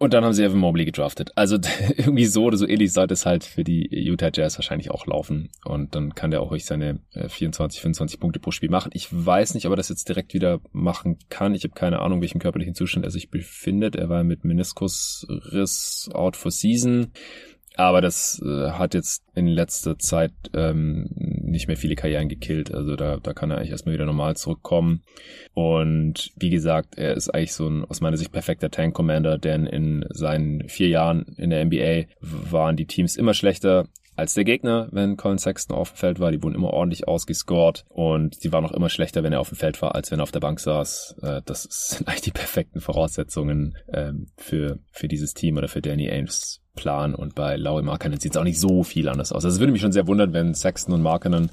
Und 0.01 0.15
dann 0.15 0.25
haben 0.25 0.33
sie 0.33 0.43
Evan 0.43 0.57
Mobley 0.57 0.83
gedraftet. 0.83 1.31
Also 1.35 1.59
irgendwie 1.95 2.25
so 2.25 2.45
oder 2.45 2.57
so 2.57 2.67
ähnlich 2.67 2.91
sollte 2.91 3.13
es 3.13 3.27
halt 3.27 3.43
für 3.43 3.63
die 3.63 3.87
Utah 3.91 4.31
Jazz 4.33 4.57
wahrscheinlich 4.57 4.89
auch 4.89 5.05
laufen. 5.05 5.49
Und 5.63 5.93
dann 5.93 6.15
kann 6.15 6.31
der 6.31 6.41
auch 6.41 6.49
ruhig 6.49 6.65
seine 6.65 6.97
24, 7.13 7.77
äh, 7.77 7.81
25 7.83 8.19
Punkte 8.19 8.39
pro 8.39 8.49
Spiel 8.49 8.71
machen. 8.71 8.89
Ich 8.95 9.09
weiß 9.11 9.53
nicht, 9.53 9.67
ob 9.67 9.73
er 9.73 9.75
das 9.75 9.89
jetzt 9.89 10.09
direkt 10.09 10.33
wieder 10.33 10.59
machen 10.71 11.19
kann. 11.29 11.53
Ich 11.53 11.65
habe 11.65 11.75
keine 11.75 11.99
Ahnung, 11.99 12.19
welchen 12.19 12.39
körperlichen 12.39 12.73
Zustand 12.73 13.05
er 13.05 13.11
sich 13.11 13.29
befindet. 13.29 13.95
Er 13.95 14.09
war 14.09 14.23
mit 14.23 14.43
Meniskusriss 14.43 16.09
out 16.11 16.35
for 16.35 16.49
season. 16.49 17.11
Aber 17.82 18.01
das 18.01 18.39
äh, 18.45 18.69
hat 18.71 18.93
jetzt 18.93 19.23
in 19.34 19.47
letzter 19.47 19.97
Zeit 19.97 20.34
ähm, 20.53 21.07
nicht 21.15 21.67
mehr 21.67 21.77
viele 21.77 21.95
Karrieren 21.95 22.29
gekillt. 22.29 22.71
Also 22.71 22.95
da, 22.95 23.17
da 23.17 23.34
kann 23.34 23.49
er 23.49 23.57
eigentlich 23.57 23.71
erstmal 23.71 23.95
wieder 23.95 24.05
normal 24.05 24.36
zurückkommen. 24.36 25.01
Und 25.55 26.32
wie 26.36 26.51
gesagt, 26.51 26.99
er 26.99 27.15
ist 27.15 27.29
eigentlich 27.29 27.53
so 27.53 27.67
ein 27.67 27.84
aus 27.84 27.99
meiner 27.99 28.17
Sicht 28.17 28.32
perfekter 28.32 28.69
Tank 28.69 28.93
Commander, 28.93 29.39
denn 29.39 29.65
in 29.65 30.05
seinen 30.09 30.69
vier 30.69 30.89
Jahren 30.89 31.23
in 31.38 31.49
der 31.49 31.65
NBA 31.65 32.03
waren 32.19 32.75
die 32.75 32.86
Teams 32.86 33.15
immer 33.15 33.34
schlechter 33.34 33.88
als 34.15 34.36
der 34.36 34.43
Gegner, 34.43 34.88
wenn 34.91 35.17
Colin 35.17 35.39
Sexton 35.39 35.75
auf 35.75 35.93
dem 35.93 35.97
Feld 35.97 36.19
war. 36.19 36.32
Die 36.32 36.43
wurden 36.43 36.53
immer 36.53 36.71
ordentlich 36.71 37.07
ausgescored 37.07 37.86
und 37.89 38.43
die 38.43 38.51
waren 38.51 38.65
auch 38.65 38.73
immer 38.73 38.89
schlechter, 38.89 39.23
wenn 39.23 39.34
er 39.34 39.39
auf 39.39 39.49
dem 39.49 39.57
Feld 39.57 39.82
war, 39.82 39.95
als 39.95 40.11
wenn 40.11 40.19
er 40.19 40.23
auf 40.23 40.32
der 40.32 40.39
Bank 40.39 40.59
saß. 40.59 41.15
Äh, 41.23 41.41
das 41.45 41.63
sind 41.69 42.07
eigentlich 42.07 42.21
die 42.21 42.32
perfekten 42.32 42.79
Voraussetzungen 42.79 43.75
ähm, 43.91 44.27
für, 44.38 44.77
für 44.91 45.07
dieses 45.07 45.34
Team 45.34 45.57
oder 45.57 45.67
für 45.67 45.82
Danny 45.82 46.11
Ainge 46.11 46.29
Plan 46.76 47.15
und 47.15 47.36
bei 47.36 47.57
Laurie 47.57 47.84
Markkanen 47.84 48.19
sieht 48.19 48.34
es 48.34 48.38
auch 48.38 48.43
nicht 48.43 48.59
so 48.59 48.84
viel 48.84 49.09
anders 49.09 49.32
aus. 49.32 49.45
Also 49.45 49.55
es 49.55 49.59
würde 49.59 49.72
mich 49.72 49.82
schon 49.82 49.91
sehr 49.91 50.07
wundern, 50.07 50.34
wenn 50.34 50.53
Sexton 50.53 50.93
und 50.93 51.01
Markkanen 51.01 51.51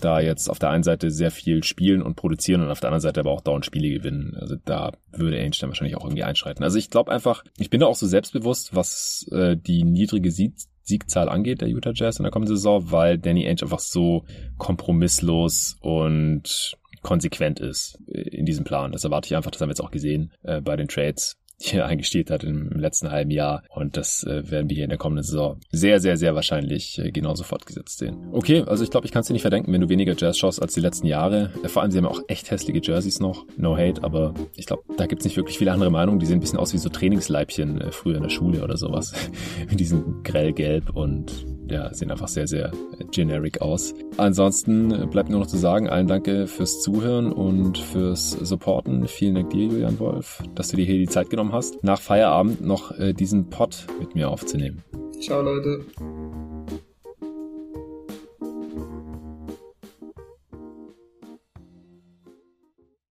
da 0.00 0.20
jetzt 0.20 0.50
auf 0.50 0.58
der 0.58 0.70
einen 0.70 0.82
Seite 0.82 1.10
sehr 1.10 1.30
viel 1.30 1.64
spielen 1.64 2.02
und 2.02 2.16
produzieren 2.16 2.62
und 2.62 2.70
auf 2.70 2.80
der 2.80 2.88
anderen 2.88 3.00
Seite 3.00 3.20
aber 3.20 3.30
auch 3.30 3.40
dauernd 3.40 3.64
Spiele 3.64 3.88
gewinnen. 3.88 4.36
Also 4.38 4.56
da 4.64 4.92
würde 5.12 5.38
Ainge 5.38 5.56
dann 5.60 5.70
wahrscheinlich 5.70 5.96
auch 5.96 6.04
irgendwie 6.04 6.24
einschreiten. 6.24 6.64
Also 6.64 6.78
ich 6.78 6.90
glaube 6.90 7.10
einfach, 7.10 7.44
ich 7.56 7.70
bin 7.70 7.80
da 7.80 7.86
auch 7.86 7.94
so 7.94 8.06
selbstbewusst, 8.06 8.74
was 8.74 9.26
äh, 9.32 9.56
die 9.56 9.84
niedrige 9.84 10.30
Sieg 10.30 10.54
Siegzahl 10.82 11.28
angeht, 11.28 11.62
der 11.62 11.68
Utah 11.68 11.90
Jazz 11.92 12.20
in 12.20 12.22
der 12.22 12.30
kommenden 12.30 12.56
Saison, 12.56 12.92
weil 12.92 13.18
Danny 13.18 13.44
Ainge 13.44 13.62
einfach 13.62 13.80
so 13.80 14.24
kompromisslos 14.56 15.76
und 15.80 16.76
konsequent 17.02 17.58
ist 17.58 17.98
in 18.06 18.46
diesem 18.46 18.64
Plan. 18.64 18.92
Das 18.92 19.02
erwarte 19.02 19.26
ich 19.26 19.36
einfach, 19.36 19.50
das 19.50 19.60
haben 19.60 19.68
wir 19.68 19.72
jetzt 19.72 19.80
auch 19.80 19.90
gesehen 19.90 20.32
äh, 20.44 20.60
bei 20.60 20.76
den 20.76 20.86
Trades 20.86 21.38
die 21.60 21.76
er 21.76 21.86
eingestellt 21.86 22.30
hat 22.30 22.44
im, 22.44 22.70
letzten 22.70 23.10
halben 23.10 23.30
Jahr. 23.30 23.62
Und 23.70 23.96
das 23.96 24.24
äh, 24.24 24.50
werden 24.50 24.68
wir 24.68 24.74
hier 24.74 24.84
in 24.84 24.90
der 24.90 24.98
kommenden 24.98 25.24
Saison 25.24 25.58
sehr, 25.70 26.00
sehr, 26.00 26.16
sehr 26.16 26.34
wahrscheinlich 26.34 26.98
äh, 26.98 27.10
genauso 27.10 27.44
fortgesetzt 27.44 27.98
sehen. 27.98 28.16
Okay, 28.32 28.62
also 28.66 28.84
ich 28.84 28.90
glaube, 28.90 29.06
ich 29.06 29.12
kann 29.12 29.20
es 29.20 29.26
dir 29.26 29.32
nicht 29.32 29.42
verdenken, 29.42 29.72
wenn 29.72 29.80
du 29.80 29.88
weniger 29.88 30.14
Jazz 30.16 30.38
schaust 30.38 30.60
als 30.60 30.74
die 30.74 30.80
letzten 30.80 31.06
Jahre. 31.06 31.52
Äh, 31.62 31.68
vor 31.68 31.82
allem, 31.82 31.90
sie 31.90 31.98
haben 31.98 32.06
auch 32.06 32.20
echt 32.28 32.50
hässliche 32.50 32.80
Jerseys 32.82 33.20
noch. 33.20 33.46
No 33.56 33.76
hate, 33.76 34.04
aber 34.04 34.34
ich 34.56 34.66
glaube, 34.66 34.82
da 34.96 35.06
gibt's 35.06 35.24
nicht 35.24 35.36
wirklich 35.36 35.58
viele 35.58 35.72
andere 35.72 35.90
Meinungen. 35.90 36.18
Die 36.18 36.26
sehen 36.26 36.38
ein 36.38 36.40
bisschen 36.40 36.58
aus 36.58 36.72
wie 36.72 36.78
so 36.78 36.88
Trainingsleibchen 36.88 37.80
äh, 37.80 37.92
früher 37.92 38.16
in 38.16 38.22
der 38.22 38.30
Schule 38.30 38.62
oder 38.62 38.76
sowas. 38.76 39.14
Mit 39.70 39.80
diesem 39.80 40.22
grellgelb 40.22 40.94
und 40.94 41.55
ja, 41.70 41.92
sehen 41.92 42.10
einfach 42.10 42.28
sehr, 42.28 42.46
sehr 42.46 42.70
generic 43.10 43.60
aus. 43.60 43.94
Ansonsten 44.16 45.08
bleibt 45.10 45.30
nur 45.30 45.40
noch 45.40 45.46
zu 45.46 45.56
sagen, 45.56 45.88
allen 45.88 46.06
danke 46.06 46.46
fürs 46.46 46.80
Zuhören 46.80 47.32
und 47.32 47.78
fürs 47.78 48.30
Supporten. 48.30 49.06
Vielen 49.08 49.34
Dank 49.34 49.50
dir, 49.50 49.66
Julian 49.66 49.98
Wolf, 49.98 50.42
dass 50.54 50.68
du 50.68 50.76
dir 50.76 50.84
hier 50.84 50.98
die 50.98 51.08
Zeit 51.08 51.30
genommen 51.30 51.52
hast, 51.52 51.82
nach 51.82 52.00
Feierabend 52.00 52.64
noch 52.64 52.96
äh, 52.98 53.12
diesen 53.12 53.50
Pod 53.50 53.86
mit 53.98 54.14
mir 54.14 54.30
aufzunehmen. 54.30 54.82
Ciao, 55.20 55.42
Leute. 55.42 55.84